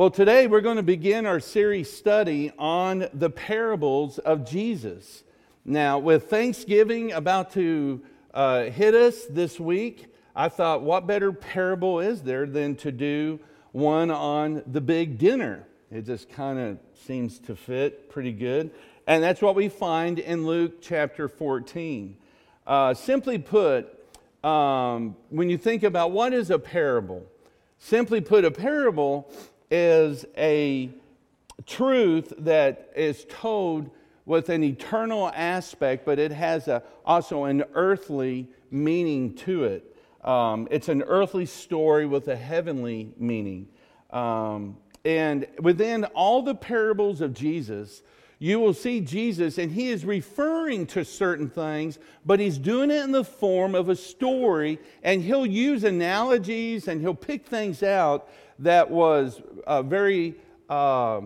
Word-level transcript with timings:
Well, 0.00 0.10
today 0.10 0.46
we're 0.46 0.62
going 0.62 0.78
to 0.78 0.82
begin 0.82 1.26
our 1.26 1.40
series 1.40 1.92
study 1.92 2.52
on 2.58 3.06
the 3.12 3.28
parables 3.28 4.18
of 4.18 4.48
Jesus. 4.48 5.24
Now, 5.62 5.98
with 5.98 6.30
Thanksgiving 6.30 7.12
about 7.12 7.52
to 7.52 8.00
uh, 8.32 8.62
hit 8.62 8.94
us 8.94 9.26
this 9.26 9.60
week, 9.60 10.06
I 10.34 10.48
thought, 10.48 10.80
what 10.80 11.06
better 11.06 11.34
parable 11.34 12.00
is 12.00 12.22
there 12.22 12.46
than 12.46 12.76
to 12.76 12.90
do 12.90 13.40
one 13.72 14.10
on 14.10 14.62
the 14.66 14.80
big 14.80 15.18
dinner? 15.18 15.66
It 15.92 16.06
just 16.06 16.30
kind 16.30 16.58
of 16.58 16.78
seems 17.04 17.38
to 17.40 17.54
fit 17.54 18.08
pretty 18.08 18.32
good. 18.32 18.70
And 19.06 19.22
that's 19.22 19.42
what 19.42 19.54
we 19.54 19.68
find 19.68 20.18
in 20.18 20.46
Luke 20.46 20.80
chapter 20.80 21.28
14. 21.28 22.16
Uh, 22.66 22.94
simply 22.94 23.36
put, 23.36 23.86
um, 24.42 25.14
when 25.28 25.50
you 25.50 25.58
think 25.58 25.82
about 25.82 26.10
what 26.10 26.32
is 26.32 26.48
a 26.48 26.58
parable, 26.58 27.26
simply 27.78 28.22
put, 28.22 28.46
a 28.46 28.50
parable 28.50 29.30
is 29.70 30.24
a 30.36 30.90
truth 31.66 32.32
that 32.38 32.90
is 32.96 33.26
told 33.28 33.90
with 34.26 34.48
an 34.48 34.62
eternal 34.62 35.30
aspect, 35.34 36.04
but 36.04 36.18
it 36.18 36.32
has 36.32 36.68
a, 36.68 36.82
also 37.04 37.44
an 37.44 37.64
earthly 37.74 38.48
meaning 38.70 39.34
to 39.34 39.64
it. 39.64 39.96
Um, 40.24 40.68
it's 40.70 40.88
an 40.88 41.02
earthly 41.02 41.46
story 41.46 42.06
with 42.06 42.28
a 42.28 42.36
heavenly 42.36 43.12
meaning. 43.18 43.68
Um, 44.10 44.76
and 45.04 45.46
within 45.60 46.04
all 46.04 46.42
the 46.42 46.54
parables 46.54 47.20
of 47.20 47.32
Jesus, 47.32 48.02
you 48.42 48.58
will 48.58 48.72
see 48.72 49.02
Jesus, 49.02 49.58
and 49.58 49.70
he 49.70 49.90
is 49.90 50.06
referring 50.06 50.86
to 50.86 51.04
certain 51.04 51.50
things, 51.50 51.98
but 52.24 52.40
he's 52.40 52.56
doing 52.56 52.90
it 52.90 53.04
in 53.04 53.12
the 53.12 53.22
form 53.22 53.74
of 53.74 53.90
a 53.90 53.94
story, 53.94 54.78
and 55.02 55.22
he'll 55.22 55.44
use 55.44 55.84
analogies 55.84 56.88
and 56.88 57.02
he'll 57.02 57.14
pick 57.14 57.46
things 57.46 57.82
out 57.82 58.28
that 58.58 58.90
was 58.90 59.40
uh, 59.66 59.82
very. 59.82 60.34
Uh, 60.68 61.22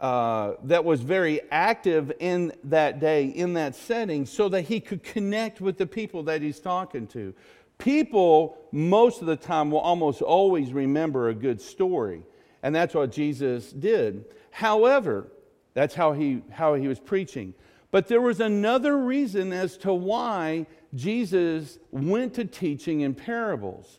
uh, 0.00 0.56
that 0.64 0.84
was 0.84 1.00
very 1.00 1.40
active 1.52 2.10
in 2.18 2.52
that 2.64 2.98
day, 2.98 3.26
in 3.26 3.54
that 3.54 3.76
setting, 3.76 4.26
so 4.26 4.48
that 4.48 4.62
he 4.62 4.80
could 4.80 5.00
connect 5.04 5.60
with 5.60 5.78
the 5.78 5.86
people 5.86 6.24
that 6.24 6.42
he's 6.42 6.58
talking 6.58 7.06
to. 7.06 7.32
People, 7.78 8.58
most 8.72 9.20
of 9.20 9.28
the 9.28 9.36
time, 9.36 9.70
will 9.70 9.78
almost 9.78 10.20
always 10.20 10.72
remember 10.72 11.28
a 11.28 11.34
good 11.34 11.60
story, 11.60 12.24
and 12.64 12.74
that's 12.74 12.96
what 12.96 13.12
Jesus 13.12 13.70
did. 13.70 14.24
However, 14.50 15.30
that's 15.74 15.94
how 15.94 16.12
he, 16.12 16.42
how 16.50 16.74
he 16.74 16.88
was 16.88 17.00
preaching. 17.00 17.54
But 17.90 18.08
there 18.08 18.20
was 18.20 18.40
another 18.40 18.96
reason 18.96 19.52
as 19.52 19.76
to 19.78 19.92
why 19.92 20.66
Jesus 20.94 21.78
went 21.90 22.34
to 22.34 22.44
teaching 22.44 23.00
in 23.00 23.14
parables. 23.14 23.98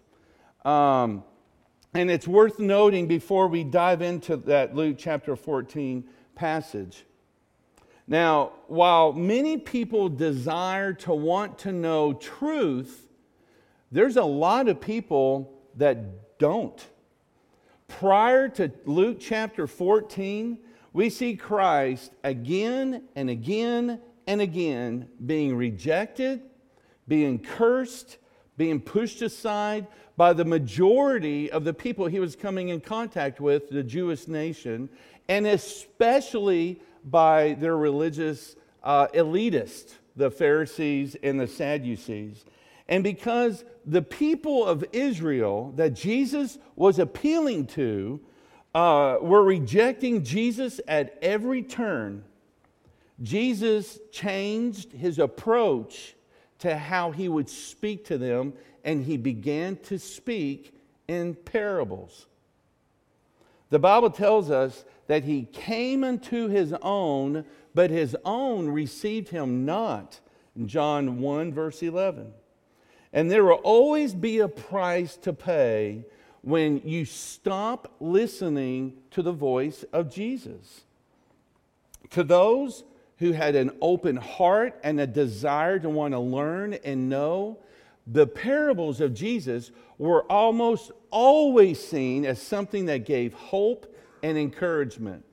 Um, 0.65 1.23
and 1.93 2.09
it's 2.09 2.27
worth 2.27 2.59
noting 2.59 3.07
before 3.07 3.47
we 3.47 3.63
dive 3.63 4.01
into 4.01 4.37
that 4.37 4.75
Luke 4.75 4.95
chapter 4.97 5.35
14 5.35 6.03
passage. 6.35 7.05
Now, 8.07 8.53
while 8.67 9.13
many 9.13 9.57
people 9.57 10.09
desire 10.09 10.93
to 10.93 11.13
want 11.13 11.59
to 11.59 11.71
know 11.71 12.13
truth, 12.13 13.07
there's 13.91 14.17
a 14.17 14.23
lot 14.23 14.67
of 14.67 14.81
people 14.81 15.53
that 15.77 16.39
don't. 16.39 16.83
Prior 17.87 18.49
to 18.49 18.71
Luke 18.85 19.17
chapter 19.19 19.67
14, 19.67 20.57
we 20.93 21.09
see 21.09 21.35
Christ 21.35 22.11
again 22.23 23.03
and 23.15 23.29
again 23.29 23.99
and 24.27 24.41
again 24.41 25.07
being 25.25 25.55
rejected, 25.55 26.41
being 27.07 27.39
cursed, 27.39 28.17
being 28.57 28.79
pushed 28.79 29.21
aside 29.21 29.87
by 30.15 30.33
the 30.33 30.45
majority 30.45 31.51
of 31.51 31.63
the 31.63 31.73
people 31.73 32.05
he 32.05 32.19
was 32.19 32.35
coming 32.35 32.69
in 32.69 32.79
contact 32.79 33.41
with, 33.41 33.69
the 33.69 33.83
Jewish 33.83 34.27
nation, 34.27 34.87
and 35.27 35.47
especially 35.47 36.79
by 37.03 37.53
their 37.59 37.75
religious 37.75 38.55
uh, 38.83 39.07
the 40.15 40.29
Pharisees 40.29 41.15
and 41.23 41.39
the 41.39 41.47
Sadducees. 41.47 42.45
And 42.87 43.03
because 43.03 43.65
the 43.85 44.01
people 44.01 44.65
of 44.65 44.85
Israel 44.91 45.73
that 45.75 45.93
Jesus 45.95 46.59
was 46.75 46.99
appealing 46.99 47.65
to 47.67 48.19
uh, 48.73 49.17
were 49.21 49.43
rejecting 49.43 50.23
Jesus 50.23 50.81
at 50.87 51.17
every 51.21 51.61
turn, 51.61 52.23
Jesus 53.21 53.99
changed 54.11 54.91
his 54.91 55.19
approach 55.19 56.15
to 56.59 56.77
how 56.77 57.11
he 57.11 57.29
would 57.29 57.49
speak 57.49 58.05
to 58.05 58.17
them, 58.17 58.53
and 58.83 59.03
he 59.03 59.17
began 59.17 59.77
to 59.83 59.99
speak 59.99 60.73
in 61.07 61.35
parables. 61.35 62.27
The 63.69 63.79
Bible 63.79 64.09
tells 64.09 64.49
us 64.49 64.85
that 65.07 65.23
he 65.23 65.43
came 65.45 66.03
unto 66.03 66.47
his 66.47 66.73
own, 66.81 67.45
but 67.73 67.89
his 67.89 68.15
own 68.23 68.69
received 68.69 69.29
him 69.29 69.65
not. 69.65 70.19
John 70.65 71.19
1, 71.19 71.53
verse 71.53 71.81
11. 71.81 72.31
And 73.11 73.29
there 73.29 73.43
will 73.43 73.53
always 73.63 74.13
be 74.13 74.39
a 74.39 74.47
price 74.47 75.17
to 75.17 75.33
pay 75.33 76.05
when 76.43 76.81
you 76.83 77.05
stop 77.05 77.95
listening 77.99 78.93
to 79.11 79.21
the 79.21 79.31
voice 79.31 79.83
of 79.93 80.13
Jesus. 80.13 80.81
To 82.11 82.23
those 82.23 82.83
who 83.17 83.31
had 83.31 83.55
an 83.55 83.71
open 83.81 84.17
heart 84.17 84.77
and 84.83 84.99
a 84.99 85.07
desire 85.07 85.79
to 85.79 85.89
want 85.89 86.13
to 86.13 86.19
learn 86.19 86.73
and 86.83 87.09
know, 87.09 87.57
the 88.05 88.27
parables 88.27 88.99
of 88.99 89.13
Jesus 89.13 89.71
were 89.97 90.23
almost 90.29 90.91
always 91.09 91.81
seen 91.81 92.25
as 92.25 92.41
something 92.41 92.87
that 92.87 93.05
gave 93.05 93.33
hope 93.33 93.95
and 94.21 94.37
encouragement. 94.37 95.23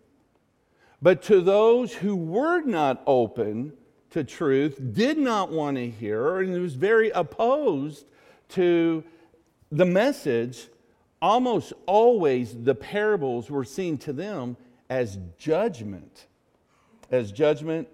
But 1.02 1.22
to 1.24 1.40
those 1.40 1.92
who 1.92 2.14
were 2.14 2.60
not 2.60 3.02
open 3.06 3.72
to 4.10 4.22
truth, 4.22 4.78
did 4.92 5.18
not 5.18 5.50
want 5.50 5.76
to 5.76 5.90
hear, 5.90 6.40
and 6.40 6.60
was 6.60 6.74
very 6.74 7.10
opposed 7.10 8.06
to 8.50 9.02
the 9.72 9.84
message, 9.84 10.68
almost 11.20 11.72
always 11.86 12.54
the 12.62 12.74
parables 12.74 13.50
were 13.50 13.64
seen 13.64 13.98
to 13.98 14.12
them 14.12 14.56
as 14.88 15.18
judgment 15.38 16.26
as 17.10 17.32
judgment 17.32 17.88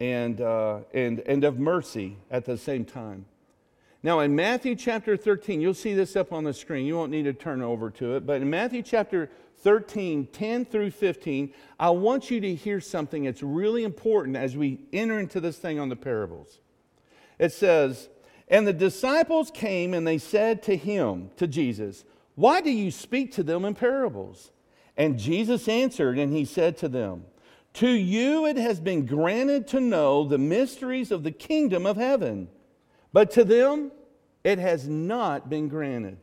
and, 0.00 0.40
uh, 0.40 0.80
and, 0.92 1.20
and 1.20 1.44
of 1.44 1.58
mercy 1.58 2.16
at 2.30 2.44
the 2.44 2.58
same 2.58 2.84
time. 2.84 3.24
Now, 4.02 4.20
in 4.20 4.36
Matthew 4.36 4.76
chapter 4.76 5.16
13, 5.16 5.60
you'll 5.60 5.72
see 5.72 5.94
this 5.94 6.14
up 6.14 6.32
on 6.32 6.44
the 6.44 6.52
screen. 6.52 6.84
You 6.84 6.96
won't 6.96 7.10
need 7.10 7.22
to 7.22 7.32
turn 7.32 7.62
over 7.62 7.90
to 7.92 8.16
it. 8.16 8.26
But 8.26 8.42
in 8.42 8.50
Matthew 8.50 8.82
chapter 8.82 9.30
13, 9.58 10.26
10 10.26 10.64
through 10.66 10.90
15, 10.90 11.54
I 11.80 11.88
want 11.90 12.30
you 12.30 12.38
to 12.40 12.54
hear 12.54 12.80
something 12.80 13.24
that's 13.24 13.42
really 13.42 13.82
important 13.82 14.36
as 14.36 14.56
we 14.56 14.80
enter 14.92 15.18
into 15.18 15.40
this 15.40 15.56
thing 15.56 15.78
on 15.78 15.88
the 15.88 15.96
parables. 15.96 16.60
It 17.38 17.52
says, 17.52 18.10
And 18.48 18.66
the 18.66 18.74
disciples 18.74 19.50
came 19.50 19.94
and 19.94 20.06
they 20.06 20.18
said 20.18 20.62
to 20.64 20.76
him, 20.76 21.30
to 21.38 21.46
Jesus, 21.46 22.04
Why 22.34 22.60
do 22.60 22.70
you 22.70 22.90
speak 22.90 23.32
to 23.32 23.42
them 23.42 23.64
in 23.64 23.74
parables? 23.74 24.50
And 24.96 25.18
Jesus 25.18 25.68
answered 25.68 26.18
and 26.18 26.32
he 26.32 26.44
said 26.44 26.76
to 26.78 26.88
them, 26.88 27.24
to 27.74 27.88
you 27.88 28.46
it 28.46 28.56
has 28.56 28.78
been 28.78 29.04
granted 29.04 29.66
to 29.68 29.80
know 29.80 30.24
the 30.24 30.38
mysteries 30.38 31.10
of 31.10 31.24
the 31.24 31.32
kingdom 31.32 31.86
of 31.86 31.96
heaven, 31.96 32.48
but 33.12 33.32
to 33.32 33.44
them 33.44 33.90
it 34.44 34.60
has 34.60 34.88
not 34.88 35.50
been 35.50 35.68
granted. 35.68 36.18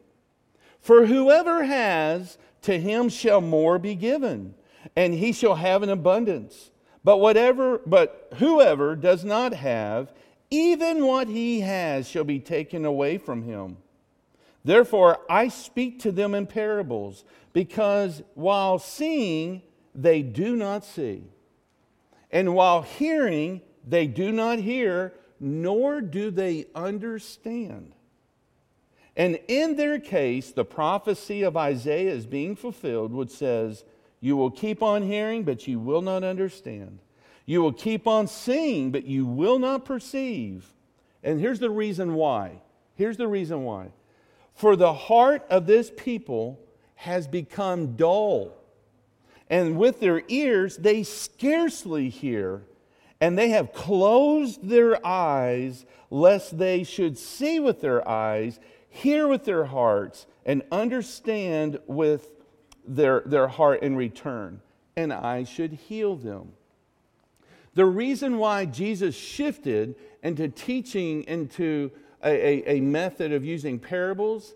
For 0.80 1.06
whoever 1.06 1.66
has, 1.66 2.38
to 2.64 2.80
him 2.80 3.10
shall 3.10 3.42
more 3.42 3.78
be 3.78 3.96
given, 3.96 4.56
and 4.96 5.14
he 5.14 5.34
shall 5.34 5.56
have 5.56 5.84
an 5.84 5.90
abundance. 5.90 6.72
But 7.04 7.18
whatever, 7.18 7.80
but 7.86 8.30
whoever 8.38 8.96
does 8.96 9.26
not 9.26 9.54
have, 9.54 10.14
even 10.50 11.06
what 11.06 11.28
he 11.28 11.60
has 11.62 12.08
shall 12.08 12.24
be 12.24 12.40
taken 12.40 12.86
away 12.86 13.18
from 13.18 13.44
him. 13.44 13.78
Therefore, 14.64 15.20
I 15.30 15.48
speak 15.48 16.00
to 16.02 16.12
them 16.12 16.36
in 16.36 16.48
parables, 16.48 17.24
because 17.54 18.22
while 18.36 18.80
seeing, 18.80 19.62
they 19.94 20.22
do 20.22 20.56
not 20.56 20.86
see 20.86 21.26
and 22.32 22.56
while 22.56 22.82
hearing, 22.82 23.62
they 23.86 24.08
do 24.08 24.32
not 24.32 24.60
hear, 24.60 25.14
nor 25.40 26.02
do 26.02 26.32
they 26.32 26.66
understand. 26.74 27.94
And 29.18 29.40
in 29.50 29.76
their 29.76 30.00
case, 30.00 30.52
the 30.52 30.64
prophecy 30.64 31.42
of 31.42 31.58
Isaiah 31.58 32.14
is 32.14 32.26
being 32.26 32.56
fulfilled, 32.56 33.12
which 33.12 33.32
says, 33.32 33.84
You 34.22 34.38
will 34.38 34.52
keep 34.52 34.82
on 34.82 35.04
hearing, 35.04 35.44
but 35.44 35.68
you 35.68 35.80
will 35.80 36.02
not 36.02 36.24
understand. 36.24 37.00
You 37.46 37.62
will 37.62 37.74
keep 37.74 38.08
on 38.08 38.28
seeing, 38.28 38.92
but 38.92 39.04
you 39.04 39.26
will 39.26 39.60
not 39.60 39.84
perceive. 39.84 40.72
And 41.24 41.40
here's 41.40 41.60
the 41.60 41.70
reason 41.70 42.14
why. 42.14 42.62
Here's 42.96 43.18
the 43.18 43.28
reason 43.28 43.64
why. 43.64 43.92
For 44.54 44.76
the 44.76 44.94
heart 44.94 45.46
of 45.50 45.66
this 45.66 45.92
people 45.96 46.60
has 46.96 47.28
become 47.28 47.96
dull 47.96 48.62
and 49.52 49.78
with 49.78 50.00
their 50.00 50.24
ears 50.30 50.78
they 50.78 51.04
scarcely 51.04 52.08
hear, 52.08 52.64
and 53.20 53.38
they 53.38 53.50
have 53.50 53.74
closed 53.74 54.68
their 54.68 55.06
eyes, 55.06 55.86
lest 56.10 56.58
they 56.58 56.86
should 56.86 57.18
see 57.18 57.60
with 57.60 57.82
their 57.82 58.08
eyes, 58.08 58.62
hear 58.90 59.28
with 59.28 59.44
their 59.44 59.66
hearts, 59.66 60.26
and 60.46 60.64
understand 60.72 61.80
with 61.86 62.32
their, 62.88 63.24
their 63.26 63.50
heart 63.50 63.84
in 63.84 63.98
return, 63.98 64.62
and 64.96 65.12
I 65.12 65.44
should 65.44 65.74
heal 65.74 66.16
them. 66.16 66.54
The 67.74 67.86
reason 67.86 68.38
why 68.38 68.66
Jesus 68.66 69.16
shifted 69.16 69.96
into 70.24 70.48
teaching 70.48 71.24
into 71.24 71.92
a, 72.24 72.30
a, 72.30 72.78
a 72.78 72.82
method 72.82 73.32
of 73.32 73.44
using 73.44 73.80
parables, 73.80 74.54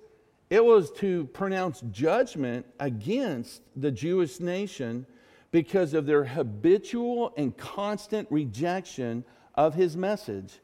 it 0.49 0.63
was 0.63 0.91
to 0.91 1.25
pronounce 1.27 1.81
judgment 1.91 2.65
against 2.79 3.61
the 3.75 3.91
Jewish 3.91 4.39
nation 4.39 5.05
because 5.51 5.93
of 5.93 6.05
their 6.05 6.23
habitual 6.23 7.33
and 7.37 7.55
constant 7.57 8.27
rejection 8.29 9.23
of 9.55 9.73
his 9.73 9.95
message. 9.97 10.59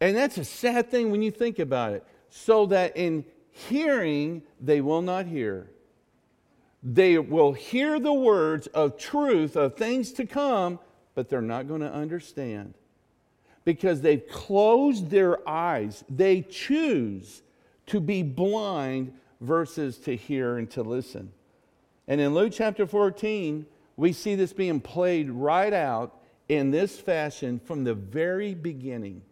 And 0.00 0.16
that's 0.16 0.36
a 0.38 0.44
sad 0.44 0.90
thing 0.90 1.10
when 1.10 1.22
you 1.22 1.30
think 1.30 1.58
about 1.58 1.92
it. 1.92 2.04
So 2.28 2.66
that 2.66 2.96
in 2.96 3.24
hearing, 3.50 4.42
they 4.60 4.80
will 4.80 5.02
not 5.02 5.26
hear. 5.26 5.70
They 6.82 7.18
will 7.18 7.52
hear 7.52 8.00
the 8.00 8.12
words 8.12 8.66
of 8.68 8.98
truth, 8.98 9.56
of 9.56 9.76
things 9.76 10.12
to 10.12 10.26
come, 10.26 10.80
but 11.14 11.28
they're 11.28 11.40
not 11.40 11.68
going 11.68 11.82
to 11.82 11.92
understand 11.92 12.74
because 13.64 14.00
they've 14.00 14.26
closed 14.28 15.10
their 15.10 15.46
eyes. 15.48 16.04
They 16.08 16.42
choose 16.42 17.42
to 17.86 18.00
be 18.00 18.22
blind 18.22 19.12
versus 19.40 19.98
to 19.98 20.16
hear 20.16 20.56
and 20.56 20.70
to 20.70 20.82
listen. 20.82 21.32
And 22.08 22.20
in 22.20 22.34
Luke 22.34 22.52
chapter 22.54 22.86
14, 22.86 23.66
we 23.96 24.12
see 24.12 24.34
this 24.34 24.52
being 24.52 24.80
played 24.80 25.30
right 25.30 25.72
out 25.72 26.18
in 26.48 26.70
this 26.70 26.98
fashion 26.98 27.60
from 27.64 27.84
the 27.84 27.94
very 27.94 28.54
beginning. 28.54 29.22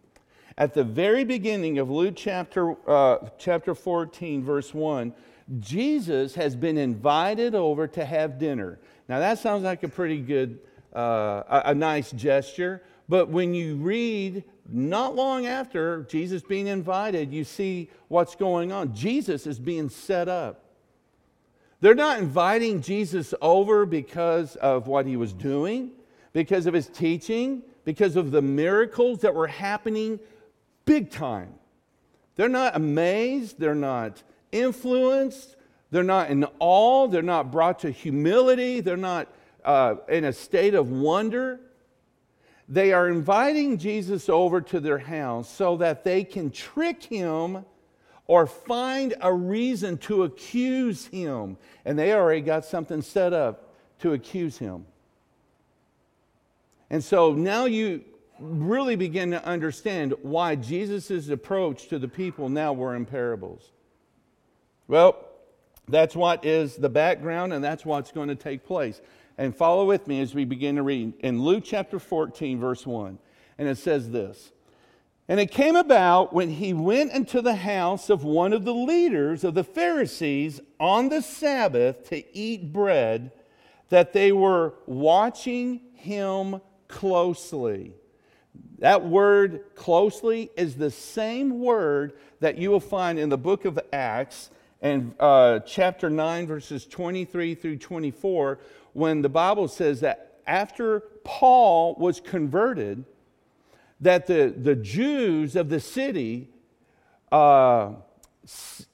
At 0.57 0.73
the 0.73 0.83
very 0.83 1.23
beginning 1.23 1.79
of 1.79 1.89
Luke 1.89 2.15
chapter, 2.15 2.75
uh, 2.89 3.29
chapter 3.37 3.73
14, 3.73 4.43
verse 4.43 4.73
1, 4.73 5.13
Jesus 5.59 6.35
has 6.35 6.55
been 6.55 6.77
invited 6.77 7.55
over 7.55 7.87
to 7.87 8.05
have 8.05 8.37
dinner. 8.37 8.79
Now, 9.09 9.19
that 9.19 9.39
sounds 9.39 9.63
like 9.63 9.83
a 9.83 9.87
pretty 9.87 10.19
good, 10.19 10.59
uh, 10.95 11.43
a, 11.49 11.61
a 11.65 11.75
nice 11.75 12.11
gesture, 12.11 12.83
but 13.11 13.27
when 13.27 13.53
you 13.53 13.75
read 13.75 14.45
not 14.69 15.17
long 15.17 15.45
after 15.45 16.03
Jesus 16.03 16.41
being 16.41 16.67
invited, 16.67 17.33
you 17.33 17.43
see 17.43 17.89
what's 18.07 18.35
going 18.35 18.71
on. 18.71 18.95
Jesus 18.95 19.45
is 19.45 19.59
being 19.59 19.89
set 19.89 20.29
up. 20.29 20.63
They're 21.81 21.93
not 21.93 22.19
inviting 22.19 22.81
Jesus 22.81 23.33
over 23.41 23.85
because 23.85 24.55
of 24.55 24.87
what 24.87 25.05
he 25.05 25.17
was 25.17 25.33
doing, 25.33 25.91
because 26.31 26.67
of 26.67 26.73
his 26.73 26.87
teaching, 26.87 27.63
because 27.83 28.15
of 28.15 28.31
the 28.31 28.41
miracles 28.41 29.19
that 29.19 29.35
were 29.35 29.47
happening 29.47 30.17
big 30.85 31.11
time. 31.11 31.53
They're 32.37 32.47
not 32.47 32.77
amazed, 32.77 33.59
they're 33.59 33.75
not 33.75 34.23
influenced, 34.53 35.57
they're 35.89 36.01
not 36.01 36.29
in 36.29 36.45
awe, 36.59 37.09
they're 37.09 37.21
not 37.21 37.51
brought 37.51 37.79
to 37.79 37.91
humility, 37.91 38.79
they're 38.79 38.95
not 38.95 39.27
uh, 39.65 39.95
in 40.07 40.23
a 40.23 40.31
state 40.31 40.75
of 40.75 40.91
wonder. 40.91 41.59
They 42.71 42.93
are 42.93 43.09
inviting 43.09 43.77
Jesus 43.77 44.29
over 44.29 44.61
to 44.61 44.79
their 44.79 44.97
house 44.97 45.49
so 45.49 45.75
that 45.77 46.05
they 46.05 46.23
can 46.23 46.51
trick 46.51 47.03
him 47.03 47.65
or 48.27 48.47
find 48.47 49.13
a 49.19 49.33
reason 49.33 49.97
to 49.97 50.23
accuse 50.23 51.05
him. 51.07 51.57
And 51.83 51.99
they 51.99 52.13
already 52.13 52.39
got 52.39 52.63
something 52.63 53.01
set 53.01 53.33
up 53.33 53.73
to 53.99 54.13
accuse 54.13 54.57
him. 54.57 54.85
And 56.89 57.03
so 57.03 57.33
now 57.33 57.65
you 57.65 58.05
really 58.39 58.95
begin 58.95 59.31
to 59.31 59.45
understand 59.45 60.13
why 60.21 60.55
Jesus' 60.55 61.27
approach 61.27 61.89
to 61.89 61.99
the 61.99 62.07
people 62.07 62.47
now 62.47 62.71
were 62.71 62.95
in 62.95 63.05
parables. 63.05 63.69
Well, 64.87 65.25
that's 65.89 66.15
what 66.15 66.45
is 66.45 66.77
the 66.77 66.87
background, 66.87 67.51
and 67.51 67.61
that's 67.61 67.85
what's 67.85 68.13
going 68.13 68.29
to 68.29 68.35
take 68.35 68.65
place. 68.65 69.01
And 69.41 69.55
follow 69.55 69.85
with 69.85 70.07
me 70.07 70.21
as 70.21 70.35
we 70.35 70.45
begin 70.45 70.75
to 70.75 70.83
read 70.83 71.13
in 71.21 71.41
Luke 71.41 71.63
chapter 71.65 71.97
14, 71.97 72.59
verse 72.59 72.85
1. 72.85 73.17
And 73.57 73.67
it 73.67 73.79
says 73.79 74.11
this 74.11 74.51
And 75.27 75.39
it 75.39 75.49
came 75.49 75.75
about 75.75 76.31
when 76.31 76.51
he 76.51 76.75
went 76.75 77.11
into 77.11 77.41
the 77.41 77.55
house 77.55 78.11
of 78.11 78.23
one 78.23 78.53
of 78.53 78.65
the 78.65 78.73
leaders 78.75 79.43
of 79.43 79.55
the 79.55 79.63
Pharisees 79.63 80.61
on 80.79 81.09
the 81.09 81.23
Sabbath 81.23 82.07
to 82.09 82.37
eat 82.37 82.71
bread 82.71 83.31
that 83.89 84.13
they 84.13 84.31
were 84.31 84.75
watching 84.85 85.81
him 85.95 86.61
closely. 86.87 87.95
That 88.77 89.07
word 89.07 89.73
closely 89.73 90.51
is 90.55 90.75
the 90.75 90.91
same 90.91 91.61
word 91.61 92.13
that 92.41 92.59
you 92.59 92.69
will 92.69 92.79
find 92.79 93.17
in 93.17 93.29
the 93.29 93.39
book 93.39 93.65
of 93.65 93.79
Acts 93.91 94.51
and 94.81 95.13
uh, 95.19 95.59
chapter 95.59 96.09
9, 96.09 96.47
verses 96.47 96.87
23 96.87 97.53
through 97.53 97.77
24, 97.77 98.59
when 98.93 99.21
the 99.21 99.29
Bible 99.29 99.67
says 99.67 100.01
that 100.01 100.39
after 100.47 101.01
Paul 101.23 101.95
was 101.95 102.19
converted, 102.19 103.05
that 104.01 104.27
the, 104.27 104.53
the 104.55 104.75
Jews 104.75 105.55
of 105.55 105.69
the 105.69 105.79
city 105.79 106.49
uh, 107.31 107.93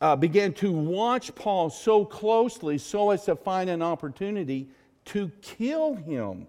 uh, 0.02 0.16
began 0.16 0.54
to 0.54 0.72
watch 0.72 1.34
Paul 1.34 1.70
so 1.70 2.06
closely 2.06 2.78
so 2.78 3.12
as 3.12 3.26
to 3.26 3.36
find 3.36 3.70
an 3.70 3.82
opportunity 3.82 4.68
to 5.06 5.32
kill 5.42 5.96
him 5.96 6.48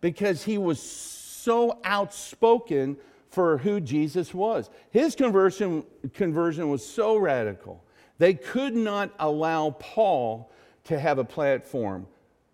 because 0.00 0.44
he 0.44 0.58
was 0.58 0.80
so 0.80 1.78
outspoken 1.84 2.96
for 3.30 3.58
who 3.58 3.80
Jesus 3.80 4.32
was. 4.32 4.70
His 4.90 5.14
conversion, 5.14 5.84
conversion 6.14 6.68
was 6.68 6.86
so 6.86 7.16
radical. 7.16 7.82
They 8.18 8.34
could 8.34 8.74
not 8.74 9.10
allow 9.18 9.70
Paul 9.70 10.50
to 10.84 10.98
have 10.98 11.18
a 11.18 11.24
platform. 11.24 12.06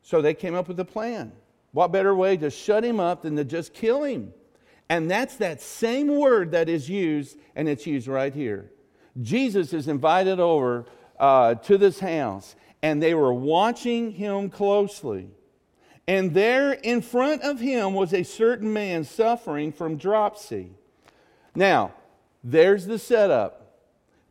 So 0.02 0.20
they 0.20 0.34
came 0.34 0.54
up 0.54 0.68
with 0.68 0.78
a 0.80 0.84
plan. 0.84 1.32
What 1.72 1.92
better 1.92 2.14
way 2.14 2.36
to 2.36 2.50
shut 2.50 2.84
him 2.84 3.00
up 3.00 3.22
than 3.22 3.36
to 3.36 3.44
just 3.44 3.72
kill 3.72 4.02
him? 4.02 4.34
And 4.88 5.10
that's 5.10 5.36
that 5.36 5.62
same 5.62 6.08
word 6.08 6.50
that 6.50 6.68
is 6.68 6.88
used, 6.90 7.38
and 7.56 7.68
it's 7.68 7.86
used 7.86 8.08
right 8.08 8.34
here. 8.34 8.70
Jesus 9.20 9.72
is 9.72 9.88
invited 9.88 10.38
over 10.38 10.84
uh, 11.18 11.54
to 11.54 11.78
this 11.78 12.00
house, 12.00 12.56
and 12.82 13.02
they 13.02 13.14
were 13.14 13.32
watching 13.32 14.12
him 14.12 14.50
closely. 14.50 15.30
And 16.06 16.34
there 16.34 16.72
in 16.72 17.00
front 17.00 17.42
of 17.42 17.60
him 17.60 17.94
was 17.94 18.12
a 18.12 18.22
certain 18.22 18.72
man 18.72 19.04
suffering 19.04 19.72
from 19.72 19.96
dropsy. 19.96 20.72
Now, 21.54 21.94
there's 22.42 22.86
the 22.86 22.98
setup. 22.98 23.78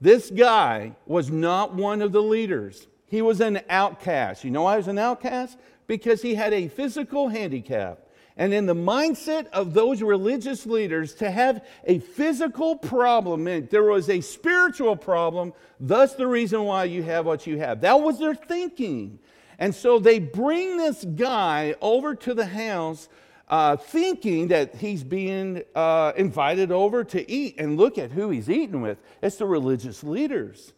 This 0.02 0.30
guy 0.30 0.96
was 1.06 1.30
not 1.30 1.74
one 1.74 2.02
of 2.02 2.12
the 2.12 2.22
leaders. 2.22 2.88
He 3.12 3.22
was 3.22 3.42
an 3.42 3.60
outcast. 3.70 4.46
You 4.46 4.52
know 4.52 4.62
why 4.62 4.76
he 4.76 4.78
was 4.78 4.88
an 4.88 4.98
outcast? 4.98 5.58
Because 5.86 6.22
he 6.22 6.34
had 6.34 6.54
a 6.54 6.70
physical 6.70 7.28
handicap. 7.28 8.08
And 8.38 8.54
in 8.54 8.68
the 8.68 8.74
mindset 8.74 9.48
of 9.48 9.74
those 9.74 10.02
religious 10.02 10.66
leaders, 10.66 11.14
to 11.16 11.30
have 11.30 11.66
a 11.84 12.00
physical 12.00 12.78
problem 12.78 13.44
meant 13.44 13.70
there 13.70 13.84
was 13.84 14.10
a 14.10 14.22
spiritual 14.22 14.96
problem, 14.96 15.52
thus 15.78 16.14
the 16.14 16.26
reason 16.26 16.64
why 16.64 16.86
you 16.86 17.04
have 17.04 17.26
what 17.26 17.46
you 17.46 17.58
have. 17.58 17.82
That 17.82 18.00
was 18.00 18.18
their 18.18 18.34
thinking. 18.34 19.20
And 19.60 19.76
so 19.76 20.00
they 20.00 20.20
bring 20.20 20.78
this 20.78 21.04
guy 21.04 21.76
over 21.82 22.16
to 22.16 22.34
the 22.34 22.46
house 22.46 23.10
uh, 23.50 23.76
thinking 23.76 24.48
that 24.48 24.76
he's 24.76 25.04
being 25.04 25.64
uh, 25.76 26.14
invited 26.16 26.72
over 26.72 27.04
to 27.04 27.30
eat. 27.30 27.56
And 27.60 27.76
look 27.76 27.98
at 27.98 28.12
who 28.12 28.30
he's 28.30 28.50
eating 28.50 28.82
with 28.82 29.00
it's 29.22 29.36
the 29.36 29.46
religious 29.46 30.02
leaders. 30.02 30.72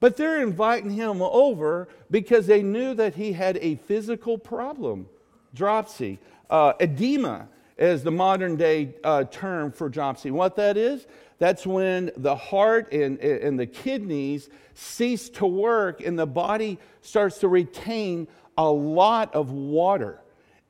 But 0.00 0.16
they're 0.16 0.42
inviting 0.42 0.90
him 0.90 1.22
over 1.22 1.88
because 2.10 2.46
they 2.46 2.62
knew 2.62 2.94
that 2.94 3.14
he 3.14 3.32
had 3.32 3.56
a 3.58 3.76
physical 3.76 4.38
problem 4.38 5.08
dropsy. 5.54 6.18
Uh, 6.48 6.72
edema 6.80 7.48
is 7.76 8.02
the 8.02 8.10
modern 8.10 8.56
day 8.56 8.94
uh, 9.04 9.24
term 9.24 9.72
for 9.72 9.88
dropsy. 9.88 10.30
What 10.30 10.56
that 10.56 10.76
is, 10.76 11.06
that's 11.38 11.66
when 11.66 12.10
the 12.16 12.34
heart 12.34 12.92
and, 12.92 13.18
and 13.20 13.58
the 13.58 13.66
kidneys 13.66 14.48
cease 14.74 15.28
to 15.30 15.46
work 15.46 16.00
and 16.00 16.18
the 16.18 16.26
body 16.26 16.78
starts 17.00 17.38
to 17.38 17.48
retain 17.48 18.26
a 18.56 18.70
lot 18.70 19.34
of 19.34 19.52
water. 19.52 20.20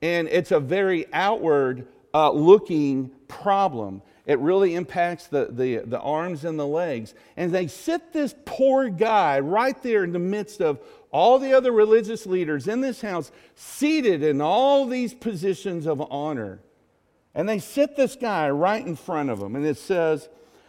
And 0.02 0.28
it's 0.28 0.52
a 0.52 0.60
very 0.60 1.06
outward 1.12 1.86
uh, 2.12 2.30
looking 2.30 3.10
problem. 3.26 4.02
It 4.28 4.38
really 4.40 4.74
impacts 4.74 5.26
the, 5.26 5.48
the, 5.50 5.78
the 5.78 5.98
arms 5.98 6.44
and 6.44 6.58
the 6.58 6.66
legs. 6.66 7.14
And 7.38 7.50
they 7.50 7.66
sit 7.66 8.12
this 8.12 8.34
poor 8.44 8.90
guy 8.90 9.40
right 9.40 9.82
there 9.82 10.04
in 10.04 10.12
the 10.12 10.18
midst 10.18 10.60
of 10.60 10.80
all 11.10 11.38
the 11.38 11.54
other 11.54 11.72
religious 11.72 12.26
leaders 12.26 12.68
in 12.68 12.82
this 12.82 13.00
house, 13.00 13.32
seated 13.54 14.22
in 14.22 14.42
all 14.42 14.84
these 14.84 15.14
positions 15.14 15.86
of 15.86 16.02
honor. 16.12 16.60
And 17.34 17.48
they 17.48 17.58
sit 17.58 17.96
this 17.96 18.16
guy 18.16 18.50
right 18.50 18.86
in 18.86 18.96
front 18.96 19.30
of 19.30 19.40
them. 19.40 19.56
And 19.56 19.64
it 19.64 19.78
says, 19.78 20.28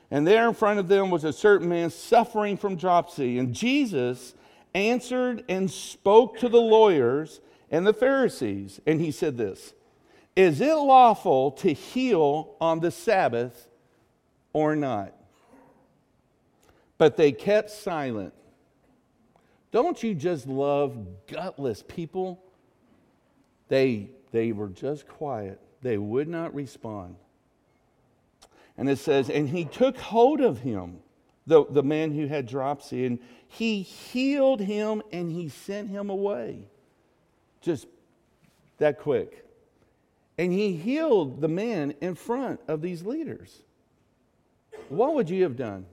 and 0.10 0.26
there 0.26 0.48
in 0.48 0.54
front 0.54 0.80
of 0.80 0.88
them 0.88 1.12
was 1.12 1.26
a 1.26 1.34
certain 1.34 1.68
man 1.68 1.90
suffering 1.90 2.56
from 2.56 2.78
dropsy. 2.78 3.38
And 3.40 3.54
Jesus 3.54 4.36
answered 4.74 5.44
and 5.50 5.70
spoke 5.70 6.40
to 6.40 6.48
the 6.48 6.62
lawyers 6.62 7.42
and 7.70 7.86
the 7.86 7.94
Pharisees. 7.94 8.80
And 8.88 9.02
he 9.02 9.12
said 9.12 9.36
this 9.36 9.74
Is 10.40 10.62
it 10.62 10.74
lawful 10.74 11.52
to 11.52 11.74
heal 11.74 12.56
on 12.62 12.80
the 12.80 12.92
Sabbath 12.92 13.68
or 14.54 14.74
not? 14.74 15.14
But 16.98 17.18
they 17.18 17.34
kept 17.34 17.70
silent, 17.70 18.34
Don't 19.74 20.02
you 20.02 20.16
just 20.16 20.48
love 20.48 20.96
gutless 21.28 21.84
people? 21.86 22.42
They, 23.68 24.12
they 24.32 24.54
were 24.54 24.70
just 24.70 25.10
quiet, 25.10 25.60
they 25.82 25.98
would 25.98 26.30
not 26.30 26.56
respond. 26.56 27.18
And 28.78 28.90
it 28.90 29.00
says, 29.00 29.30
And 29.30 29.50
he 29.50 29.66
took 29.66 29.98
hold 29.98 30.40
of 30.40 30.60
him, 30.60 31.00
the, 31.48 31.66
the 31.70 31.84
man 31.84 32.14
who 32.14 32.28
had 32.28 32.46
dropsy, 32.46 33.06
and 33.06 33.20
he 33.50 33.82
healed 33.82 34.62
him 34.62 35.02
and 35.12 35.34
he 35.34 35.50
sent 35.50 35.90
him 35.90 36.10
away. 36.10 36.64
Just 37.60 37.88
that 38.78 39.00
quick. 39.00 39.44
And 40.40 40.54
he 40.54 40.72
healed 40.72 41.42
the 41.42 41.50
man 41.50 41.96
in 42.00 42.16
front 42.16 42.62
of 42.70 42.82
these 42.82 43.04
leaders. 43.04 43.62
What 44.88 45.14
would 45.16 45.30
you 45.30 45.44
have 45.44 45.58
done? 45.58 45.86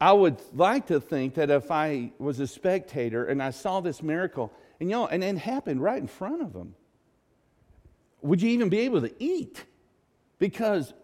I 0.00 0.12
would 0.12 0.40
like 0.54 0.86
to 0.86 1.00
think 1.00 1.34
that 1.34 1.50
if 1.50 1.72
I 1.72 2.12
was 2.20 2.38
a 2.38 2.46
spectator 2.46 3.24
and 3.24 3.42
I 3.42 3.50
saw 3.50 3.80
this 3.80 4.00
miracle, 4.00 4.52
and 4.78 4.88
you 4.88 4.94
know, 4.94 5.08
and 5.08 5.24
it 5.24 5.38
happened 5.38 5.82
right 5.82 6.00
in 6.00 6.06
front 6.06 6.40
of 6.40 6.52
them, 6.52 6.76
would 8.20 8.40
you 8.40 8.50
even 8.50 8.68
be 8.68 8.78
able 8.78 9.00
to 9.00 9.12
eat? 9.18 9.64
Because 10.38 10.94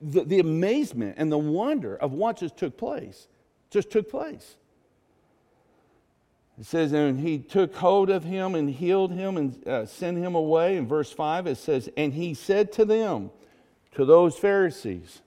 the, 0.00 0.24
the 0.24 0.40
amazement 0.40 1.14
and 1.16 1.30
the 1.30 1.38
wonder 1.38 1.94
of 1.94 2.12
what 2.12 2.38
just 2.38 2.56
took 2.56 2.76
place 2.76 3.28
just 3.70 3.88
took 3.88 4.10
place. 4.10 4.56
It 6.58 6.66
says, 6.66 6.92
and 6.92 7.18
he 7.18 7.38
took 7.38 7.74
hold 7.74 8.10
of 8.10 8.24
him 8.24 8.54
and 8.54 8.70
healed 8.70 9.12
him 9.12 9.36
and 9.36 9.66
uh, 9.66 9.86
sent 9.86 10.18
him 10.18 10.34
away. 10.34 10.76
In 10.76 10.86
verse 10.86 11.10
5, 11.10 11.48
it 11.48 11.56
says, 11.56 11.88
and 11.96 12.14
he 12.14 12.34
said 12.34 12.72
to 12.72 12.84
them, 12.84 13.30
to 13.94 14.04
those 14.04 14.36
Pharisees, 14.36 15.20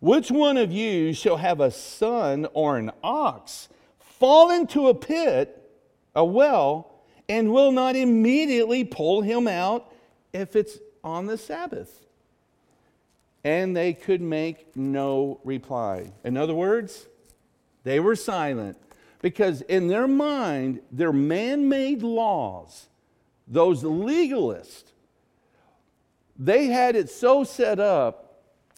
which 0.00 0.30
one 0.30 0.56
of 0.56 0.70
you 0.70 1.12
shall 1.12 1.38
have 1.38 1.60
a 1.60 1.70
son 1.70 2.46
or 2.52 2.76
an 2.76 2.92
ox 3.02 3.68
fall 3.98 4.50
into 4.50 4.88
a 4.88 4.94
pit, 4.94 5.70
a 6.14 6.24
well, 6.24 6.92
and 7.28 7.52
will 7.52 7.72
not 7.72 7.96
immediately 7.96 8.84
pull 8.84 9.22
him 9.22 9.48
out 9.48 9.92
if 10.32 10.54
it's 10.54 10.78
on 11.02 11.26
the 11.26 11.38
Sabbath? 11.38 12.04
And 13.44 13.76
they 13.76 13.92
could 13.92 14.20
make 14.20 14.76
no 14.76 15.40
reply. 15.44 16.12
In 16.24 16.36
other 16.36 16.54
words, 16.54 17.06
they 17.84 17.98
were 18.00 18.16
silent 18.16 18.76
because 19.20 19.62
in 19.62 19.88
their 19.88 20.08
mind, 20.08 20.80
their 20.90 21.12
man 21.12 21.68
made 21.68 22.02
laws, 22.02 22.88
those 23.46 23.82
legalists, 23.82 24.92
they 26.38 26.66
had 26.66 26.94
it 26.94 27.10
so 27.10 27.44
set 27.44 27.80
up 27.80 28.24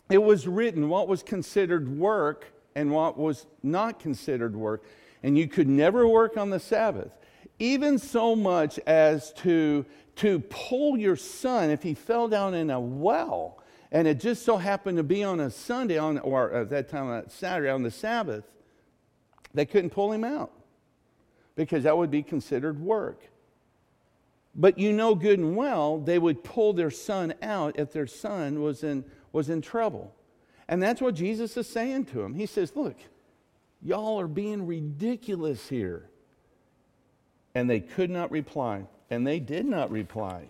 it 0.08 0.22
was 0.22 0.48
written 0.48 0.88
what 0.88 1.06
was 1.06 1.22
considered 1.22 1.88
work 1.88 2.52
and 2.74 2.90
what 2.90 3.16
was 3.16 3.46
not 3.62 4.00
considered 4.00 4.56
work. 4.56 4.84
And 5.22 5.38
you 5.38 5.46
could 5.46 5.68
never 5.68 6.08
work 6.08 6.36
on 6.36 6.50
the 6.50 6.58
Sabbath, 6.58 7.12
even 7.60 7.96
so 7.96 8.34
much 8.34 8.80
as 8.86 9.32
to, 9.34 9.86
to 10.16 10.40
pull 10.40 10.98
your 10.98 11.14
son 11.14 11.70
if 11.70 11.84
he 11.84 11.94
fell 11.94 12.26
down 12.26 12.54
in 12.54 12.70
a 12.70 12.80
well 12.80 13.60
and 13.92 14.06
it 14.06 14.20
just 14.20 14.44
so 14.44 14.56
happened 14.56 14.98
to 14.98 15.02
be 15.02 15.24
on 15.24 15.40
a 15.40 15.50
Sunday 15.50 15.98
on, 15.98 16.18
or 16.18 16.52
at 16.52 16.70
that 16.70 16.88
time, 16.88 17.08
on 17.08 17.28
Saturday 17.28 17.70
on 17.70 17.82
the 17.82 17.90
Sabbath, 17.90 18.44
they 19.54 19.66
couldn't 19.66 19.90
pull 19.90 20.12
him 20.12 20.24
out 20.24 20.52
because 21.56 21.84
that 21.84 21.96
would 21.96 22.10
be 22.10 22.22
considered 22.22 22.80
work. 22.80 23.20
But 24.54 24.78
you 24.78 24.92
know 24.92 25.14
good 25.14 25.38
and 25.38 25.56
well 25.56 25.98
they 25.98 26.18
would 26.18 26.42
pull 26.42 26.72
their 26.72 26.90
son 26.90 27.34
out 27.42 27.78
if 27.78 27.92
their 27.92 28.06
son 28.06 28.62
was 28.62 28.82
in 28.82 29.04
was 29.32 29.48
in 29.48 29.60
trouble. 29.60 30.14
And 30.68 30.82
that's 30.82 31.00
what 31.00 31.14
Jesus 31.14 31.56
is 31.56 31.66
saying 31.66 32.06
to 32.06 32.22
him. 32.22 32.34
He 32.34 32.46
says, 32.46 32.72
Look, 32.74 32.96
y'all 33.82 34.20
are 34.20 34.28
being 34.28 34.66
ridiculous 34.66 35.68
here. 35.68 36.08
And 37.54 37.68
they 37.68 37.80
could 37.80 38.10
not 38.10 38.30
reply. 38.30 38.84
And 39.10 39.26
they 39.26 39.40
did 39.40 39.66
not 39.66 39.90
reply. 39.90 40.44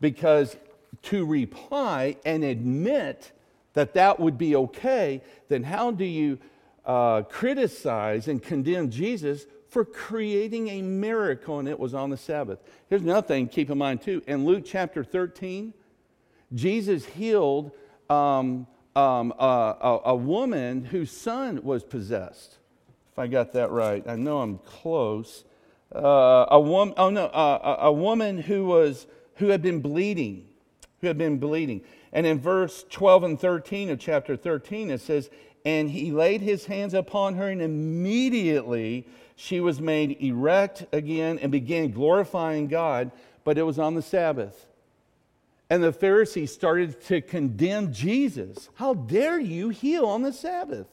Because 0.00 0.56
to 1.02 1.24
reply 1.24 2.16
and 2.24 2.42
admit 2.42 3.30
that 3.74 3.94
that 3.94 4.18
would 4.18 4.36
be 4.36 4.56
okay, 4.56 5.22
then 5.48 5.62
how 5.62 5.92
do 5.92 6.04
you 6.04 6.38
uh, 6.84 7.22
criticize 7.22 8.28
and 8.28 8.42
condemn 8.42 8.90
Jesus 8.90 9.46
for 9.68 9.84
creating 9.84 10.68
a 10.68 10.82
miracle 10.82 11.58
and 11.58 11.68
it 11.68 11.78
was 11.78 11.94
on 11.94 12.10
the 12.10 12.16
Sabbath? 12.16 12.58
Here's 12.88 13.02
another 13.02 13.26
thing, 13.26 13.48
keep 13.48 13.70
in 13.70 13.78
mind 13.78 14.02
too. 14.02 14.22
In 14.26 14.44
Luke 14.44 14.64
chapter 14.66 15.02
13, 15.04 15.72
Jesus 16.54 17.04
healed 17.04 17.72
um, 18.10 18.66
um, 18.94 19.32
a, 19.38 20.00
a, 20.04 20.14
woman 20.14 20.84
whose 20.84 21.10
son 21.10 21.62
was 21.62 21.82
possessed. 21.82 22.58
If 23.12 23.18
I 23.18 23.26
got 23.26 23.52
that 23.54 23.70
right, 23.70 24.06
I 24.06 24.16
know 24.16 24.40
I'm 24.40 24.58
close. 24.58 25.44
Uh, 25.94 26.46
a 26.50 26.60
woman, 26.60 26.94
oh 26.98 27.08
no, 27.08 27.26
uh, 27.26 27.76
a, 27.80 27.86
a 27.86 27.92
woman 27.92 28.38
who 28.38 28.66
was 28.66 29.06
who 29.36 29.48
had 29.48 29.62
been 29.62 29.80
bleeding, 29.80 30.46
who 31.00 31.06
had 31.06 31.18
been 31.18 31.38
bleeding. 31.38 31.82
And 32.12 32.26
in 32.26 32.38
verse 32.38 32.84
12 32.90 33.22
and 33.24 33.40
13 33.40 33.90
of 33.90 33.98
chapter 33.98 34.36
13, 34.36 34.90
it 34.90 35.00
says, 35.00 35.30
And 35.64 35.90
he 35.90 36.10
laid 36.10 36.40
his 36.40 36.66
hands 36.66 36.94
upon 36.94 37.34
her, 37.34 37.48
and 37.48 37.62
immediately 37.62 39.06
she 39.36 39.60
was 39.60 39.80
made 39.80 40.20
erect 40.20 40.86
again 40.92 41.38
and 41.38 41.52
began 41.52 41.90
glorifying 41.90 42.68
God, 42.68 43.10
but 43.44 43.58
it 43.58 43.62
was 43.62 43.78
on 43.78 43.94
the 43.94 44.02
Sabbath. 44.02 44.66
And 45.70 45.82
the 45.82 45.92
Pharisees 45.92 46.52
started 46.52 47.00
to 47.04 47.20
condemn 47.20 47.92
Jesus. 47.92 48.68
How 48.74 48.94
dare 48.94 49.40
you 49.40 49.70
heal 49.70 50.04
on 50.04 50.22
the 50.22 50.32
Sabbath? 50.32 50.86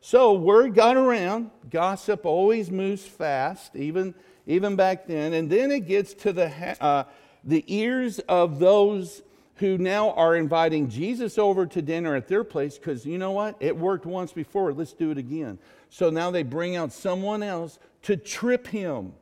So 0.00 0.34
word 0.34 0.74
got 0.74 0.96
around. 0.96 1.50
Gossip 1.70 2.26
always 2.26 2.70
moves 2.70 3.02
fast, 3.02 3.74
even, 3.74 4.14
even 4.46 4.76
back 4.76 5.06
then. 5.06 5.32
And 5.32 5.48
then 5.48 5.72
it 5.72 5.88
gets 5.88 6.14
to 6.14 6.32
the, 6.32 6.52
uh, 6.82 7.04
the 7.44 7.64
ears 7.66 8.18
of 8.28 8.58
those 8.58 9.22
who 9.56 9.78
now 9.78 10.10
are 10.12 10.36
inviting 10.36 10.88
Jesus 10.88 11.38
over 11.38 11.66
to 11.66 11.82
dinner 11.82 12.14
at 12.14 12.28
their 12.28 12.44
place 12.44 12.78
because 12.78 13.06
you 13.06 13.18
know 13.18 13.32
what? 13.32 13.56
It 13.60 13.76
worked 13.76 14.06
once 14.06 14.32
before. 14.32 14.72
Let's 14.72 14.92
do 14.92 15.10
it 15.10 15.18
again. 15.18 15.58
So 15.90 16.10
now 16.10 16.30
they 16.30 16.42
bring 16.42 16.76
out 16.76 16.92
someone 16.92 17.42
else 17.42 17.78
to 18.02 18.16
trip 18.16 18.66
him 18.66 19.12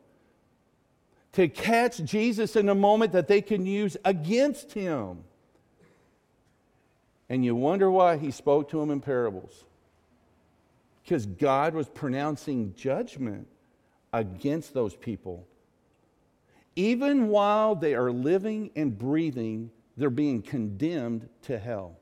to 1.34 1.48
catch 1.48 1.98
Jesus 2.04 2.54
in 2.54 2.68
a 2.68 2.74
moment 2.74 3.12
that 3.12 3.26
they 3.26 3.42
can 3.42 3.66
use 3.66 3.96
against 4.04 4.72
him. 4.72 5.24
And 7.28 7.44
you 7.44 7.56
wonder 7.56 7.90
why 7.90 8.16
he 8.16 8.30
spoke 8.30 8.70
to 8.70 8.78
them 8.78 8.90
in 8.90 9.00
parables. 9.00 9.64
Because 11.02 11.26
God 11.26 11.74
was 11.74 11.88
pronouncing 11.88 12.72
judgment 12.76 13.48
against 14.12 14.74
those 14.74 14.94
people. 14.94 15.44
Even 16.76 17.28
while 17.28 17.74
they 17.74 17.94
are 17.94 18.12
living 18.12 18.70
and 18.76 18.96
breathing, 18.96 19.70
they're 19.96 20.10
being 20.10 20.42
condemned 20.42 21.28
to 21.42 21.58
hell. 21.58 21.96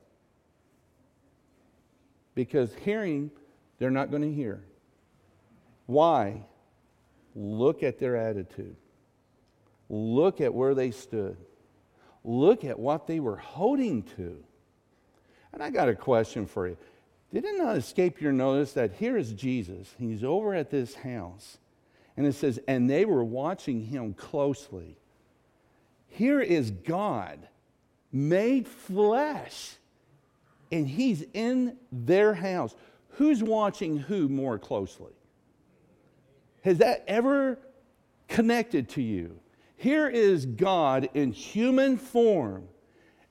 Because 2.35 2.73
hearing, 2.83 3.29
they're 3.77 3.91
not 3.91 4.09
going 4.09 4.23
to 4.23 4.31
hear. 4.31 4.63
Why? 5.85 6.45
Look 7.35 7.83
at 7.83 7.99
their 7.99 8.15
attitude. 8.15 8.75
Look 9.89 10.41
at 10.41 10.53
where 10.53 10.73
they 10.73 10.91
stood. 10.91 11.37
Look 12.23 12.63
at 12.63 12.79
what 12.79 13.05
they 13.05 13.19
were 13.19 13.37
holding 13.37 14.03
to. 14.15 14.43
And 15.51 15.61
I 15.61 15.69
got 15.69 15.89
a 15.89 15.95
question 15.95 16.47
for 16.47 16.67
you. 16.67 16.77
Did 17.31 17.45
it 17.45 17.57
not 17.57 17.77
escape 17.77 18.21
your 18.21 18.31
notice 18.31 18.73
that 18.73 18.93
here 18.93 19.17
is 19.17 19.33
Jesus? 19.33 19.93
He's 19.99 20.23
over 20.23 20.53
at 20.55 20.71
this 20.71 20.95
house. 20.95 21.57
And 22.15 22.25
it 22.25 22.33
says, 22.33 22.59
and 22.67 22.89
they 22.89 23.05
were 23.05 23.23
watching 23.23 23.85
him 23.85 24.13
closely. 24.13 24.97
Here 26.07 26.41
is 26.41 26.71
God 26.71 27.47
made 28.13 28.67
flesh, 28.67 29.73
and 30.71 30.87
he's 30.87 31.25
in 31.33 31.75
their 31.91 32.33
house. 32.33 32.73
Who's 33.15 33.43
watching 33.43 33.97
who 33.97 34.29
more 34.29 34.57
closely? 34.57 35.11
Has 36.63 36.77
that 36.77 37.03
ever 37.07 37.59
connected 38.27 38.89
to 38.89 39.01
you? 39.01 39.39
Here 39.75 40.07
is 40.07 40.45
God 40.45 41.09
in 41.13 41.33
human 41.33 41.97
form, 41.97 42.69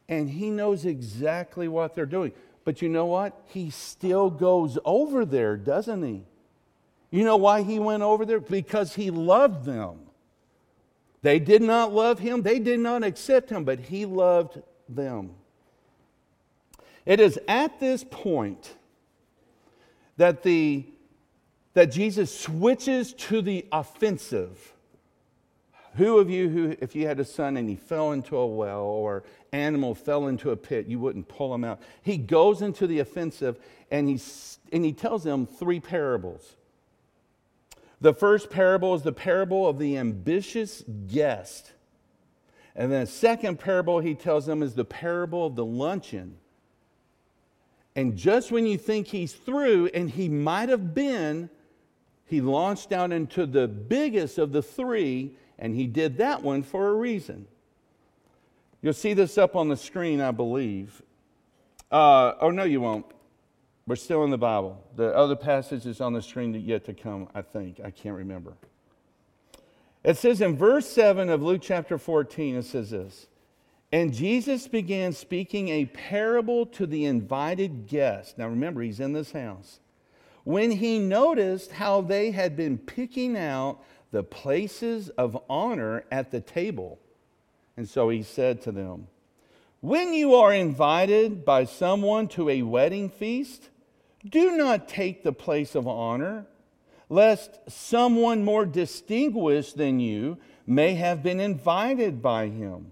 and 0.07 0.29
He 0.29 0.51
knows 0.51 0.85
exactly 0.85 1.67
what 1.67 1.95
they're 1.95 2.05
doing. 2.05 2.33
But 2.65 2.83
you 2.83 2.91
know 2.91 3.07
what? 3.07 3.41
He 3.47 3.71
still 3.71 4.29
goes 4.29 4.79
over 4.85 5.25
there, 5.25 5.57
doesn't 5.57 6.03
He? 6.03 6.25
You 7.11 7.25
know 7.25 7.39
why 7.39 7.63
He 7.63 7.79
went 7.79 8.03
over 8.03 8.27
there? 8.27 8.39
Because 8.39 8.95
He 8.95 9.11
loved 9.11 9.65
them. 9.65 10.01
They 11.23 11.39
did 11.39 11.63
not 11.63 11.93
love 11.93 12.19
Him, 12.19 12.43
they 12.43 12.59
did 12.59 12.81
not 12.81 13.03
accept 13.03 13.49
Him, 13.49 13.65
but 13.65 13.81
He 13.81 14.05
loved 14.05 14.61
them. 14.89 15.31
It 17.05 17.21
is 17.21 17.39
at 17.49 17.81
this 17.81 18.05
point 18.05 18.75
that, 20.17 20.43
the, 20.43 20.85
that 21.75 21.87
Jesus 21.87 22.37
switches 22.37 23.13
to 23.15 23.43
the 23.43 23.67
offensive 23.73 24.73
who 25.97 26.19
of 26.19 26.31
you, 26.31 26.49
who, 26.49 26.77
if 26.81 26.95
you 26.97 27.07
had 27.07 27.21
a 27.21 27.25
son 27.25 27.57
and 27.57 27.69
he 27.69 27.77
fell 27.77 28.13
into 28.13 28.37
a 28.37 28.47
well 28.47 28.85
or 28.85 29.25
animal 29.53 29.95
fell 29.95 30.29
into 30.29 30.51
a 30.51 30.57
pit, 30.57 30.87
you 30.87 30.99
wouldn't 30.99 31.29
pull 31.29 31.55
him 31.55 31.65
out? 31.65 31.81
He 32.03 32.17
goes 32.17 32.63
into 32.63 32.87
the 32.87 33.01
offensive 33.01 33.59
and, 33.91 34.09
he 34.09 34.21
and 34.73 34.85
he 34.85 34.93
tells 34.93 35.25
them 35.25 35.47
three 35.47 35.81
parables. 35.81 36.57
The 38.01 38.15
first 38.15 38.51
parable 38.51 38.95
is 38.95 39.03
the 39.03 39.13
parable 39.13 39.69
of 39.69 39.79
the 39.79 39.99
ambitious 39.99 40.83
guest. 41.09 41.73
And 42.75 42.91
then 42.91 43.03
the 43.03 43.07
second 43.07 43.59
parable 43.59 44.01
he 44.01 44.15
tells 44.15 44.47
them 44.47 44.63
is 44.63 44.75
the 44.75 44.85
parable 44.85 45.47
of 45.47 45.57
the 45.57 45.65
luncheon. 45.65 46.37
And 47.95 48.17
just 48.17 48.51
when 48.51 48.67
you 48.67 48.79
think 48.79 49.09
he's 49.09 49.35
through, 49.35 49.91
and 49.93 50.11
he 50.11 50.29
might 50.29 50.71
have 50.71 50.95
been, 50.95 51.51
he 52.25 52.41
launched 52.41 52.93
out 52.93 53.13
into 53.13 53.45
the 53.45 53.69
biggest 53.69 54.39
of 54.39 54.53
the 54.53 54.63
three, 54.63 55.37
and 55.59 55.75
he 55.75 55.87
did 55.87 56.17
that 56.17 56.43
one 56.43 56.63
for 56.63 56.89
a 56.89 56.95
reason. 56.95 57.47
You'll 58.81 58.95
see 58.95 59.13
this 59.13 59.37
up 59.37 59.55
on 59.55 59.69
the 59.69 59.77
screen, 59.77 60.21
I 60.21 60.31
believe. 60.31 61.03
Uh, 61.91 62.33
oh, 62.41 62.51
no, 62.51 62.65
you 62.65 62.81
won't. 62.81 63.05
We're 63.87 63.97
still 63.97 64.25
in 64.25 64.31
the 64.31 64.39
Bible. 64.39 64.83
The 64.97 65.15
other 65.15 65.37
passage 65.37 65.85
is 65.85 66.01
on 66.01 66.15
the 66.15 66.23
screen 66.23 66.55
yet 66.55 66.85
to 66.87 66.95
come, 66.95 67.29
I 67.35 67.43
think. 67.43 67.81
I 67.85 67.91
can't 67.91 68.17
remember. 68.17 68.55
It 70.05 70.17
says 70.17 70.41
in 70.41 70.57
verse 70.57 70.89
7 70.89 71.29
of 71.29 71.43
Luke 71.43 71.63
chapter 71.63 71.97
14, 71.97 72.57
it 72.57 72.65
says 72.65 72.91
this 72.91 73.29
And 73.93 74.13
Jesus 74.13 74.67
began 74.67 75.13
speaking 75.13 75.69
a 75.69 75.87
parable 75.87 76.67
to 76.67 76.87
the 76.87 77.05
invited 77.05 77.87
guests. 77.87 78.35
Now 78.37 78.49
remember, 78.49 78.83
he's 78.83 79.01
in 79.01 79.13
this 79.13 79.33
house. 79.33 79.79
When 80.45 80.73
he 80.73 80.99
noticed 80.99 81.73
how 81.73 82.01
they 82.01 82.33
had 82.33 82.57
been 82.57 82.79
picking 82.79 83.37
out 83.37 83.79
the 84.11 84.23
places 84.23 85.09
of 85.11 85.39
honor 85.49 86.05
at 86.11 86.31
the 86.31 86.41
table. 86.41 86.99
And 87.77 87.89
so 87.89 88.11
he 88.11 88.23
said 88.23 88.61
to 88.63 88.73
them, 88.73 89.09
When 89.81 90.13
you 90.13 90.35
are 90.35 90.53
invited 90.53 91.45
by 91.45 91.65
someone 91.65 92.29
to 92.29 92.49
a 92.51 92.63
wedding 92.63 93.09
feast, 93.09 93.71
do 94.29 94.57
not 94.57 94.89
take 94.89 95.23
the 95.23 95.33
place 95.33 95.75
of 95.75 95.89
honor 95.89 96.47
lest 97.13 97.59
someone 97.71 98.43
more 98.43 98.65
distinguished 98.65 99.77
than 99.77 100.01
you 100.01 100.39
may 100.67 100.95
have 100.95 101.23
been 101.23 101.41
invited 101.41 102.23
by 102.23 102.49
him. 102.49 102.91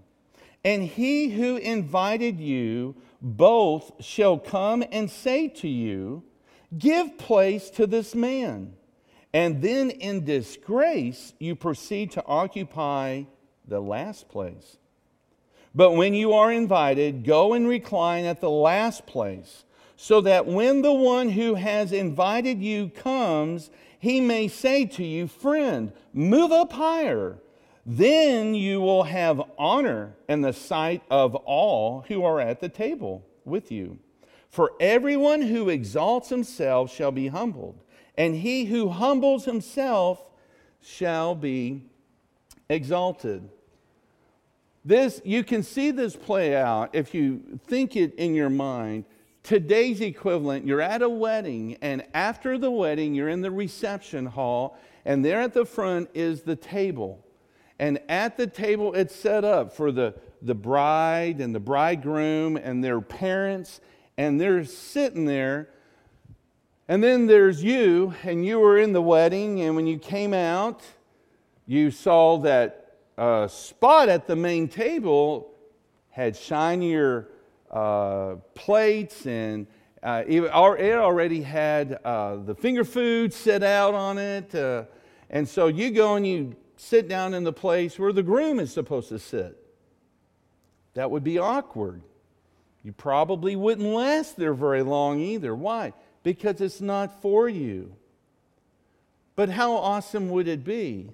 And 0.63 0.83
he 0.83 1.31
who 1.31 1.57
invited 1.57 2.39
you 2.39 2.95
both 3.19 3.91
shall 3.99 4.37
come 4.37 4.83
and 4.91 5.09
say 5.09 5.47
to 5.47 5.67
you, 5.67 6.23
Give 6.77 7.17
place 7.17 7.71
to 7.71 7.87
this 7.87 8.13
man. 8.13 8.73
And 9.33 9.61
then 9.61 9.89
in 9.89 10.23
disgrace, 10.23 11.33
you 11.39 11.55
proceed 11.55 12.11
to 12.11 12.25
occupy 12.25 13.23
the 13.67 13.81
last 13.81 14.29
place. 14.29 14.77
But 15.73 15.93
when 15.93 16.13
you 16.13 16.33
are 16.33 16.51
invited, 16.51 17.25
go 17.25 17.53
and 17.53 17.67
recline 17.67 18.25
at 18.25 18.39
the 18.39 18.49
last 18.49 19.07
place, 19.07 19.65
so 19.95 20.21
that 20.21 20.45
when 20.45 20.81
the 20.81 20.93
one 20.93 21.29
who 21.29 21.55
has 21.55 21.91
invited 21.91 22.61
you 22.61 22.89
comes, 22.89 23.69
he 23.99 24.19
may 24.19 24.47
say 24.47 24.85
to 24.85 25.03
you, 25.03 25.27
Friend, 25.27 25.91
move 26.13 26.51
up 26.51 26.73
higher. 26.73 27.37
Then 27.85 28.53
you 28.53 28.81
will 28.81 29.03
have 29.03 29.41
honor 29.57 30.15
in 30.27 30.41
the 30.41 30.53
sight 30.53 31.03
of 31.09 31.35
all 31.35 32.05
who 32.07 32.23
are 32.23 32.39
at 32.39 32.59
the 32.59 32.69
table 32.69 33.25
with 33.45 33.71
you. 33.71 33.99
For 34.49 34.73
everyone 34.79 35.41
who 35.41 35.69
exalts 35.69 36.29
himself 36.29 36.93
shall 36.93 37.11
be 37.11 37.27
humbled, 37.27 37.81
and 38.17 38.35
he 38.35 38.65
who 38.65 38.89
humbles 38.89 39.45
himself 39.45 40.29
shall 40.81 41.35
be 41.35 41.83
exalted. 42.69 43.49
This 44.83 45.21
you 45.23 45.43
can 45.43 45.63
see 45.63 45.91
this 45.91 46.15
play 46.15 46.55
out 46.55 46.89
if 46.93 47.13
you 47.13 47.59
think 47.67 47.95
it 47.95 48.15
in 48.15 48.33
your 48.33 48.49
mind 48.49 49.05
Today's 49.43 50.01
equivalent, 50.01 50.67
you're 50.67 50.81
at 50.81 51.01
a 51.01 51.09
wedding, 51.09 51.77
and 51.81 52.05
after 52.13 52.59
the 52.59 52.69
wedding, 52.69 53.15
you're 53.15 53.29
in 53.29 53.41
the 53.41 53.49
reception 53.49 54.27
hall, 54.27 54.77
and 55.03 55.25
there 55.25 55.41
at 55.41 55.53
the 55.53 55.65
front 55.65 56.09
is 56.13 56.43
the 56.43 56.55
table. 56.55 57.25
And 57.79 57.99
at 58.07 58.37
the 58.37 58.45
table, 58.45 58.93
it's 58.93 59.15
set 59.15 59.43
up 59.43 59.73
for 59.75 59.91
the, 59.91 60.13
the 60.43 60.53
bride 60.53 61.41
and 61.41 61.55
the 61.55 61.59
bridegroom 61.59 62.55
and 62.55 62.83
their 62.83 63.01
parents, 63.01 63.81
and 64.15 64.39
they're 64.39 64.63
sitting 64.63 65.25
there. 65.25 65.69
And 66.87 67.03
then 67.03 67.25
there's 67.25 67.63
you, 67.63 68.13
and 68.23 68.45
you 68.45 68.59
were 68.59 68.77
in 68.77 68.93
the 68.93 69.01
wedding, 69.01 69.61
and 69.61 69.75
when 69.75 69.87
you 69.87 69.97
came 69.97 70.35
out, 70.35 70.83
you 71.65 71.89
saw 71.89 72.37
that 72.39 72.97
uh, 73.17 73.47
spot 73.47 74.07
at 74.07 74.27
the 74.27 74.35
main 74.35 74.67
table 74.67 75.51
had 76.11 76.35
shinier 76.35 77.29
uh, 77.71 78.35
plates 78.53 79.25
and 79.25 79.65
uh, 80.03 80.23
it 80.27 80.49
already 80.49 81.41
had 81.41 81.99
uh, 82.03 82.37
the 82.37 82.55
finger 82.55 82.83
food 82.83 83.33
set 83.33 83.63
out 83.63 83.93
on 83.93 84.17
it. 84.17 84.53
Uh, 84.53 84.83
and 85.29 85.47
so 85.47 85.67
you 85.67 85.91
go 85.91 86.15
and 86.15 86.25
you 86.25 86.55
sit 86.75 87.07
down 87.07 87.33
in 87.33 87.43
the 87.43 87.53
place 87.53 87.99
where 87.99 88.11
the 88.11 88.23
groom 88.23 88.59
is 88.59 88.73
supposed 88.73 89.09
to 89.09 89.19
sit. 89.19 89.57
That 90.95 91.11
would 91.11 91.23
be 91.23 91.37
awkward. 91.37 92.01
You 92.83 92.91
probably 92.91 93.55
wouldn't 93.55 93.87
last 93.87 94.37
there 94.37 94.55
very 94.55 94.81
long 94.81 95.19
either. 95.19 95.55
Why? 95.55 95.93
Because 96.23 96.59
it's 96.61 96.81
not 96.81 97.21
for 97.21 97.47
you. 97.47 97.95
But 99.35 99.49
how 99.49 99.73
awesome 99.73 100.29
would 100.29 100.47
it 100.47 100.63
be 100.63 101.09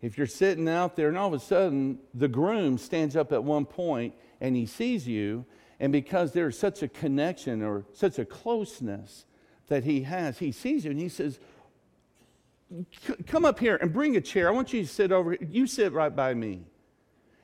if 0.00 0.18
you're 0.18 0.26
sitting 0.26 0.68
out 0.68 0.96
there 0.96 1.08
and 1.08 1.16
all 1.16 1.28
of 1.28 1.34
a 1.34 1.38
sudden 1.38 1.98
the 2.14 2.28
groom 2.28 2.78
stands 2.78 3.14
up 3.14 3.32
at 3.32 3.44
one 3.44 3.66
point 3.66 4.14
and 4.40 4.56
he 4.56 4.66
sees 4.66 5.06
you, 5.06 5.44
and 5.80 5.92
because 5.92 6.32
there's 6.32 6.58
such 6.58 6.82
a 6.82 6.88
connection 6.88 7.62
or 7.62 7.84
such 7.92 8.18
a 8.18 8.24
closeness 8.24 9.24
that 9.68 9.84
he 9.84 10.02
has, 10.02 10.38
he 10.38 10.52
sees 10.52 10.84
you 10.84 10.90
and 10.90 11.00
he 11.00 11.08
says, 11.08 11.38
Come 13.26 13.44
up 13.44 13.58
here 13.58 13.76
and 13.76 13.92
bring 13.92 14.16
a 14.16 14.20
chair. 14.20 14.48
I 14.48 14.50
want 14.50 14.72
you 14.72 14.82
to 14.82 14.88
sit 14.88 15.12
over 15.12 15.32
here. 15.32 15.48
You 15.48 15.66
sit 15.66 15.92
right 15.92 16.14
by 16.14 16.34
me. 16.34 16.64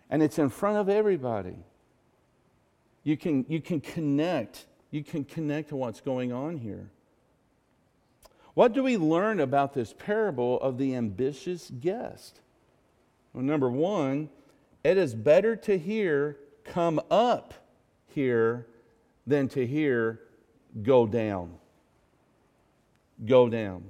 And 0.09 0.23
it's 0.23 0.39
in 0.39 0.49
front 0.49 0.79
of 0.79 0.89
everybody. 0.89 1.57
You 3.05 3.17
can, 3.17 3.45
you 3.49 3.61
can 3.61 3.81
connect. 3.81 4.67
You 4.91 5.05
can 5.05 5.25
connect 5.25 5.69
to 5.69 5.77
what's 5.77 6.01
going 6.01 6.33
on 6.33 6.57
here. 6.57 6.91
What 8.55 8.73
do 8.73 8.83
we 8.83 8.97
learn 8.97 9.41
about 9.41 9.73
this 9.73 9.95
parable 9.97 10.61
of 10.61 10.79
the 10.79 10.97
ambitious 10.97 11.71
guest? 11.81 12.41
Well, 13.33 13.45
number 13.45 13.71
one, 13.71 14.29
it 14.83 14.97
is 14.97 15.15
better 15.15 15.55
to 15.57 15.79
hear 15.79 16.39
come 16.65 17.01
up 17.11 17.55
here 18.07 18.67
than 19.27 19.49
to 19.49 19.67
hear 19.67 20.21
go 20.83 21.07
down. 21.07 21.55
Go 23.25 23.49
down. 23.49 23.85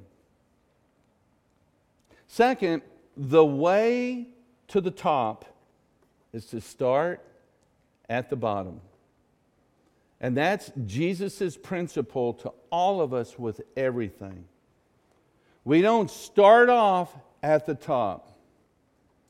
Second, 2.27 2.83
the 3.17 3.45
way 3.45 4.29
to 4.69 4.81
the 4.81 4.91
top 4.91 5.45
is 6.33 6.47
to 6.47 6.61
start 6.61 7.25
at 8.09 8.31
the 8.31 8.37
bottom. 8.37 8.81
And 10.21 10.37
that's 10.37 10.71
Jesus' 10.87 11.57
principle 11.57 12.35
to 12.35 12.53
all 12.71 13.01
of 13.01 13.15
us 13.15 13.39
with 13.39 13.63
everything. 13.77 14.45
We 15.65 15.81
don't 15.83 16.11
start 16.11 16.69
off 16.69 17.15
at 17.43 17.67
the 17.67 17.75
top. 17.75 18.39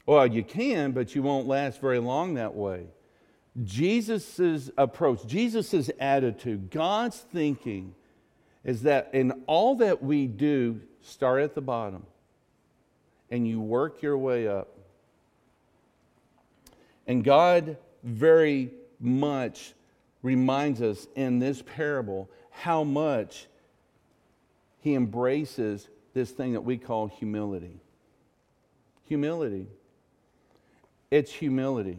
Well, 0.06 0.26
you 0.26 0.42
can, 0.42 0.92
but 0.92 1.14
you 1.14 1.22
won't 1.22 1.46
last 1.46 1.80
very 1.80 2.00
long 2.00 2.34
that 2.34 2.54
way. 2.54 2.86
Jesus' 3.64 4.70
approach, 4.76 5.26
Jesus' 5.26 5.90
attitude, 5.98 6.70
God's 6.70 7.18
thinking 7.18 7.94
is 8.64 8.82
that 8.82 9.10
in 9.12 9.32
all 9.46 9.76
that 9.76 10.02
we 10.02 10.26
do, 10.26 10.80
start 11.02 11.42
at 11.42 11.54
the 11.54 11.60
bottom 11.60 12.04
and 13.30 13.46
you 13.46 13.60
work 13.60 14.02
your 14.02 14.18
way 14.18 14.46
up. 14.46 14.68
And 17.06 17.24
God 17.24 17.76
very 18.02 18.70
much 19.00 19.74
reminds 20.22 20.82
us 20.82 21.06
in 21.16 21.38
this 21.38 21.62
parable 21.62 22.28
how 22.50 22.84
much 22.84 23.46
He 24.80 24.94
embraces 24.94 25.88
this 26.12 26.30
thing 26.30 26.52
that 26.52 26.60
we 26.60 26.76
call 26.76 27.06
humility. 27.06 27.80
Humility. 29.06 29.66
It's 31.10 31.32
humility. 31.32 31.98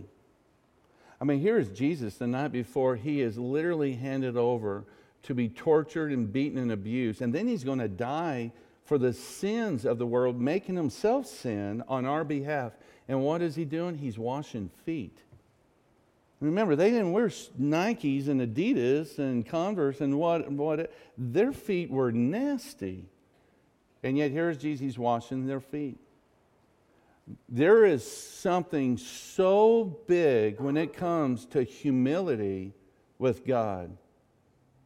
I 1.22 1.24
mean, 1.24 1.40
here 1.40 1.60
is 1.60 1.70
Jesus 1.70 2.16
the 2.16 2.26
night 2.26 2.52
before 2.52 2.96
he 2.96 3.22
is 3.22 3.38
literally 3.38 3.94
handed 3.94 4.36
over 4.36 4.86
to 5.24 5.36
be 5.36 5.48
tortured 5.48 6.12
and 6.12 6.34
beaten 6.34 6.58
and 6.58 6.72
abused. 6.72 7.22
And 7.22 7.32
then 7.32 7.48
he's 7.48 7.64
going 7.64 7.78
to 7.78 7.88
die 7.88 8.52
for 8.86 8.98
the 8.98 9.14
sins 9.14 9.86
of 9.86 10.00
the 10.00 10.06
world, 10.08 10.42
making 10.42 10.76
himself 10.76 11.28
sin 11.28 11.84
on 11.88 12.06
our 12.06 12.24
behalf. 12.24 12.74
And 13.08 13.22
what 13.22 13.44
is 13.44 13.56
he 13.56 13.66
doing? 13.66 14.00
He's 14.00 14.18
washing 14.18 14.72
feet. 14.84 15.20
Remember, 16.40 16.76
they 16.76 16.90
didn't 16.90 17.12
wear 17.12 17.28
Nikes 17.28 18.28
and 18.28 18.42
Adidas 18.42 19.20
and 19.20 19.46
Converse 19.46 20.02
and 20.02 20.18
what, 20.18 20.52
what 20.52 20.92
their 21.16 21.52
feet 21.52 21.92
were 21.92 22.12
nasty. 22.12 23.06
And 24.02 24.18
yet 24.18 24.32
here's 24.32 24.58
Jesus, 24.58 24.80
he's 24.80 24.98
washing 24.98 25.46
their 25.46 25.60
feet. 25.60 26.00
There 27.50 27.86
is 27.86 28.10
something 28.10 28.98
so 28.98 30.00
big 30.08 30.60
when 30.60 30.78
it 30.78 30.94
comes 30.94 31.46
to 31.48 31.64
humility 31.64 32.74
with 33.20 33.46
God. 33.46 33.96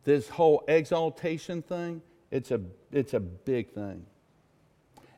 This 0.03 0.29
whole 0.29 0.63
exaltation 0.67 1.61
thing, 1.61 2.01
it's 2.31 2.51
a, 2.51 2.61
it's 2.91 3.13
a 3.13 3.19
big 3.19 3.71
thing. 3.71 4.05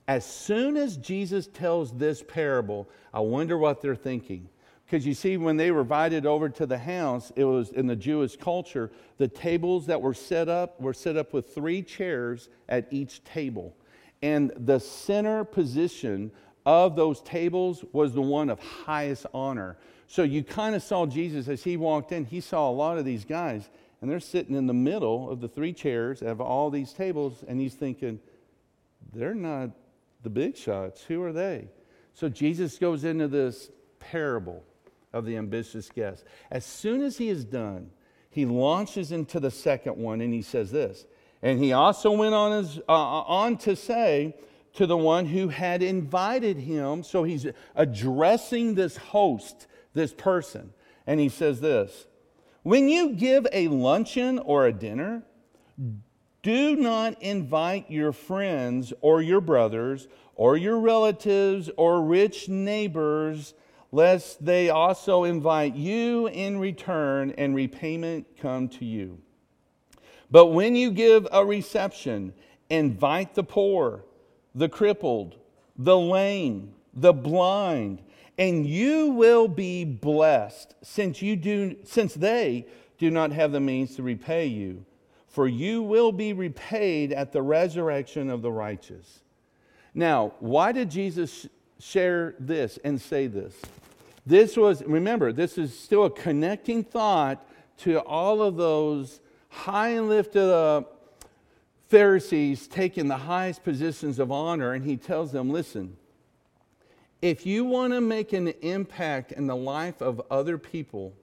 As 0.07 0.25
soon 0.25 0.77
as 0.77 0.95
Jesus 0.97 1.47
tells 1.47 1.91
this 1.91 2.23
parable, 2.23 2.89
I 3.13 3.19
wonder 3.19 3.57
what 3.57 3.81
they're 3.81 3.95
thinking. 3.95 4.47
Because 4.85 5.05
you 5.05 5.13
see, 5.13 5.35
when 5.35 5.57
they 5.57 5.71
were 5.71 5.81
invited 5.81 6.25
over 6.25 6.47
to 6.47 6.65
the 6.65 6.77
house, 6.77 7.33
it 7.35 7.43
was 7.43 7.71
in 7.71 7.87
the 7.87 7.95
Jewish 7.95 8.37
culture, 8.37 8.89
the 9.17 9.27
tables 9.27 9.85
that 9.87 10.01
were 10.01 10.13
set 10.13 10.47
up 10.47 10.79
were 10.79 10.93
set 10.93 11.17
up 11.17 11.33
with 11.33 11.53
three 11.53 11.81
chairs 11.81 12.47
at 12.69 12.87
each 12.89 13.21
table. 13.25 13.75
And 14.21 14.53
the 14.55 14.79
center 14.79 15.43
position 15.43 16.31
of 16.67 16.97
those 16.97 17.21
tables 17.21 17.85
was 17.93 18.13
the 18.13 18.21
one 18.21 18.49
of 18.49 18.59
highest 18.59 19.25
honor. 19.33 19.77
So 20.07 20.23
you 20.23 20.43
kind 20.43 20.75
of 20.75 20.83
saw 20.83 21.05
Jesus 21.05 21.47
as 21.47 21.63
he 21.63 21.77
walked 21.77 22.11
in, 22.11 22.25
he 22.25 22.41
saw 22.41 22.69
a 22.69 22.71
lot 22.73 22.97
of 22.97 23.05
these 23.05 23.23
guys, 23.23 23.69
and 24.01 24.11
they're 24.11 24.19
sitting 24.19 24.53
in 24.53 24.67
the 24.67 24.73
middle 24.73 25.31
of 25.31 25.39
the 25.39 25.47
three 25.47 25.71
chairs 25.71 26.21
of 26.21 26.41
all 26.41 26.69
these 26.69 26.91
tables, 26.91 27.41
and 27.47 27.61
he's 27.61 27.73
thinking, 27.73 28.19
they're 29.13 29.33
not 29.33 29.69
the 30.23 30.29
big 30.29 30.57
shots. 30.57 31.03
Who 31.03 31.23
are 31.23 31.31
they? 31.31 31.69
So 32.13 32.27
Jesus 32.27 32.77
goes 32.77 33.05
into 33.05 33.29
this 33.29 33.71
parable 33.99 34.61
of 35.13 35.25
the 35.25 35.37
ambitious 35.37 35.89
guest. 35.89 36.25
As 36.51 36.65
soon 36.65 37.01
as 37.01 37.17
he 37.17 37.29
is 37.29 37.45
done, 37.45 37.91
he 38.29 38.45
launches 38.45 39.13
into 39.13 39.39
the 39.39 39.51
second 39.51 39.95
one 39.95 40.19
and 40.19 40.33
he 40.33 40.41
says 40.41 40.71
this. 40.71 41.05
And 41.41 41.63
he 41.63 41.71
also 41.71 42.11
went 42.11 42.33
on, 42.33 42.63
his, 42.63 42.77
uh, 42.89 42.91
on 42.91 43.55
to 43.59 43.77
say 43.77 44.35
to 44.77 44.85
the 44.85 44.95
one 44.95 45.25
who 45.25 45.47
had 45.47 45.81
invited 45.81 46.57
him, 46.57 47.01
so 47.01 47.23
he's 47.23 47.47
addressing 47.75 48.75
this 48.75 48.95
host, 48.95 49.65
this 49.95 50.13
person. 50.13 50.71
And 51.07 51.19
he 51.19 51.29
says 51.29 51.59
this 51.61 52.05
When 52.61 52.87
you 52.87 53.13
give 53.13 53.47
a 53.51 53.69
luncheon 53.69 54.37
or 54.37 54.67
a 54.67 54.71
dinner, 54.71 55.23
do 56.43 56.75
not 56.75 57.19
invite 57.23 57.89
your 57.89 58.11
friends 58.11 58.93
or 59.01 59.19
your 59.19 59.41
brothers 59.41 60.07
or 60.35 60.55
your 60.55 60.79
relatives 60.79 61.71
or 61.75 62.03
rich 62.03 62.47
neighbors, 62.47 63.55
lest 63.91 64.45
they 64.45 64.69
also 64.69 65.23
invite 65.23 65.75
you 65.75 66.27
in 66.27 66.59
return 66.59 67.33
and 67.35 67.55
repayment 67.55 68.27
come 68.39 68.69
to 68.69 68.85
you. 68.85 69.17
But 70.29 70.47
when 70.47 70.75
you 70.75 70.91
give 70.91 71.27
a 71.31 71.43
reception, 71.43 72.33
invite 72.69 73.33
the 73.33 73.43
poor, 73.43 74.03
the 74.57 74.69
crippled, 74.69 75.35
the 75.77 75.97
lame, 75.97 76.73
the 76.93 77.13
blind, 77.13 78.01
and 78.37 78.65
you 78.65 79.09
will 79.09 79.47
be 79.47 79.85
blessed 79.85 80.75
since 80.81 81.21
you 81.21 81.35
do 81.35 81.75
since 81.83 82.13
they 82.13 82.65
do 82.97 83.09
not 83.09 83.31
have 83.31 83.51
the 83.51 83.59
means 83.59 83.95
to 83.95 84.03
repay 84.03 84.45
you 84.45 84.85
for 85.27 85.47
you 85.47 85.83
will 85.83 86.11
be 86.11 86.33
repaid 86.33 87.13
at 87.13 87.31
the 87.31 87.41
resurrection 87.41 88.29
of 88.29 88.41
the 88.41 88.51
righteous 88.51 89.21
now, 89.97 90.33
why 90.39 90.73
did 90.73 90.91
Jesus 90.91 91.47
share 91.79 92.35
this 92.39 92.77
and 92.83 93.01
say 93.01 93.25
this? 93.25 93.59
This 94.27 94.55
was, 94.55 94.83
remember, 94.83 95.33
this 95.33 95.57
is 95.57 95.77
still 95.77 96.05
a 96.05 96.11
connecting 96.11 96.83
thought 96.83 97.43
to 97.79 97.97
all 98.01 98.43
of 98.43 98.57
those 98.57 99.21
high 99.49 99.89
and 99.89 100.07
lifted 100.07 100.53
up 100.53 100.96
Pharisees 101.89 102.67
taking 102.67 103.07
the 103.07 103.17
highest 103.17 103.63
positions 103.63 104.19
of 104.19 104.31
honor, 104.31 104.73
and 104.73 104.83
he 104.83 104.97
tells 104.97 105.31
them, 105.31 105.49
listen, 105.49 105.97
if 107.21 107.45
you 107.45 107.65
want 107.65 107.93
to 107.93 108.01
make 108.01 108.33
an 108.33 108.49
impact 108.61 109.31
in 109.31 109.47
the 109.47 109.55
life 109.55 110.01
of 110.01 110.21
other 110.29 110.57
people, 110.57 111.13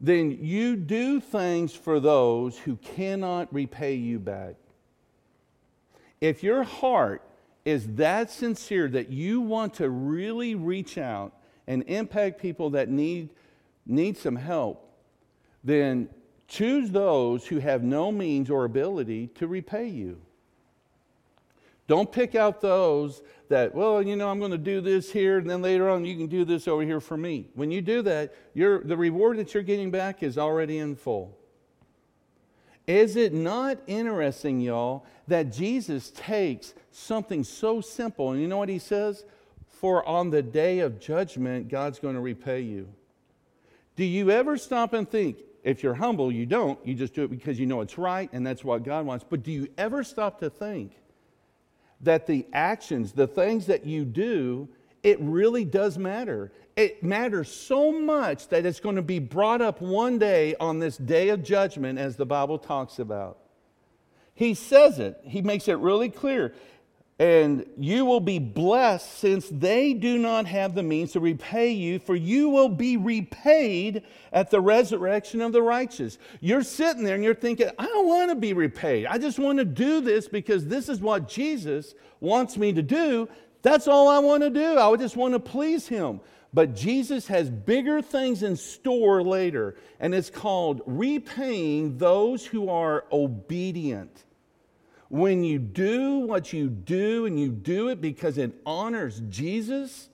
then 0.00 0.38
you 0.40 0.76
do 0.76 1.20
things 1.20 1.74
for 1.74 1.98
those 1.98 2.58
who 2.58 2.76
cannot 2.76 3.52
repay 3.52 3.94
you 3.94 4.18
back. 4.18 4.54
If 6.20 6.42
your 6.42 6.62
heart 6.62 7.22
is 7.64 7.86
that 7.96 8.30
sincere 8.30 8.88
that 8.88 9.10
you 9.10 9.40
want 9.40 9.74
to 9.74 9.90
really 9.90 10.54
reach 10.54 10.96
out 10.96 11.32
and 11.66 11.82
impact 11.82 12.40
people 12.40 12.70
that 12.70 12.88
need, 12.88 13.30
need 13.84 14.16
some 14.16 14.36
help, 14.36 14.88
then 15.62 16.08
choose 16.48 16.90
those 16.90 17.46
who 17.46 17.58
have 17.58 17.84
no 17.84 18.10
means 18.10 18.50
or 18.50 18.64
ability 18.64 19.28
to 19.36 19.46
repay 19.46 19.86
you. 19.86 20.20
Don't 21.86 22.10
pick 22.10 22.34
out 22.34 22.60
those 22.60 23.22
that, 23.48 23.74
well, 23.74 24.02
you 24.02 24.16
know, 24.16 24.28
I'm 24.28 24.38
going 24.38 24.50
to 24.50 24.58
do 24.58 24.80
this 24.80 25.10
here, 25.10 25.38
and 25.38 25.48
then 25.48 25.62
later 25.62 25.88
on 25.88 26.04
you 26.04 26.16
can 26.16 26.26
do 26.26 26.44
this 26.44 26.68
over 26.68 26.82
here 26.82 27.00
for 27.00 27.16
me. 27.16 27.48
When 27.54 27.70
you 27.70 27.80
do 27.80 28.02
that, 28.02 28.34
the 28.54 28.96
reward 28.96 29.38
that 29.38 29.54
you're 29.54 29.62
getting 29.62 29.90
back 29.90 30.22
is 30.22 30.36
already 30.36 30.78
in 30.78 30.96
full. 30.96 31.38
Is 32.86 33.16
it 33.16 33.32
not 33.32 33.78
interesting, 33.86 34.60
y'all, 34.60 35.06
that 35.28 35.52
Jesus 35.52 36.10
takes 36.10 36.74
something 36.90 37.44
so 37.44 37.80
simple, 37.80 38.32
and 38.32 38.40
you 38.40 38.48
know 38.48 38.58
what 38.58 38.68
he 38.68 38.78
says? 38.78 39.24
For 39.66 40.06
on 40.06 40.30
the 40.30 40.42
day 40.42 40.80
of 40.80 40.98
judgment, 40.98 41.68
God's 41.68 41.98
going 41.98 42.16
to 42.16 42.20
repay 42.20 42.60
you. 42.60 42.88
Do 43.96 44.04
you 44.04 44.30
ever 44.30 44.58
stop 44.58 44.92
and 44.92 45.08
think, 45.08 45.38
if 45.68 45.82
you're 45.82 45.94
humble, 45.94 46.32
you 46.32 46.46
don't, 46.46 46.78
you 46.86 46.94
just 46.94 47.14
do 47.14 47.24
it 47.24 47.30
because 47.30 47.58
you 47.58 47.66
know 47.66 47.80
it's 47.80 47.98
right 47.98 48.28
and 48.32 48.46
that's 48.46 48.64
what 48.64 48.82
God 48.82 49.06
wants. 49.06 49.24
But 49.28 49.42
do 49.42 49.52
you 49.52 49.68
ever 49.76 50.02
stop 50.02 50.40
to 50.40 50.50
think 50.50 50.92
that 52.00 52.26
the 52.26 52.46
actions, 52.52 53.12
the 53.12 53.26
things 53.26 53.66
that 53.66 53.84
you 53.84 54.04
do, 54.04 54.68
it 55.02 55.18
really 55.20 55.64
does 55.64 55.98
matter? 55.98 56.52
it 56.78 57.02
matters 57.02 57.50
so 57.50 57.90
much 57.90 58.46
that 58.48 58.64
it's 58.64 58.78
going 58.78 58.94
to 58.94 59.02
be 59.02 59.18
brought 59.18 59.60
up 59.60 59.80
one 59.80 60.16
day 60.16 60.54
on 60.60 60.78
this 60.78 60.96
day 60.96 61.30
of 61.30 61.42
judgment, 61.42 61.98
as 61.98 62.14
the 62.14 62.24
Bible 62.24 62.56
talks 62.56 63.00
about. 63.00 63.38
He 64.32 64.54
says 64.54 65.00
it, 65.00 65.20
he 65.24 65.42
makes 65.42 65.66
it 65.66 65.76
really 65.78 66.08
clear. 66.08 66.54
And 67.18 67.66
you 67.76 68.04
will 68.04 68.20
be 68.20 68.38
blessed 68.38 69.18
since 69.18 69.48
they 69.48 69.92
do 69.92 70.18
not 70.18 70.46
have 70.46 70.76
the 70.76 70.84
means 70.84 71.12
to 71.12 71.20
repay 71.20 71.72
you, 71.72 71.98
for 71.98 72.14
you 72.14 72.48
will 72.48 72.68
be 72.68 72.96
repaid 72.96 74.04
at 74.32 74.52
the 74.52 74.60
resurrection 74.60 75.40
of 75.40 75.52
the 75.52 75.60
righteous. 75.60 76.18
You're 76.40 76.62
sitting 76.62 77.02
there 77.02 77.16
and 77.16 77.24
you're 77.24 77.34
thinking, 77.34 77.70
I 77.76 77.86
don't 77.86 78.06
want 78.06 78.30
to 78.30 78.36
be 78.36 78.52
repaid. 78.52 79.06
I 79.06 79.18
just 79.18 79.40
want 79.40 79.58
to 79.58 79.64
do 79.64 80.00
this 80.00 80.28
because 80.28 80.66
this 80.66 80.88
is 80.88 81.00
what 81.00 81.28
Jesus 81.28 81.94
wants 82.20 82.56
me 82.56 82.72
to 82.72 82.82
do. 82.82 83.28
That's 83.62 83.88
all 83.88 84.08
I 84.08 84.20
want 84.20 84.44
to 84.44 84.50
do. 84.50 84.78
I 84.78 84.94
just 84.94 85.16
want 85.16 85.34
to 85.34 85.40
please 85.40 85.88
Him. 85.88 86.20
But 86.54 86.74
Jesus 86.74 87.26
has 87.26 87.50
bigger 87.50 88.00
things 88.00 88.42
in 88.42 88.56
store 88.56 89.22
later, 89.22 89.74
and 90.00 90.14
it's 90.14 90.30
called 90.30 90.82
repaying 90.86 91.98
those 91.98 92.46
who 92.46 92.70
are 92.70 93.04
obedient. 93.12 94.24
When 95.08 95.42
you 95.42 95.58
do 95.58 96.18
what 96.18 96.52
you 96.52 96.68
do 96.68 97.26
and 97.26 97.40
you 97.40 97.50
do 97.50 97.88
it 97.88 98.00
because 98.00 98.36
it 98.36 98.52
honors 98.66 99.22
Jesus, 99.28 100.10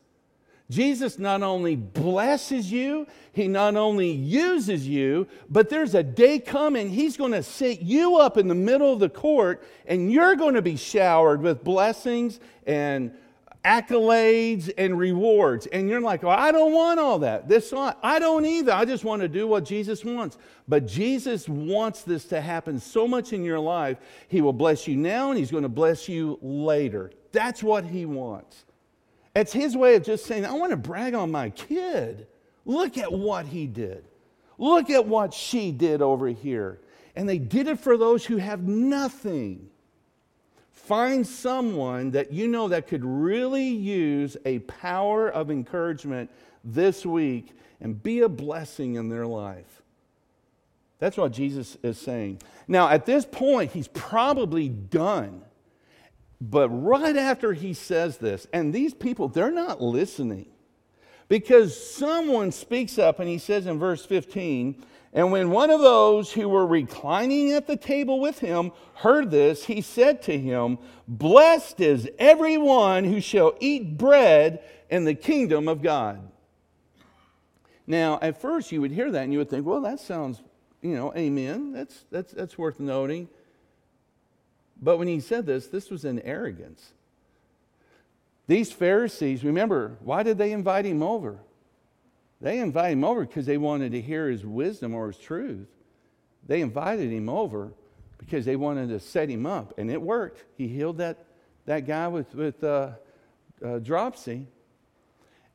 Jesus 0.71 1.19
not 1.19 1.43
only 1.43 1.77
blesses 1.77 2.73
you, 2.73 3.07
he 3.33 3.49
not 3.49 3.77
only 3.77 4.11
uses 4.11 4.89
you, 4.89 5.27
but 5.51 5.69
there's 5.69 5.95
a 5.95 6.03
day 6.03 6.39
coming, 6.39 6.89
he's 6.89 7.17
going 7.17 7.33
to 7.33 7.43
sit 7.43 7.81
you 7.81 8.17
up 8.17 8.39
in 8.39 8.49
the 8.49 8.55
middle 8.55 8.93
of 8.93 9.01
the 9.01 9.09
court, 9.09 9.63
and 9.87 10.11
you're 10.11 10.37
going 10.37 10.55
to 10.55 10.63
be 10.63 10.77
showered 10.77 11.43
with 11.43 11.65
blessings 11.65 12.41
and 12.67 13.13
accolades 13.65 14.71
and 14.77 14.99
rewards. 14.99 15.67
And 15.67 15.89
you're 15.89 16.01
like, 16.01 16.23
well, 16.23 16.39
I 16.39 16.53
don't 16.53 16.73
want 16.73 17.01
all 17.01 17.19
that. 17.21 17.49
This 17.49 17.73
I 17.75 18.19
don't 18.19 18.45
either. 18.45 18.73
I 18.73 18.85
just 18.85 19.05
want 19.05 19.23
to 19.23 19.29
do 19.29 19.47
what 19.47 19.65
Jesus 19.65 20.05
wants. 20.05 20.39
But 20.69 20.87
Jesus 20.87 21.49
wants 21.49 22.03
this 22.03 22.25
to 22.27 22.41
happen 22.41 22.79
so 22.79 23.09
much 23.09 23.33
in 23.33 23.43
your 23.43 23.59
life. 23.59 23.99
He 24.29 24.41
will 24.41 24.53
bless 24.53 24.87
you 24.87 24.97
now 24.97 25.31
and 25.31 25.39
he's 25.39 25.51
going 25.51 25.63
to 25.63 25.69
bless 25.69 26.09
you 26.09 26.39
later. 26.43 27.11
That's 27.33 27.63
what 27.63 27.85
he 27.85 28.07
wants. 28.07 28.65
It's 29.35 29.53
his 29.53 29.77
way 29.77 29.97
of 29.97 30.05
just 30.05 30.27
saying, 30.27 30.47
I 30.47 30.53
want 30.53 30.71
to 30.71 30.77
brag 30.77 31.15
on 31.15 31.31
my 31.31 31.51
kid. 31.51 32.29
Look 32.65 32.97
at 32.99 33.13
what 33.13 33.47
he 33.47 33.67
did. 33.67 34.05
Look 34.59 34.91
at 34.91 35.07
what 35.07 35.35
she 35.35 35.73
did 35.73 36.01
over 36.01 36.29
here. 36.29 36.81
And 37.17 37.29
they 37.29 37.39
did 37.39 37.67
it 37.67 37.81
for 37.81 37.97
those 37.97 38.25
who 38.25 38.37
have 38.37 38.63
nothing. 38.63 39.71
Find 40.87 41.27
someone 41.27 42.11
that 42.11 42.31
you 42.31 42.47
know 42.47 42.69
that 42.69 42.89
could 42.89 43.05
really 43.07 43.69
use 43.69 44.37
a 44.45 44.59
power 44.61 45.31
of 45.31 45.51
encouragement 45.51 46.31
this 46.63 47.07
week 47.07 47.57
and 47.81 48.03
be 48.03 48.21
a 48.21 48.29
blessing 48.29 48.97
in 48.97 49.09
their 49.09 49.27
life. 49.27 49.81
That's 50.99 51.17
what 51.17 51.33
Jesus 51.33 51.79
is 51.83 51.97
saying. 51.97 52.43
Now, 52.69 52.91
at 52.91 53.07
this 53.07 53.25
point, 53.25 53.73
he's 53.73 53.89
probably 53.89 54.69
done. 54.69 55.43
But 56.39 56.69
right 56.69 57.17
after 57.17 57.55
he 57.55 57.73
says 57.73 58.19
this, 58.19 58.47
and 58.53 58.71
these 58.71 58.93
people, 58.93 59.29
they're 59.29 59.51
not 59.51 59.81
listening 59.81 60.47
because 61.29 61.79
someone 61.95 62.53
speaks 62.53 62.99
up 62.99 63.21
and 63.21 63.29
he 63.29 63.39
says 63.39 63.67
in 63.67 63.79
verse 63.79 64.05
15, 64.05 64.85
and 65.15 65.31
when 65.31 65.51
one 65.51 65.71
of 65.71 65.81
those 65.81 66.33
who 66.33 66.49
were 66.49 66.67
reclining 66.67 67.53
at 67.53 67.69
the 67.69 67.77
table 67.77 68.19
with 68.19 68.41
him 68.41 68.73
heard 68.95 69.31
this, 69.31 69.65
he 69.65 69.81
said 69.81 70.23
to 70.23 70.37
him, 70.37 70.79
Blessed 71.07 71.81
is 71.81 72.11
everyone 72.19 73.05
who 73.05 73.21
shall 73.21 73.55
eat 73.61 73.97
bread 73.97 74.65
in 74.91 75.05
the 75.05 75.15
kingdom 75.15 75.69
of 75.69 75.83
God. 75.83 76.21
Now, 77.87 78.19
at 78.21 78.41
first 78.41 78.73
you 78.73 78.81
would 78.81 78.91
hear 78.91 79.09
that 79.13 79.23
and 79.23 79.33
you 79.33 79.39
would 79.39 79.51
think, 79.51 79.65
well, 79.65 79.83
that 79.83 80.01
sounds, 80.01 80.43
you 80.83 80.97
know, 80.97 81.15
amen. 81.15 81.73
That's, 81.73 82.05
that's, 82.11 82.33
that's 82.33 82.59
worth 82.59 82.81
noting. 82.81 83.29
But 84.83 84.99
when 84.99 85.07
he 85.07 85.21
said 85.21 85.47
this, 85.47 85.69
this 85.69 85.91
was 85.91 86.05
in 86.05 86.19
arrogance. 86.21 86.93
These 88.49 88.73
Pharisees, 88.73 89.45
remember, 89.45 89.97
why 90.01 90.25
did 90.25 90.39
they 90.39 90.51
invite 90.51 90.87
him 90.87 91.05
over? 91.05 91.39
They 92.41 92.59
invited 92.59 92.99
him 92.99 93.05
over 93.05 93.23
because 93.23 93.47
they 93.47 93.59
wanted 93.59 93.93
to 93.93 94.01
hear 94.01 94.29
his 94.29 94.45
wisdom 94.45 94.95
or 94.95 95.09
his 95.09 95.19
truth. 95.19 95.69
They 96.47 96.61
invited 96.61 97.11
him 97.11 97.29
over 97.29 97.73
because 98.19 98.45
they 98.45 98.57
wanted 98.57 98.89
to 98.89 99.01
set 99.01 99.29
him 99.29 99.47
up, 99.47 99.79
and 99.79 99.91
it 99.91 100.01
worked. 100.01 100.45
He 100.57 100.69
healed 100.69 100.99
that, 100.99 101.25
that 101.67 101.87
guy 101.87 102.09
with, 102.09 102.35
with 102.35 102.63
uh, 102.63 102.93
uh, 103.65 103.79
dropsy. 103.79 104.47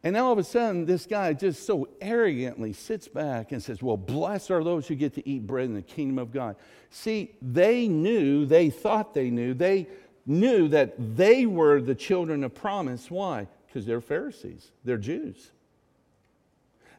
And 0.04 0.14
now 0.14 0.28
all 0.28 0.32
of 0.32 0.38
a 0.38 0.44
sudden, 0.44 0.86
this 0.86 1.06
guy 1.06 1.34
just 1.34 1.66
so 1.66 1.90
arrogantly 2.00 2.72
sits 2.72 3.08
back 3.08 3.52
and 3.52 3.62
says, 3.62 3.82
Well, 3.82 3.98
blessed 3.98 4.50
are 4.52 4.64
those 4.64 4.88
who 4.88 4.96
get 4.96 5.14
to 5.16 5.28
eat 5.28 5.46
bread 5.46 5.66
in 5.66 5.74
the 5.74 5.82
kingdom 5.82 6.20
of 6.20 6.32
God. 6.32 6.56
See, 6.90 7.36
they 7.42 7.88
knew, 7.88 8.46
they 8.46 8.70
thought 8.70 9.14
they 9.14 9.30
knew, 9.30 9.54
they 9.54 9.88
knew 10.26 10.70
that 10.70 11.18
they 11.18 11.46
were 11.46 11.82
the 11.82 11.96
children 11.96 12.44
of 12.44 12.56
promise. 12.56 13.12
Why? 13.12 13.48
Because 13.68 13.86
they're 13.86 14.02
Pharisees, 14.02 14.72
they're 14.86 14.98
Jews. 14.98 15.52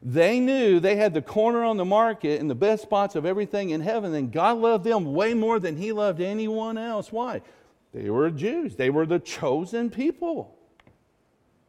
They 0.02 0.40
knew 0.40 0.80
they 0.80 0.96
had 0.96 1.12
the 1.12 1.22
corner 1.22 1.62
on 1.62 1.76
the 1.76 1.84
market 1.84 2.40
and 2.40 2.48
the 2.48 2.54
best 2.54 2.82
spots 2.82 3.16
of 3.16 3.26
everything 3.26 3.70
in 3.70 3.82
heaven, 3.82 4.14
and 4.14 4.32
God 4.32 4.58
loved 4.58 4.84
them 4.84 5.12
way 5.12 5.34
more 5.34 5.58
than 5.58 5.76
He 5.76 5.92
loved 5.92 6.20
anyone 6.20 6.78
else. 6.78 7.12
Why? 7.12 7.42
They 7.92 8.08
were 8.08 8.30
Jews, 8.30 8.76
they 8.76 8.90
were 8.90 9.06
the 9.06 9.18
chosen 9.18 9.90
people. 9.90 10.56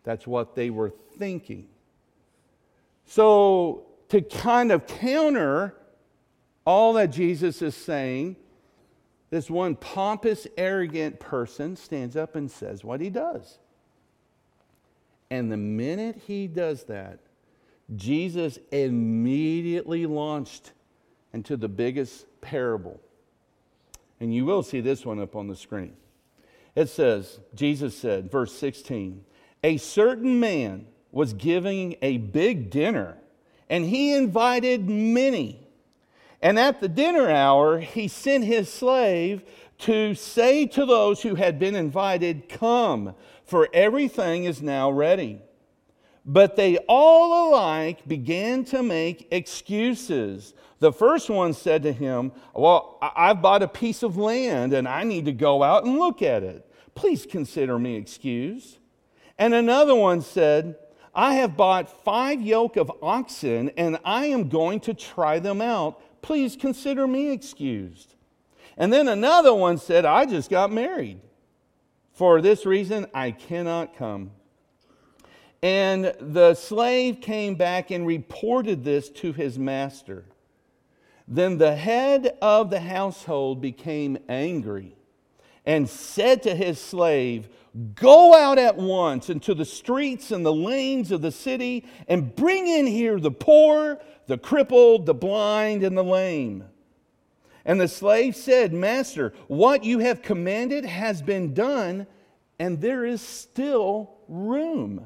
That's 0.03 0.25
what 0.25 0.55
they 0.55 0.69
were 0.69 0.93
thinking. 1.17 1.67
So, 3.05 3.85
to 4.09 4.21
kind 4.21 4.71
of 4.71 4.87
counter 4.87 5.75
all 6.65 6.93
that 6.93 7.07
Jesus 7.07 7.61
is 7.61 7.75
saying, 7.75 8.35
this 9.29 9.49
one 9.49 9.75
pompous, 9.75 10.45
arrogant 10.57 11.19
person 11.19 11.75
stands 11.75 12.15
up 12.15 12.35
and 12.35 12.51
says 12.51 12.83
what 12.83 12.99
he 12.99 13.09
does. 13.09 13.59
And 15.29 15.51
the 15.51 15.57
minute 15.57 16.21
he 16.27 16.47
does 16.47 16.83
that, 16.83 17.19
Jesus 17.95 18.57
immediately 18.71 20.05
launched 20.05 20.71
into 21.33 21.57
the 21.57 21.67
biggest 21.67 22.25
parable. 22.41 22.99
And 24.19 24.33
you 24.33 24.45
will 24.45 24.63
see 24.63 24.81
this 24.81 25.05
one 25.05 25.19
up 25.19 25.35
on 25.35 25.47
the 25.47 25.55
screen. 25.55 25.93
It 26.75 26.89
says, 26.89 27.39
Jesus 27.53 27.97
said, 27.97 28.31
verse 28.31 28.53
16, 28.53 29.25
a 29.63 29.77
certain 29.77 30.39
man 30.39 30.85
was 31.11 31.33
giving 31.33 31.95
a 32.01 32.17
big 32.17 32.69
dinner, 32.69 33.17
and 33.69 33.85
he 33.85 34.13
invited 34.13 34.89
many. 34.89 35.67
And 36.41 36.57
at 36.57 36.79
the 36.79 36.87
dinner 36.87 37.29
hour, 37.29 37.79
he 37.79 38.07
sent 38.07 38.45
his 38.45 38.71
slave 38.71 39.43
to 39.79 40.15
say 40.15 40.65
to 40.67 40.85
those 40.85 41.21
who 41.21 41.35
had 41.35 41.59
been 41.59 41.75
invited, 41.75 42.47
Come, 42.47 43.15
for 43.43 43.67
everything 43.73 44.45
is 44.45 44.61
now 44.61 44.89
ready. 44.89 45.41
But 46.25 46.55
they 46.55 46.77
all 46.87 47.49
alike 47.49 48.07
began 48.07 48.63
to 48.65 48.83
make 48.83 49.27
excuses. 49.31 50.53
The 50.79 50.91
first 50.91 51.29
one 51.29 51.53
said 51.53 51.83
to 51.83 51.93
him, 51.93 52.31
Well, 52.53 52.99
I've 53.01 53.41
bought 53.41 53.63
a 53.63 53.67
piece 53.67 54.03
of 54.03 54.17
land 54.17 54.73
and 54.73 54.87
I 54.87 55.03
need 55.03 55.25
to 55.25 55.31
go 55.31 55.63
out 55.63 55.83
and 55.83 55.97
look 55.97 56.21
at 56.21 56.43
it. 56.43 56.69
Please 56.93 57.25
consider 57.25 57.79
me 57.79 57.95
excused. 57.95 58.77
And 59.37 59.53
another 59.53 59.95
one 59.95 60.21
said, 60.21 60.75
I 61.13 61.35
have 61.35 61.57
bought 61.57 62.03
five 62.03 62.41
yoke 62.41 62.77
of 62.77 62.91
oxen 63.01 63.71
and 63.75 63.97
I 64.05 64.27
am 64.27 64.49
going 64.49 64.79
to 64.81 64.93
try 64.93 65.39
them 65.39 65.61
out. 65.61 66.01
Please 66.21 66.55
consider 66.55 67.07
me 67.07 67.31
excused. 67.31 68.13
And 68.77 68.93
then 68.93 69.07
another 69.07 69.53
one 69.53 69.77
said, 69.77 70.05
I 70.05 70.25
just 70.25 70.49
got 70.49 70.71
married. 70.71 71.19
For 72.13 72.41
this 72.41 72.65
reason, 72.65 73.07
I 73.13 73.31
cannot 73.31 73.95
come. 73.95 74.31
And 75.63 76.13
the 76.19 76.55
slave 76.55 77.21
came 77.21 77.55
back 77.55 77.91
and 77.91 78.07
reported 78.07 78.83
this 78.83 79.09
to 79.09 79.31
his 79.31 79.59
master. 79.59 80.25
Then 81.27 81.57
the 81.57 81.75
head 81.75 82.37
of 82.41 82.69
the 82.69 82.79
household 82.79 83.61
became 83.61 84.17
angry 84.27 84.95
and 85.65 85.87
said 85.87 86.43
to 86.43 86.55
his 86.55 86.79
slave, 86.79 87.47
Go 87.95 88.35
out 88.35 88.57
at 88.57 88.75
once 88.75 89.29
into 89.29 89.53
the 89.53 89.63
streets 89.65 90.31
and 90.31 90.45
the 90.45 90.53
lanes 90.53 91.11
of 91.11 91.21
the 91.21 91.31
city 91.31 91.85
and 92.07 92.35
bring 92.35 92.67
in 92.67 92.87
here 92.87 93.19
the 93.19 93.31
poor, 93.31 93.99
the 94.27 94.37
crippled, 94.37 95.05
the 95.05 95.13
blind, 95.13 95.83
and 95.83 95.95
the 95.97 96.03
lame. 96.03 96.65
And 97.63 97.79
the 97.79 97.87
slave 97.87 98.35
said, 98.35 98.73
Master, 98.73 99.33
what 99.47 99.83
you 99.83 99.99
have 99.99 100.23
commanded 100.23 100.83
has 100.83 101.21
been 101.21 101.53
done, 101.53 102.07
and 102.59 102.81
there 102.81 103.05
is 103.05 103.21
still 103.21 104.15
room. 104.27 105.05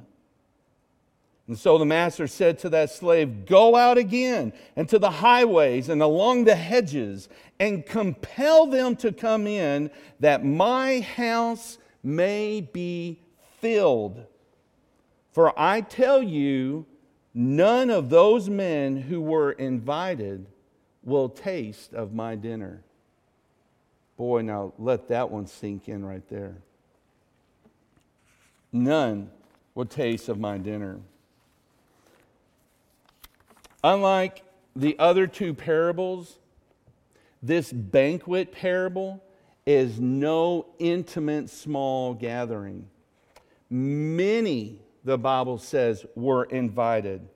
And 1.48 1.58
so 1.58 1.78
the 1.78 1.86
master 1.86 2.26
said 2.28 2.58
to 2.60 2.70
that 2.70 2.90
slave, 2.90 3.46
Go 3.46 3.76
out 3.76 3.98
again 3.98 4.52
into 4.76 4.98
the 4.98 5.12
highways 5.12 5.90
and 5.90 6.02
along 6.02 6.46
the 6.46 6.56
hedges 6.56 7.30
and 7.60 7.86
compel 7.86 8.66
them 8.66 8.96
to 8.98 9.12
come 9.12 9.46
in, 9.46 9.92
that 10.20 10.44
my 10.44 11.02
house 11.02 11.78
may 12.04 12.62
be 12.62 13.20
filled. 13.60 14.26
For 15.32 15.58
I 15.60 15.82
tell 15.82 16.24
you, 16.24 16.86
none 17.34 17.90
of 17.90 18.10
those 18.10 18.50
men 18.50 18.98
who 18.98 19.22
were 19.22 19.52
invited 19.52 20.48
will 21.04 21.30
taste 21.30 21.94
of 21.94 22.14
my 22.14 22.36
dinner. 22.36 22.82
Boy, 24.18 24.42
now 24.42 24.74
let 24.80 25.10
that 25.10 25.30
one 25.30 25.46
sink 25.46 25.88
in 25.90 26.04
right 26.04 26.28
there. 26.30 26.56
None 28.72 29.30
will 29.76 29.86
taste 29.86 30.28
of 30.28 30.40
my 30.40 30.58
dinner. 30.58 31.00
Unlike 33.86 34.42
the 34.76 34.98
other 34.98 35.28
two 35.28 35.54
parables, 35.54 36.40
this 37.44 37.72
banquet 37.72 38.52
parable 38.52 39.24
is 39.68 40.00
no 40.00 40.66
intimate 40.80 41.52
small 41.52 42.16
gathering. 42.16 42.88
Many, 43.70 44.80
the 45.04 45.20
Bible 45.20 45.60
says, 45.60 46.04
were 46.16 46.46
invited. 46.46 47.30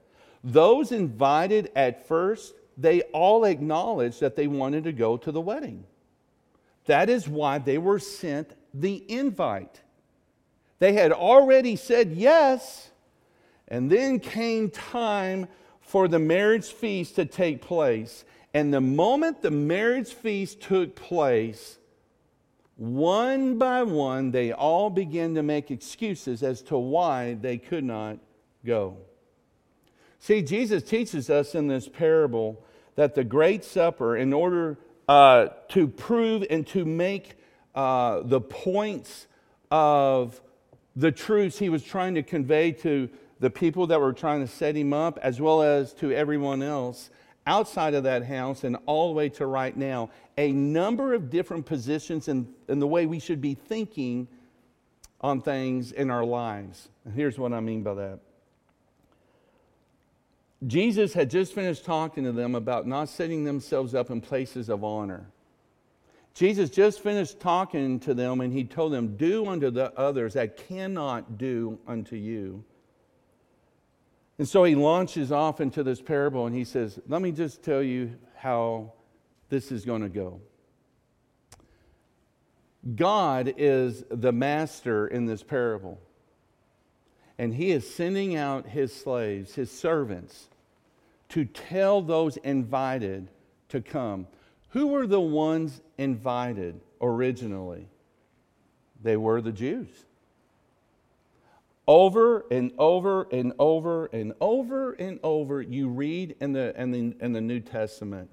Those 0.43 0.91
invited 0.91 1.71
at 1.75 2.07
first, 2.07 2.55
they 2.75 3.01
all 3.13 3.43
acknowledged 3.43 4.19
that 4.21 4.35
they 4.35 4.47
wanted 4.47 4.85
to 4.85 4.91
go 4.91 5.17
to 5.17 5.31
the 5.31 5.39
wedding. 5.39 5.83
That 6.87 7.11
is 7.11 7.27
why 7.27 7.59
they 7.59 7.77
were 7.77 7.99
sent 7.99 8.55
the 8.73 9.03
invite. 9.07 9.81
They 10.79 10.93
had 10.93 11.11
already 11.11 11.75
said 11.75 12.13
yes, 12.13 12.89
and 13.67 13.91
then 13.91 14.19
came 14.19 14.71
time 14.71 15.47
for 15.89 16.07
the 16.07 16.19
marriage 16.19 16.67
feast 16.67 17.15
to 17.15 17.25
take 17.25 17.63
place. 17.63 18.23
And 18.53 18.71
the 18.71 18.79
moment 18.79 19.41
the 19.41 19.49
marriage 19.49 20.13
feast 20.13 20.61
took 20.61 20.95
place, 20.95 21.79
one 22.75 23.57
by 23.57 23.81
one, 23.81 24.29
they 24.29 24.51
all 24.51 24.91
began 24.91 25.33
to 25.33 25.41
make 25.41 25.71
excuses 25.71 26.43
as 26.43 26.61
to 26.63 26.77
why 26.77 27.33
they 27.33 27.57
could 27.57 27.83
not 27.83 28.19
go. 28.63 28.97
See, 30.19 30.43
Jesus 30.43 30.83
teaches 30.83 31.27
us 31.27 31.55
in 31.55 31.65
this 31.65 31.87
parable 31.87 32.63
that 32.93 33.15
the 33.15 33.23
Great 33.23 33.63
Supper, 33.63 34.15
in 34.15 34.31
order 34.31 34.77
uh, 35.07 35.47
to 35.69 35.87
prove 35.87 36.45
and 36.51 36.67
to 36.67 36.85
make 36.85 37.33
uh, 37.73 38.21
the 38.23 38.41
points 38.41 39.25
of 39.71 40.39
the 40.95 41.11
truths 41.11 41.57
he 41.57 41.69
was 41.69 41.83
trying 41.83 42.13
to 42.13 42.21
convey 42.21 42.73
to 42.73 43.09
the 43.39 43.49
people 43.49 43.87
that 43.87 43.99
were 43.99 44.13
trying 44.13 44.41
to 44.41 44.47
set 44.47 44.75
him 44.75 44.93
up, 44.93 45.17
as 45.21 45.39
well 45.39 45.61
as 45.61 45.93
to 45.95 46.11
everyone 46.11 46.61
else 46.61 47.09
outside 47.47 47.93
of 47.93 48.03
that 48.03 48.25
house 48.25 48.63
and 48.63 48.77
all 48.85 49.07
the 49.07 49.13
way 49.13 49.29
to 49.29 49.45
right 49.45 49.75
now, 49.75 50.09
a 50.37 50.51
number 50.51 51.13
of 51.13 51.29
different 51.29 51.65
positions 51.65 52.27
in, 52.27 52.47
in 52.67 52.79
the 52.79 52.87
way 52.87 53.05
we 53.05 53.19
should 53.19 53.41
be 53.41 53.55
thinking 53.55 54.27
on 55.21 55.41
things 55.41 55.91
in 55.91 56.09
our 56.09 56.23
lives. 56.23 56.89
And 57.05 57.13
here's 57.13 57.37
what 57.37 57.53
I 57.53 57.59
mean 57.59 57.81
by 57.81 57.93
that. 57.95 58.19
Jesus 60.67 61.13
had 61.13 61.29
just 61.29 61.53
finished 61.53 61.85
talking 61.85 62.25
to 62.25 62.31
them 62.31 62.53
about 62.53 62.85
not 62.85 63.09
setting 63.09 63.45
themselves 63.45 63.95
up 63.95 64.09
in 64.09 64.19
places 64.19 64.69
of 64.69 64.83
honor. 64.83 65.25
Jesus 66.33 66.69
just 66.69 67.01
finished 67.01 67.39
talking 67.39 67.99
to 68.01 68.13
them 68.13 68.41
and 68.41 68.53
he 68.53 68.63
told 68.63 68.93
them, 68.93 69.15
Do 69.15 69.47
unto 69.47 69.71
the 69.71 69.97
others 69.97 70.33
that 70.33 70.57
cannot 70.67 71.37
do 71.37 71.79
unto 71.87 72.15
you. 72.15 72.63
And 74.39 74.47
so 74.47 74.63
he 74.63 74.73
launches 74.73 75.33
off 75.33 75.59
into 75.59 75.83
this 75.83 76.01
parable 76.01 76.47
and 76.47 76.55
he 76.55 76.63
says, 76.63 76.97
Let 77.07 77.21
me 77.21 77.31
just 77.31 77.61
tell 77.61 77.83
you 77.83 78.15
how 78.37 78.93
this 79.49 79.69
is 79.69 79.83
going 79.83 80.01
to 80.01 80.09
go. 80.09 80.39
God 82.95 83.53
is 83.57 84.05
the 84.09 84.31
master 84.31 85.07
in 85.07 85.25
this 85.25 85.43
parable. 85.43 85.99
And 87.37 87.53
he 87.53 87.71
is 87.71 87.93
sending 87.93 88.37
out 88.37 88.65
his 88.65 88.93
slaves, 88.93 89.55
his 89.55 89.69
servants, 89.69 90.47
to 91.29 91.43
tell 91.43 92.01
those 92.01 92.37
invited 92.37 93.27
to 93.67 93.81
come. 93.81 94.25
Who 94.69 94.87
were 94.87 95.05
the 95.05 95.19
ones 95.19 95.81
invited 95.97 96.79
originally? 97.01 97.89
They 99.03 99.17
were 99.17 99.41
the 99.41 99.51
Jews. 99.51 100.05
Over 101.89 102.45
and 102.51 102.71
over 102.77 103.23
and 103.31 103.51
over 103.57 104.05
and 104.13 104.33
over 104.39 104.91
and 104.91 105.19
over, 105.23 105.59
you 105.59 105.89
read 105.89 106.35
in 106.39 106.53
the, 106.53 106.79
in 106.79 106.91
the, 106.91 107.15
in 107.19 107.33
the 107.33 107.41
New 107.41 107.59
Testament 107.59 108.29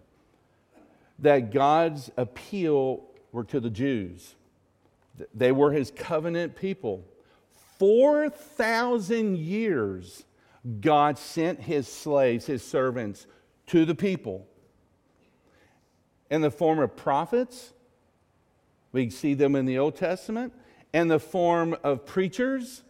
that 1.21 1.53
God's 1.53 2.11
appeal 2.19 3.05
were 3.33 3.45
to 3.45 3.59
the 3.59 3.71
Jews. 3.71 4.35
They 5.33 5.53
were 5.53 5.73
his 5.73 5.91
covenant 5.91 6.55
people. 6.55 7.03
4,000 7.79 9.39
years, 9.39 10.25
God 10.83 11.17
sent 11.17 11.63
his 11.63 11.89
slaves, 11.89 12.45
his 12.45 12.63
servants, 12.63 13.27
to 13.69 13.87
the 13.87 13.95
people 13.95 14.47
in 16.31 16.43
the 16.43 16.51
form 16.51 16.79
of 16.79 16.95
prophets. 16.95 17.73
We 18.93 19.09
see 19.09 19.33
them 19.33 19.57
in 19.57 19.65
the 19.65 19.79
Old 19.79 19.97
Testament, 19.97 20.53
in 20.93 21.09
the 21.09 21.19
form 21.19 21.75
of 21.83 22.05
preachers 22.05 22.83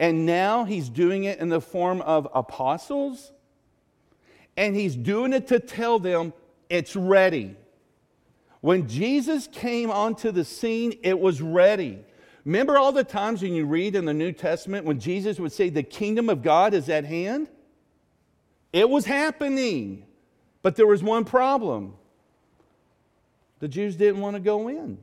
and 0.00 0.24
now 0.24 0.64
he's 0.64 0.88
doing 0.88 1.24
it 1.24 1.38
in 1.40 1.50
the 1.50 1.60
form 1.60 2.00
of 2.00 2.26
apostles. 2.34 3.32
And 4.56 4.74
he's 4.74 4.96
doing 4.96 5.34
it 5.34 5.48
to 5.48 5.60
tell 5.60 5.98
them 5.98 6.32
it's 6.70 6.96
ready. 6.96 7.54
When 8.62 8.88
Jesus 8.88 9.46
came 9.46 9.90
onto 9.90 10.32
the 10.32 10.44
scene, 10.44 10.98
it 11.02 11.20
was 11.20 11.42
ready. 11.42 12.02
Remember 12.46 12.78
all 12.78 12.92
the 12.92 13.04
times 13.04 13.42
when 13.42 13.52
you 13.52 13.66
read 13.66 13.94
in 13.94 14.06
the 14.06 14.14
New 14.14 14.32
Testament 14.32 14.86
when 14.86 14.98
Jesus 14.98 15.38
would 15.38 15.52
say, 15.52 15.68
The 15.68 15.82
kingdom 15.82 16.30
of 16.30 16.42
God 16.42 16.72
is 16.72 16.88
at 16.88 17.04
hand? 17.04 17.48
It 18.72 18.88
was 18.88 19.04
happening. 19.04 20.06
But 20.62 20.76
there 20.76 20.86
was 20.86 21.02
one 21.02 21.24
problem 21.24 21.94
the 23.58 23.68
Jews 23.68 23.96
didn't 23.96 24.22
want 24.22 24.36
to 24.36 24.40
go 24.40 24.68
in 24.68 24.96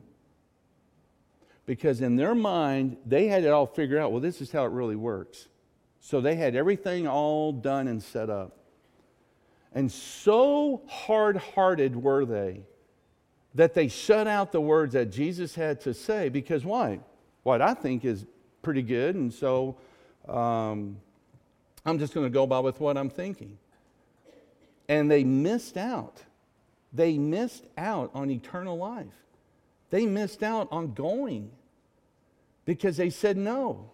because 1.68 2.00
in 2.00 2.16
their 2.16 2.34
mind, 2.34 2.96
they 3.04 3.26
had 3.26 3.44
it 3.44 3.48
all 3.48 3.66
figured 3.66 4.00
out. 4.00 4.10
Well, 4.10 4.22
this 4.22 4.40
is 4.40 4.50
how 4.50 4.64
it 4.64 4.70
really 4.70 4.96
works. 4.96 5.48
So 6.00 6.22
they 6.22 6.34
had 6.34 6.56
everything 6.56 7.06
all 7.06 7.52
done 7.52 7.88
and 7.88 8.02
set 8.02 8.30
up. 8.30 8.56
And 9.74 9.92
so 9.92 10.80
hard 10.88 11.36
hearted 11.36 11.94
were 11.94 12.24
they 12.24 12.62
that 13.54 13.74
they 13.74 13.88
shut 13.88 14.26
out 14.26 14.50
the 14.50 14.62
words 14.62 14.94
that 14.94 15.12
Jesus 15.12 15.54
had 15.54 15.78
to 15.82 15.92
say 15.92 16.30
because 16.30 16.64
why? 16.64 17.00
What 17.42 17.60
I 17.60 17.74
think 17.74 18.02
is 18.02 18.24
pretty 18.62 18.82
good. 18.82 19.14
And 19.14 19.30
so 19.30 19.76
um, 20.26 20.96
I'm 21.84 21.98
just 21.98 22.14
going 22.14 22.24
to 22.24 22.30
go 22.30 22.46
by 22.46 22.60
with 22.60 22.80
what 22.80 22.96
I'm 22.96 23.10
thinking. 23.10 23.58
And 24.88 25.10
they 25.10 25.22
missed 25.22 25.76
out. 25.76 26.22
They 26.94 27.18
missed 27.18 27.66
out 27.76 28.10
on 28.14 28.30
eternal 28.30 28.78
life. 28.78 29.06
They 29.90 30.06
missed 30.06 30.42
out 30.42 30.68
on 30.70 30.94
going 30.94 31.50
because 32.68 32.98
they 32.98 33.08
said 33.08 33.38
no. 33.38 33.92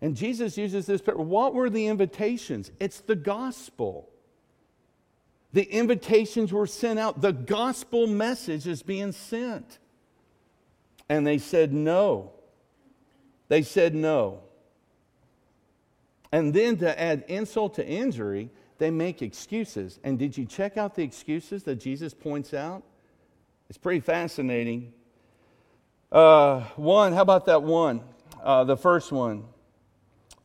And 0.00 0.16
Jesus 0.16 0.56
uses 0.56 0.86
this. 0.86 1.02
What 1.04 1.54
were 1.54 1.68
the 1.68 1.88
invitations? 1.88 2.70
It's 2.78 3.00
the 3.00 3.16
gospel. 3.16 4.08
The 5.52 5.64
invitations 5.64 6.52
were 6.52 6.68
sent 6.68 7.00
out. 7.00 7.20
The 7.20 7.32
gospel 7.32 8.06
message 8.06 8.68
is 8.68 8.84
being 8.84 9.10
sent. 9.10 9.80
And 11.08 11.26
they 11.26 11.38
said 11.38 11.72
no. 11.72 12.30
They 13.48 13.62
said 13.62 13.92
no. 13.92 14.42
And 16.30 16.54
then 16.54 16.76
to 16.76 16.96
add 17.00 17.24
insult 17.26 17.74
to 17.74 17.84
injury, 17.84 18.50
they 18.78 18.92
make 18.92 19.20
excuses. 19.20 19.98
And 20.04 20.16
did 20.16 20.38
you 20.38 20.44
check 20.44 20.76
out 20.76 20.94
the 20.94 21.02
excuses 21.02 21.64
that 21.64 21.80
Jesus 21.80 22.14
points 22.14 22.54
out? 22.54 22.84
It's 23.68 23.78
pretty 23.78 23.98
fascinating. 23.98 24.92
Uh, 26.10 26.60
one, 26.76 27.12
how 27.12 27.22
about 27.22 27.46
that 27.46 27.62
one? 27.62 28.02
Uh, 28.42 28.64
the 28.64 28.76
first 28.76 29.10
one. 29.10 29.44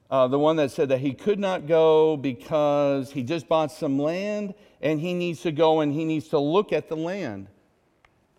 Uh, 0.09 0.27
the 0.27 0.39
one 0.39 0.55
that 0.55 0.71
said 0.71 0.89
that 0.89 0.99
he 0.99 1.13
could 1.13 1.37
not 1.37 1.67
go 1.67 2.17
because 2.17 3.11
he 3.11 3.21
just 3.21 3.47
bought 3.47 3.71
some 3.71 3.99
land 3.99 4.55
and 4.81 4.99
he 4.99 5.13
needs 5.13 5.41
to 5.41 5.51
go 5.51 5.81
and 5.81 5.93
he 5.93 6.03
needs 6.03 6.29
to 6.29 6.39
look 6.39 6.73
at 6.73 6.89
the 6.89 6.95
land. 6.95 7.47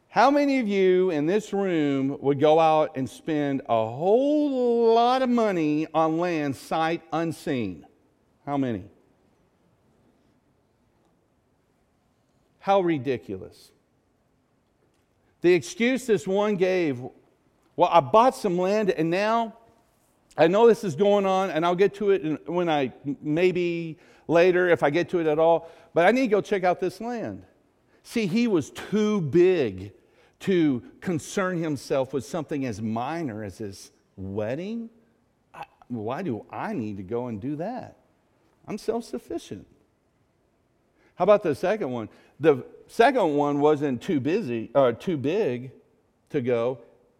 How 0.09 0.28
many 0.28 0.59
of 0.59 0.66
you 0.66 1.11
in 1.11 1.26
this 1.26 1.52
room 1.52 2.16
would 2.20 2.40
go 2.40 2.59
out 2.59 2.96
and 2.96 3.09
spend 3.09 3.62
a 3.68 3.87
whole 3.87 4.92
lot 4.92 5.22
of 5.22 5.28
money 5.28 5.87
on 5.94 6.18
land 6.18 6.56
sight 6.56 7.02
unseen? 7.12 7.87
How 8.44 8.56
many? 8.56 8.85
How 12.59 12.80
ridiculous. 12.80 13.70
The 15.40 15.53
excuse 15.53 16.07
this 16.07 16.26
one 16.26 16.57
gave 16.57 17.03
well, 17.76 17.88
I 17.90 18.00
bought 18.00 18.35
some 18.35 18.59
land 18.59 18.90
and 18.90 19.09
now 19.09 19.55
I 20.37 20.48
know 20.48 20.66
this 20.66 20.85
is 20.85 20.94
going 20.94 21.24
on 21.24 21.50
and 21.50 21.64
I'll 21.64 21.74
get 21.74 21.94
to 21.94 22.11
it 22.11 22.48
when 22.48 22.68
I 22.68 22.92
maybe 23.22 23.98
later 24.29 24.68
if 24.68 24.83
I 24.83 24.90
get 24.90 25.09
to 25.11 25.18
it 25.18 25.26
at 25.26 25.38
all, 25.38 25.70
but 25.94 26.07
I 26.07 26.11
need 26.11 26.22
to 26.22 26.29
go 26.29 26.40
check 26.40 26.62
out 26.64 26.79
this 26.79 27.00
land. 27.00 27.42
See, 28.03 28.26
he 28.26 28.46
was 28.48 28.70
too 28.70 29.20
big 29.20 29.92
to 30.40 30.83
concern 31.00 31.62
himself 31.62 32.12
with 32.12 32.24
something 32.24 32.64
as 32.64 32.81
minor 32.81 33.44
as 33.44 33.59
his 33.59 33.92
wedding. 34.16 34.90
Why 35.88 36.22
do 36.22 36.46
I 36.50 36.72
need 36.72 36.96
to 36.98 37.03
go 37.03 37.26
and 37.26 37.40
do 37.40 37.57
that? 37.57 37.96
I'm 38.66 38.79
self 38.79 39.05
sufficient. 39.05 39.66
How 41.16 41.24
about 41.24 41.42
the 41.42 41.55
second 41.55 41.90
one? 41.90 42.09
The 42.40 42.64
second 42.87 43.37
one 43.37 43.61
wasn't 43.61 44.03
too 44.03 44.18
busy 44.18 44.70
or 44.74 44.88
uh, 44.88 44.92
too 44.92 45.16
big 45.16 45.70
to 46.31 46.40
go. 46.40 46.79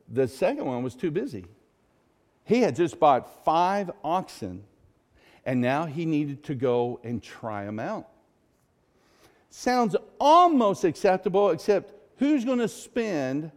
The 0.09 0.27
second 0.27 0.65
one 0.65 0.83
was 0.83 0.95
too 0.95 1.11
busy. 1.11 1.45
He 2.45 2.63
had 2.63 2.75
just 2.75 2.99
bought 2.99 3.45
five 3.45 3.91
oxen, 4.03 4.65
and 5.45 5.61
now 5.61 5.85
he 5.85 6.05
needed 6.05 6.43
to 6.45 6.55
go 6.55 6.99
and 7.05 7.23
try 7.23 7.65
them 7.65 7.79
out. 7.79 8.09
Sounds 9.51 9.95
almost 10.19 10.85
acceptable, 10.85 11.51
except 11.51 11.93
who's 12.19 12.45
going 12.45 12.59
to 12.59 12.69
spend 12.69 13.53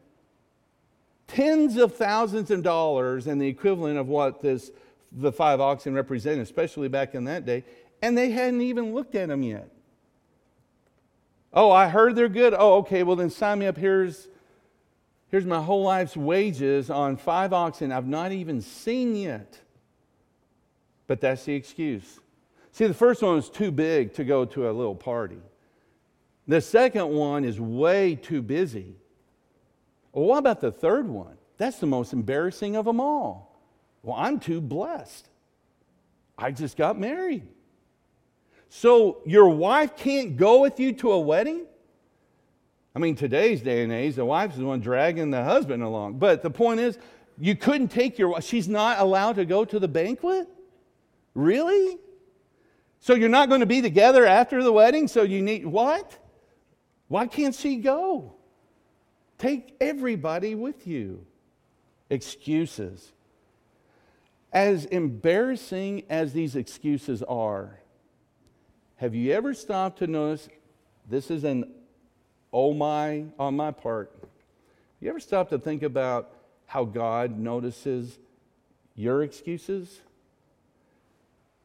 tens 1.28 1.78
of 1.78 1.96
thousands 1.96 2.52
of 2.52 2.62
dollars 2.62 3.26
and 3.26 3.42
the 3.42 3.48
equivalent 3.48 3.98
of 3.98 4.08
what 4.08 4.42
this 4.42 4.70
the 5.12 5.32
five 5.32 5.62
oxen 5.62 5.94
represented, 5.94 6.42
especially 6.42 6.88
back 6.88 7.16
in 7.16 7.24
that 7.26 7.46
day, 7.46 7.64
and 8.02 8.18
they 8.18 8.32
hadn't 8.32 8.62
even 8.62 8.94
looked 8.94 9.16
at 9.16 9.30
them 9.30 9.44
yet. 9.44 9.73
Oh, 11.54 11.72
I 11.72 11.88
heard 11.88 12.16
they're 12.16 12.30
good. 12.30 12.56
Oh, 12.58 12.76
okay, 12.80 13.04
well 13.04 13.16
then 13.16 13.30
sign 13.30 13.60
me 13.60 13.68
up. 13.68 13.78
Here's 13.78 14.28
Here's 15.34 15.48
my 15.48 15.64
whole 15.64 15.82
life's 15.82 16.16
wages 16.16 16.92
on 16.92 17.18
five 17.18 17.54
oxen 17.54 17.92
I've 17.92 18.06
not 18.06 18.32
even 18.32 18.62
seen 18.62 19.16
yet. 19.16 19.60
But 21.08 21.22
that's 21.22 21.44
the 21.44 21.56
excuse. 21.56 22.20
See, 22.72 22.86
the 22.86 22.94
first 22.94 23.24
one 23.24 23.38
was 23.38 23.50
too 23.50 23.72
big 23.72 24.14
to 24.14 24.24
go 24.24 24.46
to 24.46 24.70
a 24.70 24.72
little 24.72 24.94
party. 24.94 25.42
The 26.48 26.62
second 26.62 27.08
one 27.10 27.46
is 27.46 27.60
way 27.60 28.14
too 28.14 28.44
busy. 28.44 28.96
Well, 30.12 30.26
what 30.26 30.38
about 30.38 30.62
the 30.62 30.72
third 30.72 31.10
one? 31.10 31.36
That's 31.58 31.80
the 31.80 31.88
most 31.88 32.14
embarrassing 32.14 32.76
of 32.76 32.86
them 32.86 33.00
all. 33.00 33.60
Well, 34.04 34.16
I'm 34.16 34.40
too 34.40 34.62
blessed. 34.62 35.28
I 36.38 36.52
just 36.52 36.78
got 36.78 37.00
married. 37.00 37.48
So 38.76 39.20
your 39.24 39.50
wife 39.50 39.96
can't 39.96 40.36
go 40.36 40.60
with 40.60 40.80
you 40.80 40.94
to 40.94 41.12
a 41.12 41.20
wedding? 41.20 41.68
I 42.96 43.00
mean, 43.00 43.16
today's 43.16 43.62
day 43.62 43.84
and 43.84 43.94
age, 43.94 44.16
the 44.16 44.26
wife's 44.26 44.58
the 44.58 44.66
one 44.66 44.80
dragging 44.80 45.30
the 45.30 45.44
husband 45.44 45.84
along. 45.84 46.18
But 46.18 46.42
the 46.42 46.50
point 46.50 46.80
is, 46.80 46.98
you 47.38 47.56
couldn't 47.56 47.90
take 47.90 48.18
your 48.18 48.30
wife. 48.30 48.44
She's 48.44 48.68
not 48.68 48.98
allowed 48.98 49.36
to 49.36 49.46
go 49.46 49.64
to 49.64 49.78
the 49.78 49.88
banquet? 49.88 50.48
Really? 51.36 52.00
So 53.00 53.14
you're 53.14 53.30
not 53.30 53.48
going 53.48 53.60
to 53.60 53.68
be 53.68 53.84
together 53.84 54.26
after 54.26 54.64
the 54.64 54.74
wedding? 54.74 55.08
So 55.08 55.22
you 55.22 55.44
need 55.44 55.68
what? 55.68 56.18
Why 57.10 57.28
can't 57.28 57.54
she 57.54 57.76
go? 57.76 58.34
Take 59.38 59.76
everybody 59.82 60.56
with 60.56 60.88
you. 60.88 61.28
Excuses. 62.10 63.14
As 64.52 64.86
embarrassing 64.86 66.06
as 66.10 66.34
these 66.34 66.56
excuses 66.56 67.22
are, 67.22 67.83
have 68.98 69.16
you 69.16 69.34
ever 69.34 69.54
stopped 69.54 70.00
to 70.00 70.08
notice 70.08 70.48
this 71.10 71.30
is 71.30 71.44
an 71.44 71.72
oh 72.54 72.74
my 72.74 73.26
on 73.40 73.56
my 73.56 73.72
part. 73.72 74.12
You 75.02 75.10
ever 75.10 75.20
stopped 75.20 75.50
to 75.50 75.60
think 75.60 75.84
about 75.84 76.32
how 76.68 76.86
God 76.86 77.38
notices 77.38 78.18
your 78.96 79.24
excuses? 79.24 80.00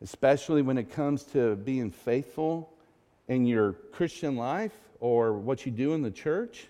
Especially 0.02 0.62
when 0.62 0.78
it 0.78 0.90
comes 0.90 1.24
to 1.24 1.56
being 1.56 1.90
faithful 1.90 2.72
in 3.28 3.46
your 3.46 3.72
Christian 3.92 4.36
life 4.36 4.74
or 5.00 5.34
what 5.34 5.66
you 5.66 5.72
do 5.72 5.92
in 5.92 6.02
the 6.02 6.10
church. 6.10 6.68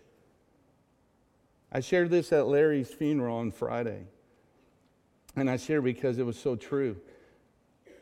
I 1.70 1.80
shared 1.80 2.10
this 2.10 2.32
at 2.32 2.46
Larry's 2.46 2.88
funeral 2.88 3.36
on 3.36 3.50
Friday. 3.50 4.04
And 5.36 5.48
I 5.48 5.56
shared 5.56 5.84
because 5.84 6.18
it 6.18 6.26
was 6.26 6.38
so 6.38 6.56
true. 6.56 6.96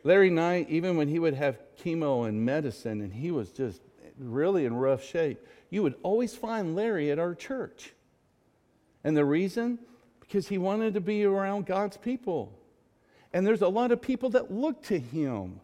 Larry 0.03 0.29
Knight, 0.29 0.69
even 0.69 0.97
when 0.97 1.09
he 1.09 1.19
would 1.19 1.33
have 1.33 1.57
chemo 1.77 2.27
and 2.27 2.45
medicine, 2.45 3.01
and 3.01 3.13
he 3.13 3.31
was 3.31 3.51
just 3.51 3.81
really 4.19 4.65
in 4.65 4.75
rough 4.75 5.03
shape, 5.03 5.39
you 5.69 5.83
would 5.83 5.95
always 6.03 6.35
find 6.35 6.75
Larry 6.75 7.11
at 7.11 7.19
our 7.19 7.35
church. 7.35 7.93
And 9.03 9.15
the 9.15 9.25
reason? 9.25 9.79
Because 10.19 10.47
he 10.47 10.57
wanted 10.57 10.93
to 10.95 11.01
be 11.01 11.23
around 11.23 11.65
God's 11.65 11.97
people. 11.97 12.53
And 13.33 13.45
there's 13.45 13.61
a 13.61 13.67
lot 13.67 13.91
of 13.91 14.01
people 14.01 14.31
that 14.31 14.51
look 14.51 14.83
to 14.83 14.99
him. 14.99 15.61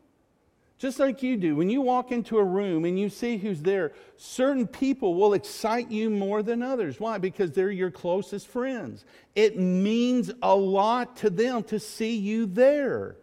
Just 0.78 1.00
like 1.00 1.24
you 1.24 1.38
do. 1.38 1.56
When 1.56 1.70
you 1.70 1.82
walk 1.82 2.12
into 2.12 2.38
a 2.40 2.44
room 2.44 2.84
and 2.84 3.00
you 3.00 3.10
see 3.10 3.38
who's 3.38 3.62
there, 3.62 3.94
certain 4.18 4.68
people 4.68 5.16
will 5.16 5.34
excite 5.34 5.90
you 5.90 6.10
more 6.10 6.44
than 6.44 6.62
others. 6.62 7.00
Why? 7.00 7.18
Because 7.18 7.52
they're 7.52 7.72
your 7.72 7.92
closest 7.92 8.48
friends. 8.48 9.06
It 9.34 9.58
means 9.58 10.32
a 10.42 10.54
lot 10.54 11.16
to 11.18 11.30
them 11.30 11.64
to 11.64 11.80
see 11.80 12.18
you 12.18 12.46
there. 12.46 13.16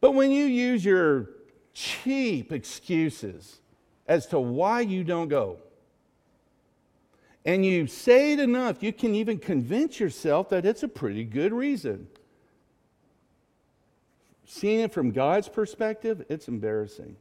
But 0.00 0.12
when 0.12 0.30
you 0.30 0.46
use 0.46 0.84
your 0.84 1.28
cheap 1.76 2.52
excuses 2.52 3.60
as 4.08 4.26
to 4.28 4.40
why 4.40 4.80
you 4.80 5.04
don't 5.04 5.28
go, 5.28 5.58
and 7.44 7.64
you 7.64 7.86
say 7.86 8.32
it 8.32 8.40
enough, 8.40 8.82
you 8.82 8.94
can 8.94 9.14
even 9.14 9.38
convince 9.38 10.00
yourself 10.00 10.48
that 10.48 10.64
it's 10.64 10.82
a 10.82 10.88
pretty 10.88 11.22
good 11.22 11.52
reason. 11.52 12.08
Seeing 14.46 14.80
it 14.80 14.92
from 14.92 15.10
God's 15.10 15.48
perspective, 15.48 16.24
it's 16.30 16.48
embarrassing. 16.48 17.16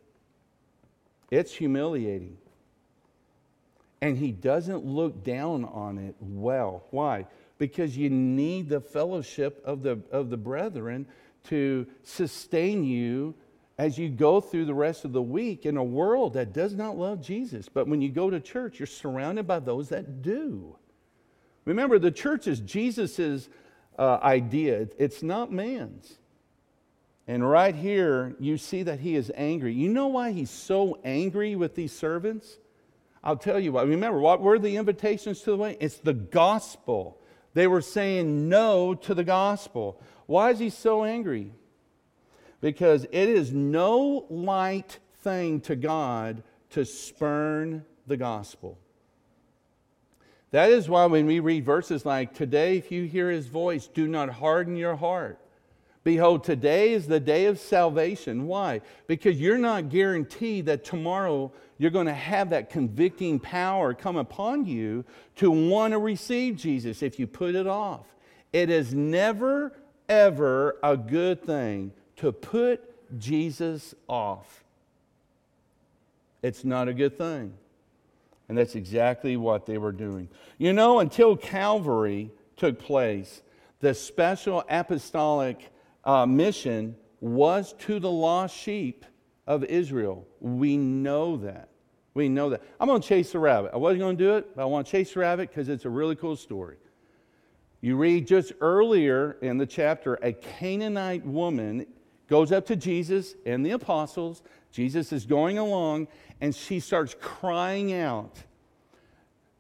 It's 1.30 1.54
humiliating. 1.54 2.38
And 4.02 4.18
He 4.18 4.32
doesn't 4.32 4.86
look 4.86 5.24
down 5.24 5.66
on 5.66 5.98
it 5.98 6.16
well. 6.22 6.86
Why? 6.92 7.28
Because 7.58 7.98
you 7.98 8.10
need 8.10 8.70
the 8.70 8.80
fellowship 8.80 9.62
of 9.66 9.84
the, 9.84 10.00
of 10.12 10.30
the 10.30 10.38
brethren 10.38 11.08
to 11.46 11.86
sustain 12.04 12.86
you 12.86 13.36
as 13.78 13.98
you 13.98 14.10
go 14.10 14.40
through 14.40 14.66
the 14.66 14.74
rest 14.74 15.04
of 15.04 15.12
the 15.12 15.22
week 15.22 15.66
in 15.66 15.76
a 15.78 15.84
world 15.84 16.34
that 16.34 16.54
does 16.54 16.74
not 16.74 16.98
love 16.98 17.22
Jesus. 17.22 17.68
But 17.68 17.88
when 17.88 18.02
you 18.02 18.10
go 18.10 18.30
to 18.30 18.40
church, 18.40 18.80
you're 18.80 18.88
surrounded 18.88 19.48
by 19.48 19.60
those 19.60 19.90
that 19.90 20.22
do. 20.22 20.78
Remember, 21.66 22.00
the 22.00 22.12
church 22.12 22.48
is 22.48 22.60
Jesus' 22.60 23.50
uh, 23.98 24.20
idea, 24.22 24.88
it's 24.98 25.24
not 25.24 25.52
man's. 25.52 26.18
And 27.28 27.48
right 27.48 27.74
here, 27.74 28.36
you 28.40 28.58
see 28.58 28.84
that 28.84 29.00
he 29.00 29.16
is 29.16 29.32
angry. 29.36 29.74
You 29.74 29.90
know 29.90 30.08
why 30.08 30.32
he's 30.32 30.52
so 30.52 31.00
angry 31.04 31.56
with 31.56 31.74
these 31.74 31.92
servants? 31.92 32.58
I'll 33.24 33.36
tell 33.36 33.60
you 33.60 33.72
why. 33.72 33.82
Remember, 33.82 34.20
what 34.20 34.42
were 34.42 34.60
the 34.60 34.78
invitations 34.78 35.42
to 35.42 35.52
the 35.52 35.58
way? 35.58 35.78
It's 35.80 35.98
the 35.98 36.14
gospel. 36.14 37.20
They 37.56 37.66
were 37.66 37.82
saying 37.82 38.48
no 38.48 38.94
to 38.94 39.16
the 39.16 39.24
gospel. 39.24 40.00
Why 40.28 40.52
is 40.52 40.60
he 40.60 40.70
so 40.70 41.04
angry? 41.04 41.52
Because 42.62 43.06
it 43.06 43.30
is 43.30 43.52
no 43.52 44.26
light 44.30 45.00
thing 45.22 45.62
to 45.62 45.76
God 45.76 46.44
to 46.72 46.86
spurn 46.86 47.86
the 48.08 48.18
gospel. 48.18 48.78
That 50.52 50.70
is 50.70 50.88
why 50.88 51.06
when 51.06 51.26
we 51.26 51.40
read 51.40 51.66
verses 51.66 52.06
like, 52.06 52.34
Today, 52.34 52.78
if 52.78 52.92
you 52.92 53.06
hear 53.06 53.30
his 53.30 53.48
voice, 53.48 53.88
do 53.88 54.08
not 54.08 54.30
harden 54.30 54.76
your 54.76 54.96
heart 54.96 55.40
Behold, 56.06 56.44
today 56.44 56.94
is 56.94 57.08
the 57.08 57.20
day 57.20 57.48
of 57.48 57.58
salvation. 57.58 58.46
Why? 58.46 58.82
Because 59.08 59.42
you're 59.42 59.58
not 59.58 59.90
guaranteed 59.90 60.68
that 60.68 60.86
tomorrow 60.86 61.52
you're 61.80 61.90
going 61.90 62.06
to 62.06 62.14
have 62.14 62.52
that 62.52 62.70
convicting 62.70 63.40
power 63.40 63.96
come 63.96 64.16
upon 64.16 64.68
you 64.68 65.04
to 65.38 65.50
want 65.50 65.94
to 65.94 65.98
receive 65.98 66.58
Jesus 66.58 67.02
if 67.02 67.18
you 67.18 67.26
put 67.26 67.56
it 67.56 67.66
off. 67.66 68.06
It 68.54 68.70
is 68.70 68.94
never, 68.94 69.74
ever 70.08 70.78
a 70.84 70.96
good 70.96 71.44
thing 71.44 71.92
to 72.18 72.32
put 72.32 72.82
Jesus 73.20 73.96
off. 74.08 74.64
It's 76.42 76.64
not 76.64 76.88
a 76.88 76.94
good 76.94 77.18
thing. 77.18 77.54
And 78.48 78.58
that's 78.58 78.76
exactly 78.76 79.38
what 79.38 79.66
they 79.66 79.78
were 79.78 79.92
doing. 79.92 80.30
You 80.58 80.74
know, 80.74 81.00
until 81.00 81.36
Calvary 81.36 82.30
took 82.58 82.78
place, 82.78 83.42
the 83.80 83.94
special 83.94 84.64
apostolic 84.70 85.72
uh, 86.04 86.26
mission 86.26 86.96
was 87.20 87.74
to 87.80 88.00
the 88.00 88.12
lost 88.12 88.56
sheep 88.56 89.06
of 89.48 89.64
Israel. 89.64 90.28
We 90.40 90.78
know 90.78 91.38
that. 91.38 91.70
We 92.14 92.30
know 92.30 92.52
that. 92.52 92.62
I'm 92.80 92.88
going 92.88 93.02
to 93.02 93.08
chase 93.08 93.32
the 93.32 93.40
rabbit. 93.40 93.72
I 93.74 93.78
wasn't 93.78 94.02
going 94.02 94.18
to 94.18 94.24
do 94.24 94.36
it, 94.36 94.56
but 94.56 94.62
I 94.62 94.66
want 94.66 94.86
to 94.86 94.92
chase 94.92 95.14
the 95.14 95.20
rabbit 95.20 95.50
because 95.50 95.68
it's 95.68 95.86
a 95.86 95.90
really 95.90 96.16
cool 96.16 96.36
story. 96.36 96.78
You 97.82 97.98
read 97.98 98.26
just 98.26 98.54
earlier 98.62 99.38
in 99.42 99.58
the 99.58 99.66
chapter, 99.66 100.16
a 100.22 100.34
Canaanite 100.34 101.26
woman 101.26 101.86
goes 102.28 102.52
up 102.52 102.66
to 102.68 102.76
Jesus 102.76 103.36
and 103.46 103.66
the 103.66 103.72
apostles. 103.72 104.42
Jesus 104.72 105.14
is 105.14 105.26
going 105.26 105.58
along, 105.58 106.08
and 106.42 106.54
she 106.54 106.80
starts 106.80 107.16
crying 107.20 107.94
out, 107.94 108.36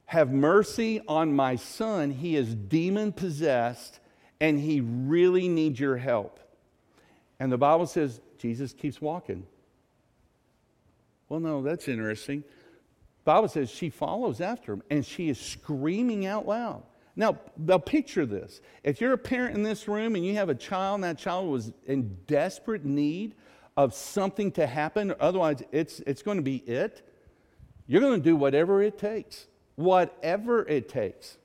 Have 0.05 0.31
mercy 0.31 1.01
on 1.07 1.35
my 1.35 1.55
son. 1.55 2.11
He 2.11 2.35
is 2.35 2.53
demon 2.53 3.11
possessed 3.11 3.99
and 4.39 4.59
he 4.59 4.81
really 4.81 5.47
needs 5.47 5.79
your 5.79 5.97
help. 5.97 6.39
And 7.39 7.51
the 7.51 7.57
Bible 7.57 7.87
says 7.87 8.21
Jesus 8.37 8.73
keeps 8.73 9.01
walking. 9.01 9.45
Well, 11.29 11.39
no, 11.39 11.61
that's 11.61 11.87
interesting. 11.87 12.41
The 12.41 13.31
Bible 13.31 13.47
says 13.47 13.69
she 13.69 13.89
follows 13.89 14.41
after 14.41 14.73
him 14.73 14.83
and 14.89 15.05
she 15.05 15.29
is 15.29 15.39
screaming 15.39 16.25
out 16.25 16.47
loud. 16.47 16.83
Now, 17.15 17.39
now 17.57 17.77
picture 17.77 18.25
this. 18.25 18.61
If 18.83 18.99
you're 18.99 19.13
a 19.13 19.17
parent 19.17 19.55
in 19.55 19.63
this 19.63 19.87
room 19.87 20.15
and 20.15 20.25
you 20.25 20.35
have 20.35 20.49
a 20.49 20.55
child 20.55 20.95
and 20.95 21.03
that 21.05 21.17
child 21.17 21.49
was 21.49 21.71
in 21.85 22.17
desperate 22.27 22.83
need 22.83 23.35
of 23.77 23.93
something 23.93 24.51
to 24.53 24.67
happen, 24.67 25.13
otherwise 25.19 25.63
it's, 25.71 26.01
it's 26.01 26.21
going 26.21 26.37
to 26.37 26.43
be 26.43 26.57
it, 26.57 27.07
you're 27.87 28.01
going 28.01 28.19
to 28.19 28.23
do 28.23 28.35
whatever 28.35 28.81
it 28.81 28.97
takes. 28.97 29.47
Whatever 29.75 30.67
it 30.67 30.89
takes. 30.89 31.37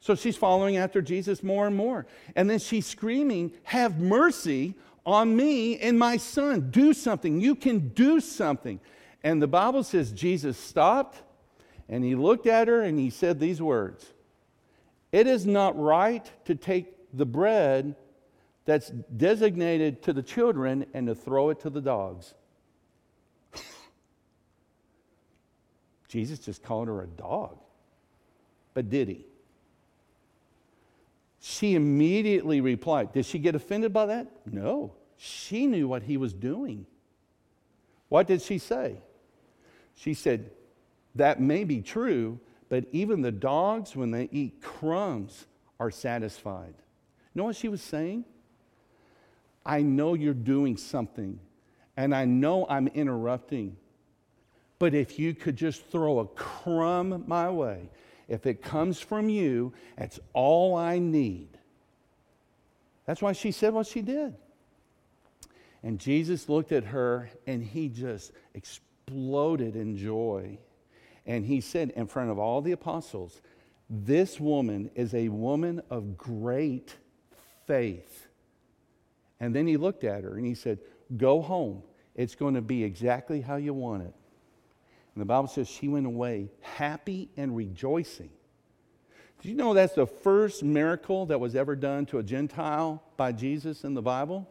So 0.00 0.14
she's 0.14 0.36
following 0.36 0.76
after 0.76 1.00
Jesus 1.00 1.42
more 1.42 1.66
and 1.66 1.74
more. 1.74 2.06
And 2.36 2.48
then 2.48 2.58
she's 2.58 2.86
screaming, 2.86 3.52
Have 3.62 3.98
mercy 3.98 4.74
on 5.06 5.34
me 5.34 5.78
and 5.78 5.98
my 5.98 6.18
son. 6.18 6.70
Do 6.70 6.92
something. 6.92 7.40
You 7.40 7.54
can 7.54 7.88
do 7.88 8.20
something. 8.20 8.80
And 9.22 9.40
the 9.40 9.46
Bible 9.46 9.82
says 9.82 10.12
Jesus 10.12 10.58
stopped 10.58 11.22
and 11.88 12.04
he 12.04 12.14
looked 12.14 12.46
at 12.46 12.68
her 12.68 12.82
and 12.82 12.98
he 12.98 13.10
said 13.10 13.40
these 13.40 13.62
words 13.62 14.13
It 15.14 15.28
is 15.28 15.46
not 15.46 15.80
right 15.80 16.28
to 16.46 16.56
take 16.56 16.92
the 17.12 17.24
bread 17.24 17.94
that's 18.64 18.90
designated 19.16 20.02
to 20.02 20.12
the 20.12 20.24
children 20.24 20.86
and 20.92 21.06
to 21.06 21.14
throw 21.14 21.50
it 21.50 21.60
to 21.60 21.70
the 21.70 21.80
dogs. 21.80 22.34
Jesus 26.08 26.40
just 26.40 26.64
called 26.64 26.88
her 26.88 27.00
a 27.00 27.06
dog. 27.06 27.56
But 28.74 28.90
did 28.90 29.06
he? 29.06 29.24
She 31.40 31.76
immediately 31.76 32.60
replied. 32.60 33.12
Did 33.12 33.24
she 33.24 33.38
get 33.38 33.54
offended 33.54 33.92
by 33.92 34.06
that? 34.06 34.26
No. 34.44 34.94
She 35.16 35.68
knew 35.68 35.86
what 35.86 36.02
he 36.02 36.16
was 36.16 36.32
doing. 36.32 36.86
What 38.08 38.26
did 38.26 38.42
she 38.42 38.58
say? 38.58 38.96
She 39.94 40.12
said, 40.12 40.50
That 41.14 41.40
may 41.40 41.62
be 41.62 41.82
true, 41.82 42.40
but 42.68 42.84
even 42.92 43.22
the 43.22 43.32
dogs, 43.32 43.94
when 43.94 44.10
they 44.10 44.28
eat 44.32 44.62
crumbs, 44.62 45.46
are 45.80 45.90
satisfied. 45.90 46.74
You 47.34 47.40
know 47.40 47.44
what 47.44 47.56
she 47.56 47.68
was 47.68 47.82
saying? 47.82 48.24
I 49.66 49.82
know 49.82 50.14
you're 50.14 50.34
doing 50.34 50.76
something, 50.76 51.38
and 51.96 52.14
I 52.14 52.24
know 52.24 52.66
I'm 52.68 52.88
interrupting. 52.88 53.76
But 54.78 54.94
if 54.94 55.18
you 55.18 55.34
could 55.34 55.56
just 55.56 55.86
throw 55.86 56.18
a 56.18 56.26
crumb 56.26 57.24
my 57.26 57.48
way, 57.50 57.88
if 58.28 58.46
it 58.46 58.62
comes 58.62 59.00
from 59.00 59.28
you, 59.28 59.72
that's 59.96 60.20
all 60.32 60.76
I 60.76 60.98
need. 60.98 61.48
That's 63.06 63.22
why 63.22 63.32
she 63.32 63.52
said 63.52 63.74
what 63.74 63.86
she 63.86 64.02
did. 64.02 64.34
And 65.82 65.98
Jesus 65.98 66.48
looked 66.48 66.72
at 66.72 66.84
her 66.84 67.30
and 67.46 67.62
he 67.62 67.88
just 67.90 68.32
exploded 68.54 69.76
in 69.76 69.96
joy. 69.96 70.58
And 71.26 71.44
he 71.46 71.60
said 71.60 71.90
in 71.90 72.06
front 72.06 72.30
of 72.30 72.38
all 72.38 72.60
the 72.60 72.72
apostles, 72.72 73.40
This 73.88 74.38
woman 74.38 74.90
is 74.94 75.14
a 75.14 75.28
woman 75.28 75.82
of 75.90 76.16
great 76.16 76.96
faith. 77.66 78.26
And 79.40 79.54
then 79.54 79.66
he 79.66 79.76
looked 79.76 80.04
at 80.04 80.24
her 80.24 80.36
and 80.36 80.46
he 80.46 80.54
said, 80.54 80.78
Go 81.16 81.40
home. 81.40 81.82
It's 82.14 82.34
going 82.34 82.54
to 82.54 82.62
be 82.62 82.84
exactly 82.84 83.40
how 83.40 83.56
you 83.56 83.74
want 83.74 84.02
it. 84.02 84.14
And 85.14 85.20
the 85.20 85.26
Bible 85.26 85.48
says 85.48 85.68
she 85.68 85.88
went 85.88 86.06
away 86.06 86.48
happy 86.60 87.28
and 87.36 87.56
rejoicing. 87.56 88.30
Did 89.40 89.48
you 89.48 89.54
know 89.56 89.74
that's 89.74 89.94
the 89.94 90.06
first 90.06 90.62
miracle 90.62 91.26
that 91.26 91.38
was 91.38 91.54
ever 91.54 91.76
done 91.76 92.06
to 92.06 92.18
a 92.18 92.22
Gentile 92.22 93.02
by 93.16 93.32
Jesus 93.32 93.84
in 93.84 93.94
the 93.94 94.02
Bible? 94.02 94.48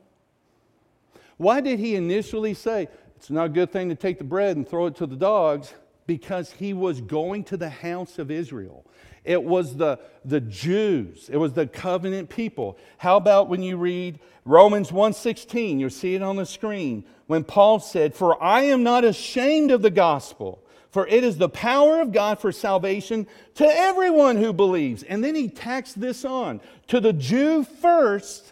Why 1.37 1.61
did 1.61 1.79
he 1.79 1.95
initially 1.95 2.53
say, 2.53 2.87
it's 3.15 3.29
not 3.29 3.45
a 3.45 3.49
good 3.49 3.71
thing 3.71 3.89
to 3.89 3.95
take 3.95 4.17
the 4.17 4.23
bread 4.23 4.55
and 4.55 4.67
throw 4.67 4.85
it 4.85 4.95
to 4.97 5.07
the 5.07 5.15
dogs? 5.15 5.73
Because 6.05 6.51
he 6.51 6.73
was 6.73 7.01
going 7.01 7.45
to 7.45 7.57
the 7.57 7.69
house 7.69 8.19
of 8.19 8.29
Israel. 8.29 8.85
It 9.23 9.41
was 9.41 9.77
the, 9.77 9.99
the 10.25 10.41
Jews. 10.41 11.29
It 11.31 11.37
was 11.37 11.53
the 11.53 11.67
covenant 11.67 12.29
people. 12.29 12.77
How 12.97 13.17
about 13.17 13.47
when 13.47 13.63
you 13.63 13.77
read 13.77 14.19
Romans 14.45 14.91
1:16? 14.91 15.79
You'll 15.79 15.89
see 15.89 16.15
it 16.15 16.21
on 16.21 16.35
the 16.35 16.45
screen. 16.45 17.05
When 17.27 17.43
Paul 17.43 17.79
said, 17.79 18.13
"For 18.13 18.41
I 18.43 18.63
am 18.63 18.83
not 18.83 19.05
ashamed 19.05 19.71
of 19.71 19.81
the 19.81 19.89
gospel, 19.89 20.61
for 20.91 21.07
it 21.07 21.23
is 21.23 21.37
the 21.37 21.49
power 21.49 22.01
of 22.01 22.11
God 22.11 22.39
for 22.39 22.51
salvation 22.51 23.27
to 23.55 23.65
everyone 23.65 24.35
who 24.37 24.51
believes." 24.51 25.03
And 25.03 25.23
then 25.23 25.35
he 25.35 25.47
tacks 25.47 25.93
this 25.93 26.25
on, 26.25 26.59
to 26.87 26.99
the 26.99 27.13
Jew 27.13 27.63
first, 27.63 28.51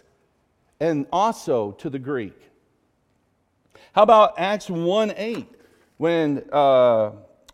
and 0.80 1.06
also 1.12 1.72
to 1.72 1.90
the 1.90 1.98
Greek. 1.98 2.38
How 3.92 4.04
about 4.04 4.38
Acts 4.38 4.70
1 4.70 5.12
8, 5.14 5.46
when 5.98 6.44
uh, 6.50 7.10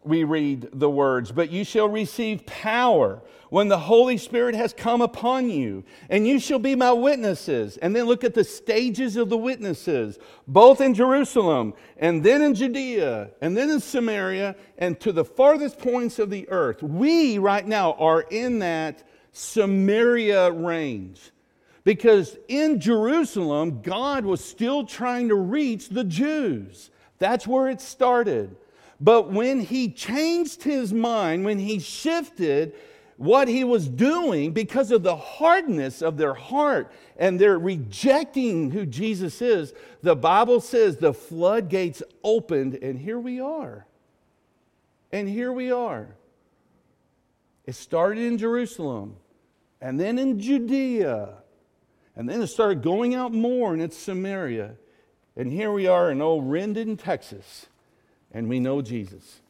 we 0.09 0.25
read 0.25 0.69
the 0.73 0.91
words, 0.91 1.31
But 1.31 1.51
you 1.51 1.65
shall 1.65 1.89
receive 1.89 2.47
power 2.47 3.23
when 3.51 3.69
the 3.69 3.79
Holy 3.79 4.19
Spirit 4.19 4.55
has 4.55 4.73
come 4.73 5.01
upon 5.01 5.49
you, 5.49 5.85
and 6.11 6.27
you 6.27 6.39
shall 6.39 6.59
be 6.59 6.75
my 6.75 6.93
witnesses. 6.93 7.77
And 7.79 7.95
then 7.95 8.07
look 8.07 8.25
at 8.25 8.35
the 8.35 8.45
stages 8.45 9.17
of 9.17 9.29
the 9.29 9.37
witnesses, 9.37 10.19
both 10.47 10.81
in 10.81 10.95
Jerusalem, 10.95 11.75
and 11.97 12.23
then 12.23 12.43
in 12.43 12.55
Judea, 12.55 13.31
and 13.41 13.57
then 13.57 13.71
in 13.71 13.81
Samaria, 13.81 14.57
and 14.79 14.99
to 15.01 15.13
the 15.13 15.25
farthest 15.25 15.79
points 15.79 16.19
of 16.19 16.31
the 16.31 16.49
earth. 16.49 16.83
We 16.83 17.39
right 17.39 17.67
now 17.67 17.93
are 17.95 18.23
in 18.23 18.59
that 18.61 19.03
Samaria 19.33 20.51
range. 20.51 21.31
Because 21.85 22.37
in 22.49 22.81
Jerusalem, 22.81 23.81
God 23.83 24.27
was 24.27 24.45
still 24.45 24.85
trying 24.85 25.29
to 25.29 25.37
reach 25.37 25.89
the 25.89 26.05
Jews. 26.05 26.91
That's 27.19 27.47
where 27.47 27.69
it 27.69 27.81
started. 27.81 28.55
But 29.01 29.31
when 29.31 29.61
he 29.61 29.91
changed 29.91 30.63
his 30.63 30.93
mind, 30.93 31.45
when 31.45 31.59
he 31.59 31.79
shifted 31.79 32.75
what 33.17 33.49
he 33.49 33.65
was 33.65 33.89
doing 33.89 34.53
because 34.53 34.91
of 34.91 35.03
the 35.03 35.17
hardness 35.17 36.03
of 36.03 36.17
their 36.17 36.35
heart 36.35 36.93
and 37.17 37.39
their 37.39 37.59
rejecting 37.59 38.71
who 38.71 38.87
Jesus 38.87 39.41
is, 39.41 39.73
the 40.03 40.17
Bible 40.17 40.61
says 40.61 40.97
the 40.97 41.15
floodgates 41.15 42.03
opened, 42.25 42.75
and 42.75 42.99
here 42.99 43.19
we 43.19 43.41
are. 43.41 43.87
And 45.13 45.29
here 45.29 45.53
we 45.53 45.71
are. 45.71 46.17
It 47.67 47.75
started 47.75 48.23
in 48.23 48.39
Jerusalem, 48.39 49.17
and 49.81 49.99
then 49.99 50.19
in 50.19 50.41
Judea, 50.41 51.35
and 52.17 52.29
then 52.29 52.41
it 52.41 52.49
started 52.49 52.83
going 52.83 53.15
out 53.15 53.33
more, 53.33 53.73
and 53.73 53.83
it's 53.83 53.97
Samaria. 53.97 54.75
And 55.37 55.53
here 55.53 55.71
we 55.71 55.87
are 55.87 56.11
in 56.11 56.21
old 56.21 56.45
Rendon, 56.45 57.01
Texas 57.01 57.67
and 58.33 58.49
we 58.49 58.61
know 58.61 58.83
Jesus. 58.83 59.41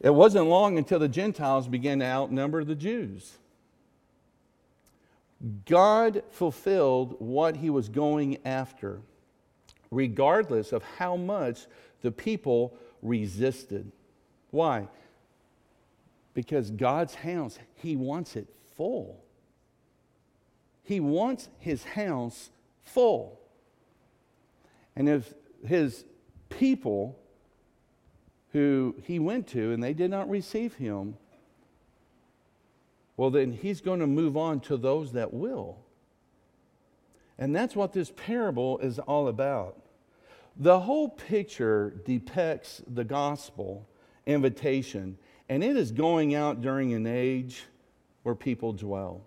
It 0.00 0.10
wasn't 0.10 0.46
long 0.46 0.78
until 0.78 0.98
the 0.98 1.08
Gentiles 1.08 1.68
began 1.68 1.98
to 1.98 2.06
outnumber 2.06 2.64
the 2.64 2.74
Jews. 2.74 3.36
God 5.66 6.22
fulfilled 6.30 7.16
what 7.18 7.56
he 7.56 7.70
was 7.70 7.88
going 7.88 8.38
after, 8.44 9.00
regardless 9.90 10.72
of 10.72 10.82
how 10.82 11.16
much 11.16 11.66
the 12.02 12.10
people 12.10 12.76
resisted. 13.02 13.90
Why? 14.50 14.88
Because 16.34 16.70
God's 16.70 17.14
house, 17.14 17.58
he 17.76 17.96
wants 17.96 18.36
it 18.36 18.48
full. 18.76 19.22
He 20.82 21.00
wants 21.00 21.48
his 21.58 21.84
house 21.84 22.50
full. 22.82 23.38
And 24.96 25.08
if 25.08 25.32
his 25.66 26.04
people 26.50 27.18
who 28.52 28.94
he 29.04 29.18
went 29.18 29.46
to 29.48 29.72
and 29.72 29.82
they 29.82 29.94
did 29.94 30.10
not 30.10 30.28
receive 30.28 30.74
him, 30.74 31.16
well, 33.16 33.30
then 33.30 33.52
he's 33.52 33.80
going 33.80 34.00
to 34.00 34.06
move 34.06 34.36
on 34.36 34.60
to 34.60 34.76
those 34.76 35.12
that 35.12 35.32
will. 35.32 35.78
And 37.38 37.56
that's 37.56 37.74
what 37.74 37.92
this 37.92 38.12
parable 38.14 38.78
is 38.78 38.98
all 38.98 39.28
about. 39.28 39.80
The 40.56 40.80
whole 40.80 41.08
picture 41.08 41.94
depicts 42.04 42.82
the 42.86 43.04
gospel 43.04 43.88
invitation, 44.26 45.16
and 45.48 45.64
it 45.64 45.76
is 45.76 45.92
going 45.92 46.34
out 46.34 46.60
during 46.60 46.92
an 46.92 47.06
age 47.06 47.64
where 48.22 48.34
people 48.34 48.72
dwell 48.72 49.22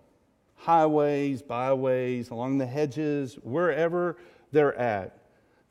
highways, 0.56 1.42
byways, 1.42 2.30
along 2.30 2.56
the 2.56 2.66
hedges, 2.66 3.34
wherever 3.42 4.16
they're 4.50 4.74
at 4.76 5.23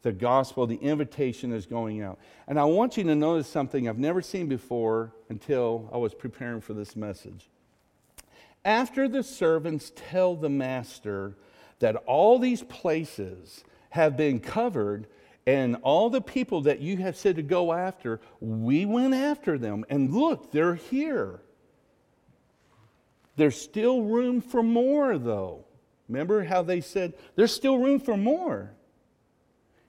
the 0.03 0.11
gospel, 0.11 0.67
the 0.67 0.75
invitation 0.75 1.51
is 1.51 1.65
going 1.65 2.01
out. 2.01 2.19
And 2.47 2.59
I 2.59 2.65
want 2.65 2.97
you 2.97 3.03
to 3.05 3.15
notice 3.15 3.47
something 3.47 3.87
I've 3.87 3.97
never 3.97 4.21
seen 4.21 4.47
before 4.47 5.13
until 5.29 5.89
I 5.91 5.97
was 5.97 6.13
preparing 6.13 6.61
for 6.61 6.73
this 6.73 6.95
message. 6.95 7.49
After 8.65 9.07
the 9.07 9.23
servants 9.23 9.91
tell 9.95 10.35
the 10.35 10.49
master 10.49 11.35
that 11.79 11.95
all 12.05 12.37
these 12.37 12.63
places 12.63 13.63
have 13.89 14.15
been 14.15 14.39
covered 14.39 15.07
and 15.47 15.77
all 15.83 16.09
the 16.09 16.21
people 16.21 16.61
that 16.61 16.79
you 16.79 16.97
have 16.97 17.17
said 17.17 17.37
to 17.37 17.41
go 17.41 17.73
after, 17.73 18.19
we 18.39 18.85
went 18.85 19.13
after 19.13 19.57
them. 19.57 19.85
And 19.89 20.13
look, 20.13 20.51
they're 20.51 20.75
here. 20.75 21.39
There's 23.35 23.59
still 23.59 24.03
room 24.03 24.41
for 24.41 24.61
more, 24.61 25.17
though. 25.17 25.65
Remember 26.09 26.43
how 26.43 26.61
they 26.61 26.81
said, 26.81 27.13
there's 27.35 27.53
still 27.53 27.77
room 27.77 27.99
for 27.99 28.17
more. 28.17 28.73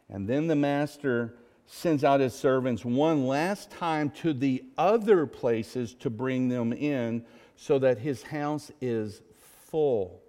And 0.09 0.29
then 0.29 0.47
the 0.47 0.57
master 0.57 1.35
sends 1.67 2.05
out 2.05 2.21
his 2.21 2.35
servants 2.35 2.85
one 2.85 3.27
last 3.27 3.71
time 3.71 4.11
to 4.11 4.33
the 4.33 4.65
other 4.77 5.27
places 5.27 5.95
to 5.95 6.11
bring 6.11 6.49
them 6.49 6.73
in 6.73 7.25
so 7.57 7.79
that 7.79 7.99
his 7.99 8.23
house 8.23 8.71
is 8.81 9.23
full. 9.71 10.21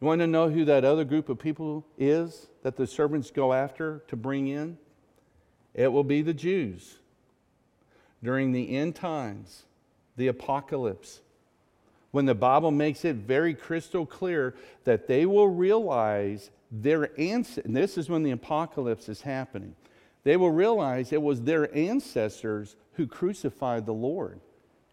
You 0.00 0.06
want 0.06 0.20
to 0.20 0.26
know 0.26 0.50
who 0.50 0.64
that 0.64 0.84
other 0.84 1.04
group 1.04 1.28
of 1.28 1.38
people 1.38 1.86
is 1.96 2.48
that 2.62 2.76
the 2.76 2.86
servants 2.86 3.30
go 3.30 3.52
after 3.52 4.02
to 4.08 4.16
bring 4.16 4.48
in? 4.48 4.76
It 5.74 5.92
will 5.92 6.04
be 6.04 6.22
the 6.22 6.34
Jews. 6.34 6.98
During 8.22 8.52
the 8.52 8.76
end 8.76 8.94
times, 8.94 9.64
the 10.16 10.28
apocalypse, 10.28 11.20
when 12.12 12.26
the 12.26 12.34
Bible 12.34 12.70
makes 12.70 13.04
it 13.04 13.16
very 13.16 13.54
crystal 13.54 14.06
clear 14.06 14.54
that 14.84 15.08
they 15.08 15.26
will 15.26 15.48
realize 15.48 16.50
their 16.70 17.10
ancestors, 17.20 17.72
this 17.72 17.98
is 17.98 18.08
when 18.08 18.22
the 18.22 18.30
apocalypse 18.30 19.08
is 19.08 19.22
happening, 19.22 19.74
they 20.22 20.36
will 20.36 20.50
realize 20.50 21.12
it 21.12 21.20
was 21.20 21.42
their 21.42 21.74
ancestors 21.74 22.76
who 22.92 23.06
crucified 23.06 23.86
the 23.86 23.92
Lord. 23.92 24.40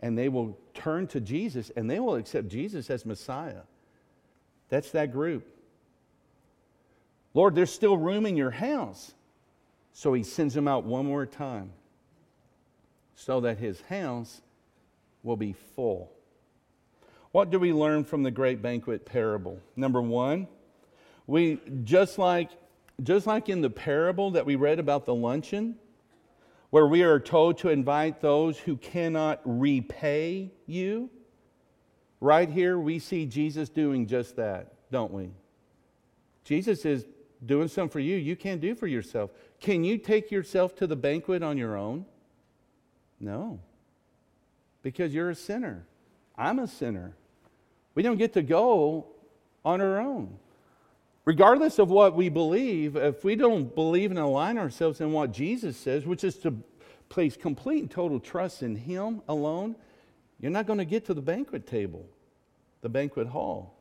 And 0.02 0.18
they 0.18 0.30
will 0.30 0.58
turn 0.74 1.08
to 1.08 1.20
Jesus 1.20 1.72
and 1.76 1.90
they 1.90 2.00
will 2.00 2.16
accept 2.16 2.48
Jesus 2.48 2.90
as 2.90 3.06
Messiah. 3.06 3.64
That's 4.70 4.92
that 4.92 5.12
group. 5.12 5.46
Lord, 7.34 7.54
there's 7.54 7.72
still 7.72 7.98
room 7.98 8.26
in 8.26 8.38
your 8.38 8.52
house. 8.52 9.14
So 9.92 10.14
he 10.14 10.24
sends 10.24 10.54
them 10.54 10.70
out 10.70 10.86
one 10.86 11.06
more 11.06 11.26
time 11.26 11.72
so 13.16 13.42
that 13.42 13.58
his 13.58 13.82
house 13.82 14.42
will 15.22 15.36
be 15.36 15.54
full. 15.76 16.14
What 17.32 17.52
do 17.52 17.60
we 17.60 17.74
learn 17.74 18.04
from 18.04 18.24
the 18.24 18.32
great 18.32 18.62
banquet 18.62 19.06
parable? 19.06 19.60
Number 19.76 20.02
one, 20.02 20.48
we 21.28 21.60
just 21.84 22.18
like 22.18 22.50
just 23.04 23.28
like 23.28 23.48
in 23.48 23.62
the 23.62 23.70
parable 23.70 24.32
that 24.32 24.46
we 24.46 24.56
read 24.56 24.80
about 24.80 25.06
the 25.06 25.16
luncheon, 25.16 25.76
where 26.70 26.88
we 26.88 27.04
are 27.04 27.20
told 27.20 27.58
to 27.60 27.70
invite 27.70 28.22
those 28.22 28.58
who 28.58 28.76
cannot 28.76 29.40
repay 29.46 30.52
you, 30.66 31.10
right 32.20 32.50
here 32.50 32.78
we 32.78 33.00
see 33.00 33.26
Jesus 33.26 33.70
doing 33.70 34.06
just 34.06 34.36
that, 34.36 34.74
don't 34.92 35.14
we? 35.14 35.30
Jesus 36.44 36.84
is 36.84 37.06
doing 37.46 37.70
something 37.70 37.90
for 37.90 38.02
you 38.02 38.18
you 38.18 38.36
can't 38.36 38.60
do 38.60 38.76
for 38.76 38.88
yourself. 38.88 39.32
Can 39.62 39.84
you 39.84 39.98
take 39.98 40.32
yourself 40.32 40.76
to 40.78 40.88
the 40.88 40.96
banquet 40.96 41.42
on 41.44 41.58
your 41.58 41.78
own? 41.78 42.06
No. 43.20 43.60
Because 44.82 45.14
you're 45.14 45.30
a 45.30 45.36
sinner. 45.36 45.86
I'm 46.40 46.60
a 46.60 46.68
sinner. 46.68 47.14
We 47.94 48.02
don't 48.02 48.18
get 48.18 48.34
to 48.34 48.42
go 48.42 49.08
on 49.64 49.82
our 49.82 50.00
own 50.00 50.40
regardless 51.30 51.78
of 51.78 51.92
what 51.92 52.16
we 52.16 52.28
believe, 52.28 52.96
if 52.96 53.24
we 53.24 53.36
don't 53.36 53.76
believe 53.76 54.10
and 54.10 54.20
align 54.20 54.58
ourselves 54.58 55.00
in 55.00 55.12
what 55.12 55.32
Jesus 55.32 55.78
says, 55.78 56.04
which 56.04 56.24
is 56.24 56.38
to 56.38 56.52
place 57.08 57.38
complete 57.38 57.82
and 57.82 57.92
total 57.92 58.20
trust 58.20 58.64
in 58.64 58.76
Him 58.76 59.22
alone, 59.28 59.76
you're 60.40 60.50
not 60.50 60.66
going 60.66 60.80
to 60.80 60.86
get 60.86 61.06
to 61.06 61.14
the 61.14 61.22
banquet 61.22 61.68
table, 61.68 62.04
the 62.82 62.90
banquet 62.90 63.28
hall. 63.28 63.76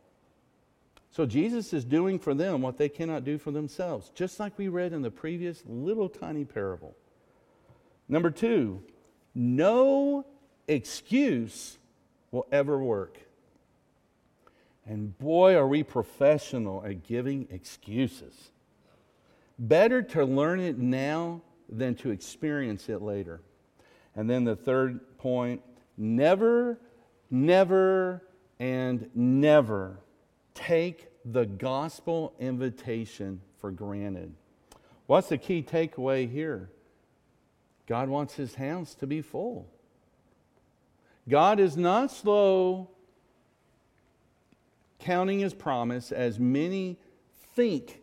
So 1.11 1.25
Jesus 1.25 1.73
is 1.73 1.87
doing 1.87 2.19
for 2.19 2.35
them 2.35 2.61
what 2.61 2.77
they 2.77 2.91
cannot 2.91 3.25
do 3.25 3.39
for 3.39 3.51
themselves, 3.51 4.13
just 4.15 4.39
like 4.39 4.59
we 4.59 4.69
read 4.69 4.93
in 4.93 5.01
the 5.01 5.11
previous 5.11 5.63
little 5.67 6.11
tiny 6.11 6.45
parable. 6.45 6.95
Number 8.11 8.31
two, 8.31 8.83
no 9.35 10.27
excuse 10.67 11.78
will 12.31 12.47
ever 12.53 12.79
work. 12.79 13.19
And 14.87 15.17
boy, 15.19 15.55
are 15.55 15.69
we 15.69 15.83
professional 15.83 16.85
at 16.85 17.05
giving 17.05 17.47
excuses. 17.51 18.51
Better 19.59 20.03
to 20.03 20.25
learn 20.25 20.61
it 20.61 20.79
now 20.79 21.43
than 21.69 21.95
to 21.97 22.11
experience 22.11 22.89
it 22.89 23.03
later. 23.03 23.41
And 24.17 24.29
then 24.29 24.45
the 24.45 24.57
third 24.57 25.19
point 25.19 25.63
never, 25.97 26.79
never, 27.31 28.23
and 28.59 29.11
never 29.15 29.99
take 30.55 31.09
the 31.25 31.45
gospel 31.45 32.33
invitation 32.39 33.41
for 33.59 33.71
granted. 33.71 34.35
What's 35.07 35.29
the 35.29 35.39
key 35.39 35.63
takeaway 35.63 36.31
here? 36.31 36.71
God 37.87 38.09
wants 38.09 38.35
his 38.35 38.55
house 38.55 38.95
to 38.97 39.07
be 39.07 39.23
full. 39.23 39.69
God 41.29 41.61
is 41.61 41.77
not 41.77 42.11
slow 42.11 42.91
counting 44.99 45.41
his 45.41 45.55
promise, 45.55 46.11
as 46.13 46.39
many 46.39 46.99
think 47.55 48.01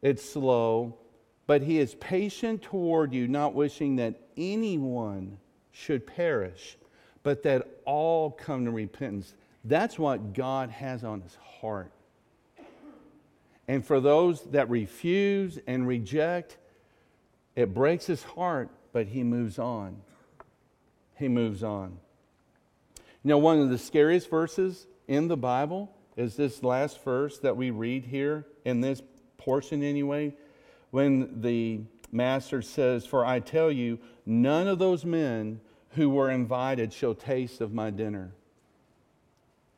it's 0.00 0.28
slow, 0.28 0.96
but 1.46 1.62
he 1.62 1.78
is 1.78 1.94
patient 1.96 2.62
toward 2.62 3.12
you, 3.12 3.28
not 3.28 3.54
wishing 3.54 3.96
that 3.96 4.20
anyone 4.36 5.38
should 5.70 6.06
perish, 6.06 6.76
but 7.22 7.42
that 7.42 7.68
all 7.84 8.30
come 8.30 8.64
to 8.64 8.70
repentance. 8.70 9.34
That's 9.64 9.98
what 9.98 10.32
God 10.32 10.70
has 10.70 11.04
on 11.04 11.20
his 11.20 11.36
heart. 11.60 11.92
And 13.68 13.84
for 13.84 14.00
those 14.00 14.42
that 14.50 14.68
refuse 14.68 15.58
and 15.66 15.86
reject, 15.86 16.56
it 17.54 17.72
breaks 17.72 18.06
his 18.06 18.22
heart, 18.22 18.70
but 18.92 19.06
he 19.06 19.22
moves 19.22 19.58
on. 19.58 20.02
He 21.22 21.28
moves 21.28 21.62
on. 21.62 21.98
You 22.96 23.28
know, 23.28 23.38
one 23.38 23.60
of 23.60 23.70
the 23.70 23.78
scariest 23.78 24.28
verses 24.28 24.88
in 25.06 25.28
the 25.28 25.36
Bible 25.36 25.94
is 26.16 26.34
this 26.34 26.64
last 26.64 27.02
verse 27.04 27.38
that 27.38 27.56
we 27.56 27.70
read 27.70 28.04
here, 28.04 28.44
in 28.64 28.80
this 28.80 29.00
portion 29.38 29.84
anyway, 29.84 30.34
when 30.90 31.40
the 31.40 31.82
master 32.10 32.60
says, 32.60 33.06
For 33.06 33.24
I 33.24 33.38
tell 33.38 33.70
you, 33.70 34.00
none 34.26 34.66
of 34.66 34.80
those 34.80 35.04
men 35.04 35.60
who 35.90 36.10
were 36.10 36.28
invited 36.28 36.92
shall 36.92 37.14
taste 37.14 37.60
of 37.60 37.72
my 37.72 37.90
dinner. 37.90 38.32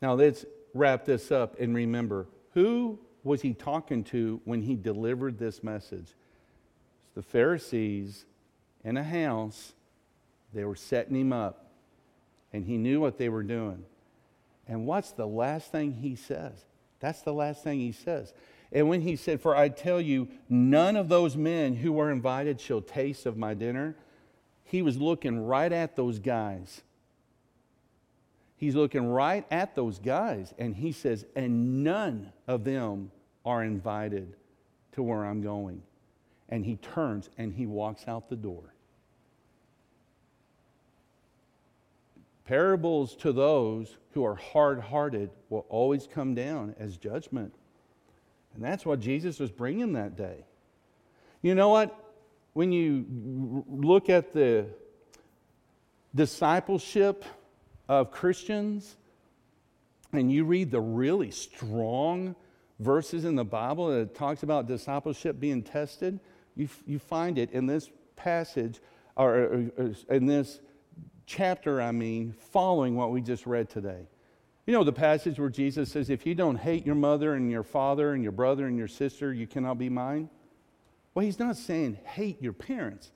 Now 0.00 0.14
let's 0.14 0.46
wrap 0.72 1.04
this 1.04 1.30
up 1.30 1.60
and 1.60 1.74
remember 1.74 2.26
who 2.54 2.98
was 3.22 3.42
he 3.42 3.52
talking 3.52 4.02
to 4.04 4.40
when 4.44 4.62
he 4.62 4.76
delivered 4.76 5.38
this 5.38 5.62
message? 5.62 6.14
It's 7.04 7.14
the 7.14 7.22
Pharisees 7.22 8.24
in 8.82 8.96
a 8.96 9.04
house. 9.04 9.74
They 10.54 10.64
were 10.64 10.76
setting 10.76 11.16
him 11.16 11.32
up, 11.32 11.66
and 12.52 12.64
he 12.64 12.76
knew 12.76 13.00
what 13.00 13.18
they 13.18 13.28
were 13.28 13.42
doing. 13.42 13.84
And 14.66 14.86
what's 14.86 15.12
the 15.12 15.26
last 15.26 15.72
thing 15.72 15.92
he 15.92 16.14
says? 16.14 16.64
That's 17.00 17.22
the 17.22 17.32
last 17.32 17.62
thing 17.62 17.80
he 17.80 17.92
says. 17.92 18.32
And 18.72 18.88
when 18.88 19.02
he 19.02 19.16
said, 19.16 19.40
For 19.40 19.54
I 19.56 19.68
tell 19.68 20.00
you, 20.00 20.28
none 20.48 20.96
of 20.96 21.08
those 21.08 21.36
men 21.36 21.76
who 21.76 21.92
were 21.92 22.10
invited 22.10 22.60
shall 22.60 22.80
taste 22.80 23.26
of 23.26 23.36
my 23.36 23.54
dinner, 23.54 23.96
he 24.64 24.82
was 24.82 24.96
looking 24.96 25.44
right 25.46 25.72
at 25.72 25.96
those 25.96 26.18
guys. 26.18 26.82
He's 28.56 28.74
looking 28.74 29.06
right 29.06 29.44
at 29.50 29.74
those 29.74 29.98
guys, 29.98 30.54
and 30.58 30.74
he 30.74 30.92
says, 30.92 31.26
And 31.36 31.84
none 31.84 32.32
of 32.46 32.64
them 32.64 33.10
are 33.44 33.62
invited 33.62 34.36
to 34.92 35.02
where 35.02 35.24
I'm 35.24 35.42
going. 35.42 35.82
And 36.48 36.64
he 36.64 36.76
turns 36.76 37.30
and 37.36 37.52
he 37.52 37.66
walks 37.66 38.04
out 38.06 38.28
the 38.28 38.36
door. 38.36 38.73
Parables 42.44 43.16
to 43.16 43.32
those 43.32 43.96
who 44.12 44.24
are 44.24 44.34
hard 44.34 44.80
hearted 44.80 45.30
will 45.48 45.64
always 45.68 46.06
come 46.06 46.34
down 46.34 46.74
as 46.78 46.96
judgment. 46.96 47.54
And 48.54 48.62
that's 48.62 48.84
what 48.84 49.00
Jesus 49.00 49.40
was 49.40 49.50
bringing 49.50 49.94
that 49.94 50.16
day. 50.16 50.44
You 51.42 51.54
know 51.54 51.70
what? 51.70 51.98
When 52.52 52.70
you 52.70 53.64
look 53.68 54.08
at 54.08 54.32
the 54.32 54.66
discipleship 56.14 57.24
of 57.88 58.10
Christians 58.10 58.96
and 60.12 60.30
you 60.30 60.44
read 60.44 60.70
the 60.70 60.80
really 60.80 61.30
strong 61.30 62.36
verses 62.78 63.24
in 63.24 63.34
the 63.34 63.44
Bible 63.44 63.88
that 63.88 64.14
talks 64.14 64.42
about 64.42 64.68
discipleship 64.68 65.40
being 65.40 65.62
tested, 65.62 66.20
you, 66.54 66.68
you 66.86 66.98
find 66.98 67.38
it 67.38 67.50
in 67.52 67.66
this 67.66 67.90
passage, 68.16 68.80
or, 69.16 69.34
or, 69.34 69.70
or 69.76 69.94
in 70.10 70.26
this 70.26 70.60
chapter, 71.26 71.80
I 71.80 71.92
mean, 71.92 72.34
following 72.52 72.96
what 72.96 73.10
we 73.10 73.20
just 73.20 73.46
read 73.46 73.68
today. 73.68 74.06
You 74.66 74.72
know 74.72 74.84
the 74.84 74.92
passage 74.92 75.38
where 75.38 75.50
Jesus 75.50 75.92
says, 75.92 76.08
If 76.08 76.26
you 76.26 76.34
don't 76.34 76.56
hate 76.56 76.86
your 76.86 76.94
mother 76.94 77.34
and 77.34 77.50
your 77.50 77.62
father 77.62 78.14
and 78.14 78.22
your 78.22 78.32
brother 78.32 78.66
and 78.66 78.78
your 78.78 78.88
sister, 78.88 79.32
you 79.32 79.46
cannot 79.46 79.78
be 79.78 79.88
mine? 79.88 80.30
Well, 81.14 81.24
he's 81.24 81.38
not 81.38 81.56
saying 81.56 81.98
hate 82.04 82.40
your 82.42 82.52
parents. 82.52 83.12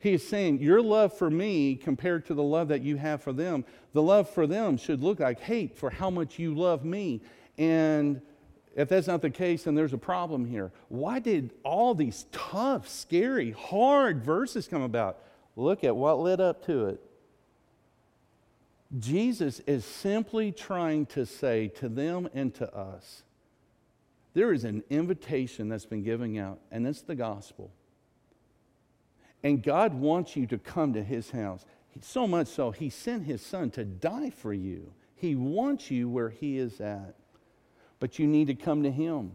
He 0.00 0.12
is 0.12 0.26
saying 0.26 0.60
your 0.60 0.80
love 0.82 1.16
for 1.16 1.30
me 1.30 1.74
compared 1.74 2.26
to 2.26 2.34
the 2.34 2.42
love 2.42 2.68
that 2.68 2.82
you 2.82 2.96
have 2.96 3.22
for 3.22 3.32
them, 3.32 3.64
the 3.92 4.02
love 4.02 4.28
for 4.30 4.46
them 4.46 4.76
should 4.76 5.02
look 5.02 5.18
like 5.18 5.40
hate 5.40 5.76
for 5.76 5.90
how 5.90 6.10
much 6.10 6.38
you 6.38 6.54
love 6.54 6.84
me. 6.84 7.20
And 7.56 8.20
if 8.76 8.88
that's 8.88 9.08
not 9.08 9.22
the 9.22 9.30
case, 9.30 9.64
then 9.64 9.74
there's 9.74 9.92
a 9.92 9.98
problem 9.98 10.44
here. 10.44 10.70
Why 10.88 11.18
did 11.18 11.52
all 11.64 11.94
these 11.94 12.26
tough, 12.30 12.88
scary, 12.88 13.50
hard 13.50 14.22
verses 14.22 14.68
come 14.68 14.82
about? 14.82 15.18
Look 15.56 15.82
at 15.82 15.96
what 15.96 16.20
led 16.20 16.40
up 16.40 16.64
to 16.66 16.86
it. 16.86 17.00
Jesus 18.96 19.60
is 19.60 19.84
simply 19.84 20.52
trying 20.52 21.06
to 21.06 21.26
say 21.26 21.68
to 21.76 21.88
them 21.88 22.28
and 22.32 22.54
to 22.54 22.74
us 22.74 23.22
there 24.38 24.52
is 24.52 24.64
an 24.64 24.84
invitation 24.88 25.68
that's 25.68 25.84
been 25.84 26.04
given 26.04 26.38
out, 26.38 26.60
and 26.70 26.86
it's 26.86 27.02
the 27.02 27.16
gospel. 27.16 27.72
And 29.42 29.62
God 29.62 29.94
wants 29.94 30.36
you 30.36 30.46
to 30.46 30.58
come 30.58 30.92
to 30.92 31.02
his 31.02 31.30
house. 31.32 31.64
So 32.00 32.26
much 32.26 32.46
so, 32.46 32.70
he 32.70 32.90
sent 32.90 33.24
his 33.24 33.44
son 33.44 33.70
to 33.72 33.84
die 33.84 34.30
for 34.30 34.52
you. 34.52 34.92
He 35.16 35.34
wants 35.34 35.90
you 35.90 36.08
where 36.08 36.28
he 36.28 36.58
is 36.58 36.80
at. 36.80 37.16
But 37.98 38.20
you 38.20 38.28
need 38.28 38.46
to 38.46 38.54
come 38.54 38.84
to 38.84 38.92
him. 38.92 39.32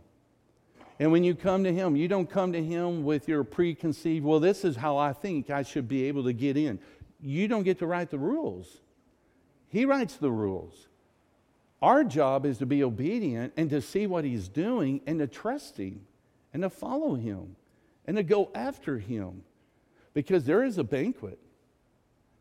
And 0.99 1.11
when 1.11 1.25
you 1.25 1.35
come 1.35 1.65
to 1.65 1.73
him, 1.73 1.97
you 1.97 2.07
don't 2.07 2.29
come 2.29 2.53
to 2.53 2.63
him 2.63 3.03
with 3.03 3.27
your 3.27 3.43
preconceived, 3.43 4.23
well, 4.23 4.39
this 4.39 4.63
is 4.63 4.77
how 4.77 4.95
I 4.95 5.11
think 5.11 5.49
I 5.49 5.63
should 5.63 5.89
be 5.89 6.05
able 6.05 6.23
to 6.23 6.33
get 6.33 6.55
in. 6.55 6.79
You 7.19 7.49
don't 7.49 7.63
get 7.63 7.79
to 7.79 7.87
write 7.87 8.09
the 8.09 8.19
rules. 8.19 8.79
He 9.73 9.85
writes 9.85 10.17
the 10.17 10.31
rules. 10.31 10.87
Our 11.81 12.03
job 12.03 12.45
is 12.45 12.59
to 12.59 12.67
be 12.67 12.83
obedient 12.83 13.53
and 13.57 13.71
to 13.71 13.81
see 13.81 14.05
what 14.05 14.23
he's 14.23 14.47
doing 14.47 15.01
and 15.07 15.17
to 15.17 15.25
trust 15.25 15.77
him 15.77 16.01
and 16.53 16.61
to 16.61 16.69
follow 16.69 17.15
him 17.15 17.55
and 18.05 18.15
to 18.15 18.23
go 18.23 18.51
after 18.53 18.99
him 18.99 19.41
because 20.13 20.45
there 20.45 20.63
is 20.63 20.77
a 20.77 20.83
banquet 20.83 21.39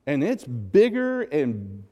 and 0.06 0.22
it's 0.22 0.44
bigger 0.44 1.22
and 1.22 1.84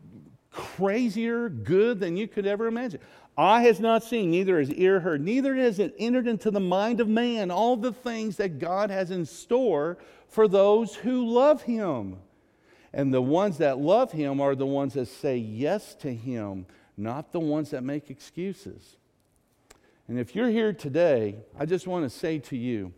crazier 0.50 1.48
good 1.48 2.00
than 2.00 2.18
you 2.18 2.28
could 2.28 2.46
ever 2.46 2.66
imagine. 2.66 3.00
Eye 3.38 3.62
has 3.62 3.80
not 3.80 4.04
seen, 4.04 4.30
neither 4.30 4.58
has 4.58 4.70
ear 4.72 5.00
heard, 5.00 5.22
neither 5.22 5.54
has 5.54 5.78
it 5.78 5.94
entered 5.98 6.28
into 6.28 6.50
the 6.50 6.60
mind 6.60 7.00
of 7.00 7.08
man 7.08 7.50
all 7.50 7.78
the 7.78 7.94
things 7.94 8.36
that 8.36 8.58
God 8.58 8.90
has 8.90 9.10
in 9.10 9.24
store 9.24 9.96
for 10.28 10.46
those 10.46 10.96
who 10.96 11.26
love 11.26 11.62
him. 11.62 12.18
And 12.92 13.14
the 13.14 13.22
ones 13.22 13.58
that 13.58 13.78
love 13.78 14.12
him 14.12 14.40
are 14.40 14.54
the 14.54 14.66
ones 14.66 14.94
that 14.94 15.06
say 15.06 15.36
yes 15.36 15.94
to 15.96 16.12
him, 16.12 16.66
not 16.96 17.32
the 17.32 17.40
ones 17.40 17.70
that 17.70 17.82
make 17.82 18.10
excuses. 18.10 18.96
And 20.08 20.18
if 20.18 20.34
you're 20.34 20.48
here 20.48 20.72
today, 20.72 21.36
I 21.58 21.66
just 21.66 21.86
want 21.86 22.04
to 22.04 22.10
say 22.10 22.38
to 22.40 22.56
you 22.56 22.92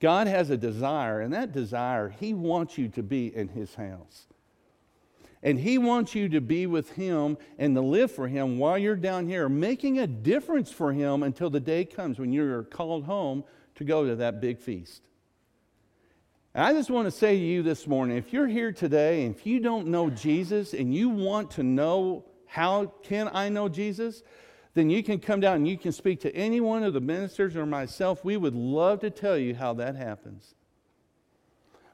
God 0.00 0.26
has 0.26 0.50
a 0.50 0.56
desire, 0.56 1.20
and 1.20 1.32
that 1.32 1.52
desire, 1.52 2.08
he 2.08 2.34
wants 2.34 2.76
you 2.76 2.88
to 2.88 3.02
be 3.02 3.34
in 3.34 3.48
his 3.48 3.74
house. 3.74 4.26
And 5.42 5.60
he 5.60 5.78
wants 5.78 6.14
you 6.14 6.28
to 6.30 6.40
be 6.40 6.66
with 6.66 6.92
him 6.92 7.38
and 7.58 7.74
to 7.74 7.80
live 7.80 8.10
for 8.10 8.28
him 8.28 8.58
while 8.58 8.76
you're 8.76 8.96
down 8.96 9.28
here, 9.28 9.48
making 9.48 9.98
a 9.98 10.06
difference 10.06 10.72
for 10.72 10.92
him 10.92 11.22
until 11.22 11.50
the 11.50 11.60
day 11.60 11.84
comes 11.84 12.18
when 12.18 12.32
you're 12.32 12.64
called 12.64 13.04
home 13.04 13.44
to 13.76 13.84
go 13.84 14.06
to 14.06 14.16
that 14.16 14.40
big 14.40 14.58
feast. 14.58 15.05
And 16.56 16.64
I 16.64 16.72
just 16.72 16.88
want 16.88 17.04
to 17.04 17.10
say 17.10 17.38
to 17.38 17.44
you 17.44 17.62
this 17.62 17.86
morning 17.86 18.16
if 18.16 18.32
you're 18.32 18.46
here 18.46 18.72
today 18.72 19.26
and 19.26 19.34
if 19.36 19.44
you 19.44 19.60
don't 19.60 19.88
know 19.88 20.08
Jesus 20.08 20.72
and 20.72 20.94
you 20.94 21.10
want 21.10 21.50
to 21.50 21.62
know 21.62 22.24
how 22.46 22.94
can 23.02 23.28
I 23.30 23.50
know 23.50 23.68
Jesus, 23.68 24.22
then 24.72 24.88
you 24.88 25.02
can 25.02 25.18
come 25.18 25.40
down 25.40 25.56
and 25.56 25.68
you 25.68 25.76
can 25.76 25.92
speak 25.92 26.20
to 26.20 26.34
any 26.34 26.62
one 26.62 26.82
of 26.82 26.94
the 26.94 27.00
ministers 27.00 27.56
or 27.56 27.66
myself. 27.66 28.24
We 28.24 28.38
would 28.38 28.54
love 28.54 29.00
to 29.00 29.10
tell 29.10 29.36
you 29.36 29.54
how 29.54 29.74
that 29.74 29.96
happens. 29.96 30.54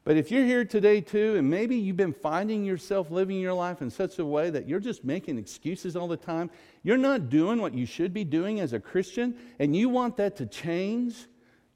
But 0.05 0.17
if 0.17 0.31
you're 0.31 0.47
here 0.47 0.65
today 0.65 1.01
too, 1.01 1.35
and 1.35 1.51
maybe 1.51 1.75
you've 1.75 1.97
been 1.97 2.13
finding 2.13 2.65
yourself 2.65 3.11
living 3.11 3.41
your 3.41 3.55
life 3.55 3.83
in 3.83 3.91
such 3.91 4.21
a 4.21 4.25
way 4.25 4.49
that 4.51 4.69
you're 4.69 4.79
just 4.79 5.03
making 5.03 5.39
excuses 5.39 5.97
all 5.97 6.07
the 6.07 6.17
time, 6.17 6.51
you're 6.85 6.97
not 6.97 7.31
doing 7.31 7.61
what 7.61 7.75
you 7.75 7.85
should 7.85 8.15
be 8.15 8.23
doing 8.23 8.61
as 8.61 8.75
a 8.75 8.79
Christian, 8.79 9.35
and 9.59 9.75
you 9.75 9.89
want 9.89 10.17
that 10.19 10.37
to 10.37 10.47
change, 10.47 11.27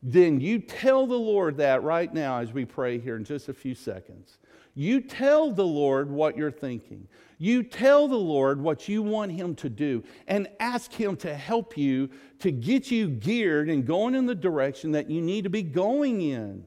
then 0.09 0.40
you 0.40 0.61
tell 0.61 1.04
the 1.09 1.18
Lord 1.18 1.57
that 1.57 1.82
right 1.82 2.14
now 2.14 2.38
as 2.38 2.52
we 2.52 2.64
pray 2.64 2.96
here 2.96 3.16
in 3.16 3.24
just 3.24 3.48
a 3.48 3.52
few 3.52 3.74
seconds. 3.74 4.38
You 4.72 5.00
tell 5.00 5.50
the 5.50 5.66
Lord 5.66 6.09
what 6.09 6.36
you're 6.36 6.52
thinking. 6.52 7.09
You 7.38 7.64
tell 7.64 8.07
the 8.07 8.14
Lord 8.14 8.61
what 8.61 8.88
you 8.88 9.02
want 9.02 9.32
Him 9.32 9.57
to 9.57 9.68
do 9.68 10.04
and 10.28 10.46
ask 10.61 10.92
Him 10.92 11.16
to 11.16 11.34
help 11.34 11.76
you 11.76 12.09
to 12.38 12.52
get 12.52 12.88
you 12.88 13.09
geared 13.09 13.68
and 13.68 13.84
going 13.84 14.14
in 14.14 14.26
the 14.26 14.34
direction 14.36 14.92
that 14.92 15.11
you 15.11 15.20
need 15.20 15.42
to 15.42 15.50
be 15.50 15.64
going 15.64 16.20
in. 16.20 16.64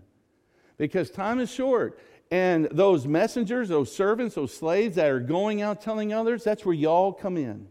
Because 0.78 1.10
time 1.10 1.40
is 1.40 1.50
short. 1.50 1.98
And 2.32 2.68
those 2.72 3.08
messengers, 3.08 3.70
those 3.70 3.96
servants, 3.96 4.36
those 4.36 4.54
slaves 4.54 4.98
that 4.98 5.10
are 5.10 5.22
going 5.22 5.62
out 5.62 5.80
telling 5.80 6.12
others, 6.12 6.44
that's 6.44 6.66
where 6.66 6.76
y'all 6.76 7.14
come 7.14 7.38
in. 7.38 7.70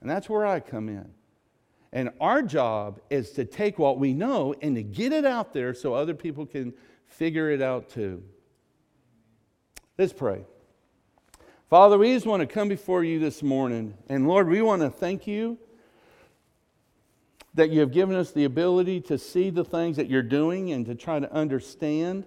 And 0.00 0.08
that's 0.08 0.30
where 0.30 0.46
I 0.46 0.60
come 0.60 0.88
in. 0.88 1.10
And 1.92 2.10
our 2.20 2.42
job 2.42 3.00
is 3.10 3.32
to 3.32 3.44
take 3.44 3.78
what 3.78 3.98
we 3.98 4.12
know 4.12 4.54
and 4.62 4.76
to 4.76 4.82
get 4.82 5.12
it 5.12 5.24
out 5.24 5.52
there 5.52 5.74
so 5.74 5.94
other 5.94 6.14
people 6.14 6.46
can 6.46 6.72
figure 7.06 7.50
it 7.50 7.60
out 7.60 7.88
too. 7.88 8.22
Let's 9.98 10.12
pray. 10.12 10.44
Father, 11.68 11.98
we 11.98 12.14
just 12.14 12.26
want 12.26 12.40
to 12.40 12.46
come 12.46 12.68
before 12.68 13.04
you 13.04 13.18
this 13.18 13.42
morning. 13.42 13.94
And 14.08 14.26
Lord, 14.26 14.48
we 14.48 14.62
want 14.62 14.82
to 14.82 14.90
thank 14.90 15.26
you 15.26 15.58
that 17.54 17.70
you 17.70 17.80
have 17.80 17.92
given 17.92 18.14
us 18.14 18.30
the 18.30 18.44
ability 18.44 19.00
to 19.02 19.18
see 19.18 19.50
the 19.50 19.64
things 19.64 19.96
that 19.96 20.08
you're 20.08 20.22
doing 20.22 20.72
and 20.72 20.86
to 20.86 20.94
try 20.94 21.18
to 21.18 21.32
understand 21.32 22.24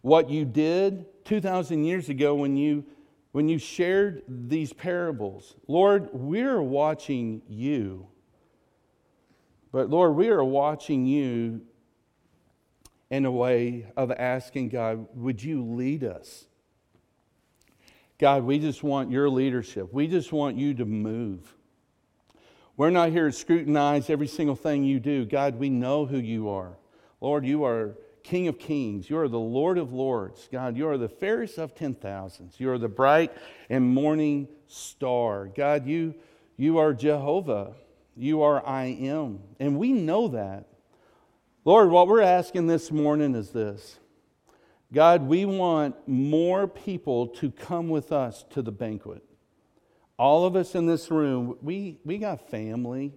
what 0.00 0.30
you 0.30 0.44
did 0.44 1.06
2,000 1.24 1.84
years 1.84 2.08
ago 2.08 2.34
when 2.34 2.56
you, 2.56 2.84
when 3.32 3.48
you 3.48 3.58
shared 3.58 4.22
these 4.28 4.72
parables. 4.72 5.54
Lord, 5.68 6.08
we're 6.12 6.62
watching 6.62 7.42
you. 7.48 8.06
But 9.72 9.88
Lord, 9.88 10.16
we 10.16 10.28
are 10.28 10.42
watching 10.42 11.06
you 11.06 11.62
in 13.08 13.24
a 13.24 13.30
way 13.30 13.86
of 13.96 14.10
asking 14.10 14.68
God, 14.70 15.06
would 15.14 15.42
you 15.42 15.64
lead 15.64 16.04
us? 16.04 16.46
God, 18.18 18.44
we 18.44 18.58
just 18.58 18.82
want 18.82 19.10
your 19.10 19.30
leadership. 19.30 19.92
We 19.92 20.06
just 20.06 20.32
want 20.32 20.56
you 20.56 20.74
to 20.74 20.84
move. 20.84 21.54
We're 22.76 22.90
not 22.90 23.10
here 23.10 23.26
to 23.26 23.32
scrutinize 23.32 24.10
every 24.10 24.26
single 24.26 24.56
thing 24.56 24.84
you 24.84 25.00
do. 25.00 25.24
God, 25.24 25.56
we 25.56 25.70
know 25.70 26.06
who 26.06 26.18
you 26.18 26.48
are. 26.48 26.76
Lord, 27.20 27.46
you 27.46 27.64
are 27.64 27.96
King 28.22 28.48
of 28.48 28.58
kings. 28.58 29.08
You 29.08 29.18
are 29.18 29.28
the 29.28 29.38
Lord 29.38 29.78
of 29.78 29.92
lords. 29.92 30.48
God, 30.50 30.76
you 30.76 30.88
are 30.88 30.98
the 30.98 31.08
fairest 31.08 31.58
of 31.58 31.74
ten 31.74 31.94
thousands. 31.94 32.58
You 32.58 32.70
are 32.70 32.78
the 32.78 32.88
bright 32.88 33.32
and 33.68 33.94
morning 33.94 34.48
star. 34.66 35.46
God, 35.46 35.86
you, 35.86 36.14
you 36.56 36.78
are 36.78 36.92
Jehovah. 36.92 37.74
You 38.16 38.42
are 38.42 38.66
I 38.66 38.84
am. 38.86 39.40
And 39.58 39.78
we 39.78 39.92
know 39.92 40.28
that. 40.28 40.66
Lord, 41.64 41.90
what 41.90 42.08
we're 42.08 42.22
asking 42.22 42.66
this 42.66 42.90
morning 42.90 43.34
is 43.34 43.50
this 43.50 43.98
God, 44.92 45.22
we 45.22 45.44
want 45.44 45.96
more 46.08 46.66
people 46.66 47.28
to 47.28 47.50
come 47.50 47.88
with 47.88 48.12
us 48.12 48.44
to 48.50 48.62
the 48.62 48.72
banquet. 48.72 49.22
All 50.18 50.44
of 50.44 50.56
us 50.56 50.74
in 50.74 50.86
this 50.86 51.10
room, 51.10 51.56
we, 51.62 51.98
we 52.04 52.18
got 52.18 52.50
family 52.50 53.14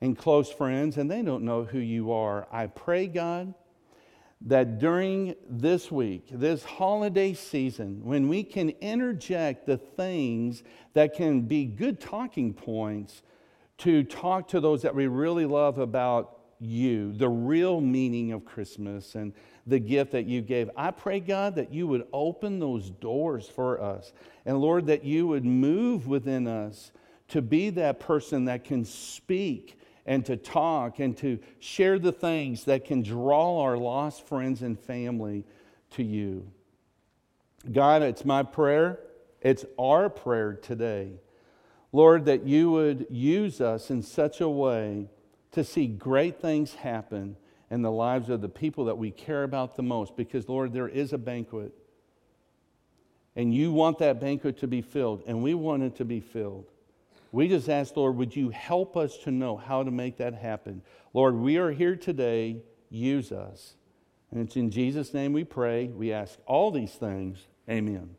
and 0.00 0.18
close 0.18 0.50
friends, 0.50 0.98
and 0.98 1.10
they 1.10 1.22
don't 1.22 1.44
know 1.44 1.64
who 1.64 1.78
you 1.78 2.12
are. 2.12 2.46
I 2.52 2.66
pray, 2.66 3.06
God, 3.06 3.54
that 4.46 4.78
during 4.78 5.34
this 5.48 5.90
week, 5.90 6.26
this 6.30 6.62
holiday 6.64 7.32
season, 7.32 8.04
when 8.04 8.28
we 8.28 8.42
can 8.42 8.70
interject 8.80 9.66
the 9.66 9.78
things 9.78 10.62
that 10.92 11.14
can 11.14 11.42
be 11.42 11.64
good 11.64 11.98
talking 11.98 12.52
points 12.52 13.22
to 13.78 14.04
talk 14.04 14.48
to 14.48 14.60
those 14.60 14.82
that 14.82 14.94
we 14.94 15.06
really 15.06 15.46
love 15.46 15.78
about 15.78 16.40
you, 16.60 17.12
the 17.14 17.28
real 17.28 17.80
meaning 17.80 18.32
of 18.32 18.44
Christmas 18.44 19.14
and 19.14 19.32
the 19.66 19.78
gift 19.78 20.12
that 20.12 20.26
you 20.26 20.42
gave. 20.42 20.70
I 20.76 20.90
pray, 20.90 21.20
God, 21.20 21.54
that 21.56 21.72
you 21.72 21.86
would 21.86 22.06
open 22.12 22.58
those 22.58 22.90
doors 22.90 23.48
for 23.48 23.80
us. 23.80 24.12
And 24.44 24.58
Lord, 24.58 24.86
that 24.86 25.04
you 25.04 25.26
would 25.26 25.44
move 25.44 26.06
within 26.06 26.46
us 26.46 26.92
to 27.28 27.40
be 27.40 27.70
that 27.70 27.98
person 27.98 28.44
that 28.44 28.64
can 28.64 28.84
speak 28.84 29.78
and 30.06 30.24
to 30.26 30.36
talk 30.36 30.98
and 30.98 31.16
to 31.18 31.38
share 31.58 31.98
the 31.98 32.12
things 32.12 32.64
that 32.64 32.84
can 32.84 33.02
draw 33.02 33.60
our 33.60 33.76
lost 33.76 34.26
friends 34.26 34.62
and 34.62 34.78
family 34.78 35.44
to 35.90 36.02
you. 36.02 36.50
God, 37.70 38.02
it's 38.02 38.24
my 38.24 38.42
prayer, 38.42 38.98
it's 39.40 39.64
our 39.78 40.08
prayer 40.10 40.54
today. 40.54 41.12
Lord, 41.92 42.24
that 42.24 42.44
you 42.44 42.70
would 42.72 43.06
use 43.08 43.60
us 43.60 43.90
in 43.90 44.02
such 44.02 44.40
a 44.40 44.48
way 44.48 45.08
to 45.52 45.62
see 45.62 45.86
great 45.86 46.40
things 46.40 46.74
happen 46.74 47.36
in 47.70 47.82
the 47.82 47.90
lives 47.90 48.28
of 48.28 48.40
the 48.40 48.48
people 48.48 48.84
that 48.86 48.98
we 48.98 49.10
care 49.10 49.44
about 49.44 49.76
the 49.76 49.82
most. 49.82 50.16
Because, 50.16 50.48
Lord, 50.48 50.72
there 50.72 50.88
is 50.88 51.12
a 51.12 51.18
banquet. 51.18 51.72
And 53.36 53.54
you 53.54 53.72
want 53.72 53.98
that 53.98 54.20
banquet 54.20 54.58
to 54.58 54.66
be 54.66 54.82
filled, 54.82 55.22
and 55.26 55.42
we 55.42 55.54
want 55.54 55.82
it 55.82 55.96
to 55.96 56.04
be 56.04 56.20
filled. 56.20 56.70
We 57.34 57.48
just 57.48 57.68
ask, 57.68 57.96
Lord, 57.96 58.14
would 58.14 58.36
you 58.36 58.50
help 58.50 58.96
us 58.96 59.16
to 59.24 59.32
know 59.32 59.56
how 59.56 59.82
to 59.82 59.90
make 59.90 60.18
that 60.18 60.34
happen? 60.34 60.82
Lord, 61.12 61.34
we 61.34 61.56
are 61.56 61.72
here 61.72 61.96
today. 61.96 62.62
Use 62.90 63.32
us. 63.32 63.74
And 64.30 64.40
it's 64.40 64.54
in 64.54 64.70
Jesus' 64.70 65.12
name 65.12 65.32
we 65.32 65.42
pray. 65.42 65.88
We 65.88 66.12
ask 66.12 66.38
all 66.46 66.70
these 66.70 66.92
things. 66.92 67.48
Amen. 67.68 68.10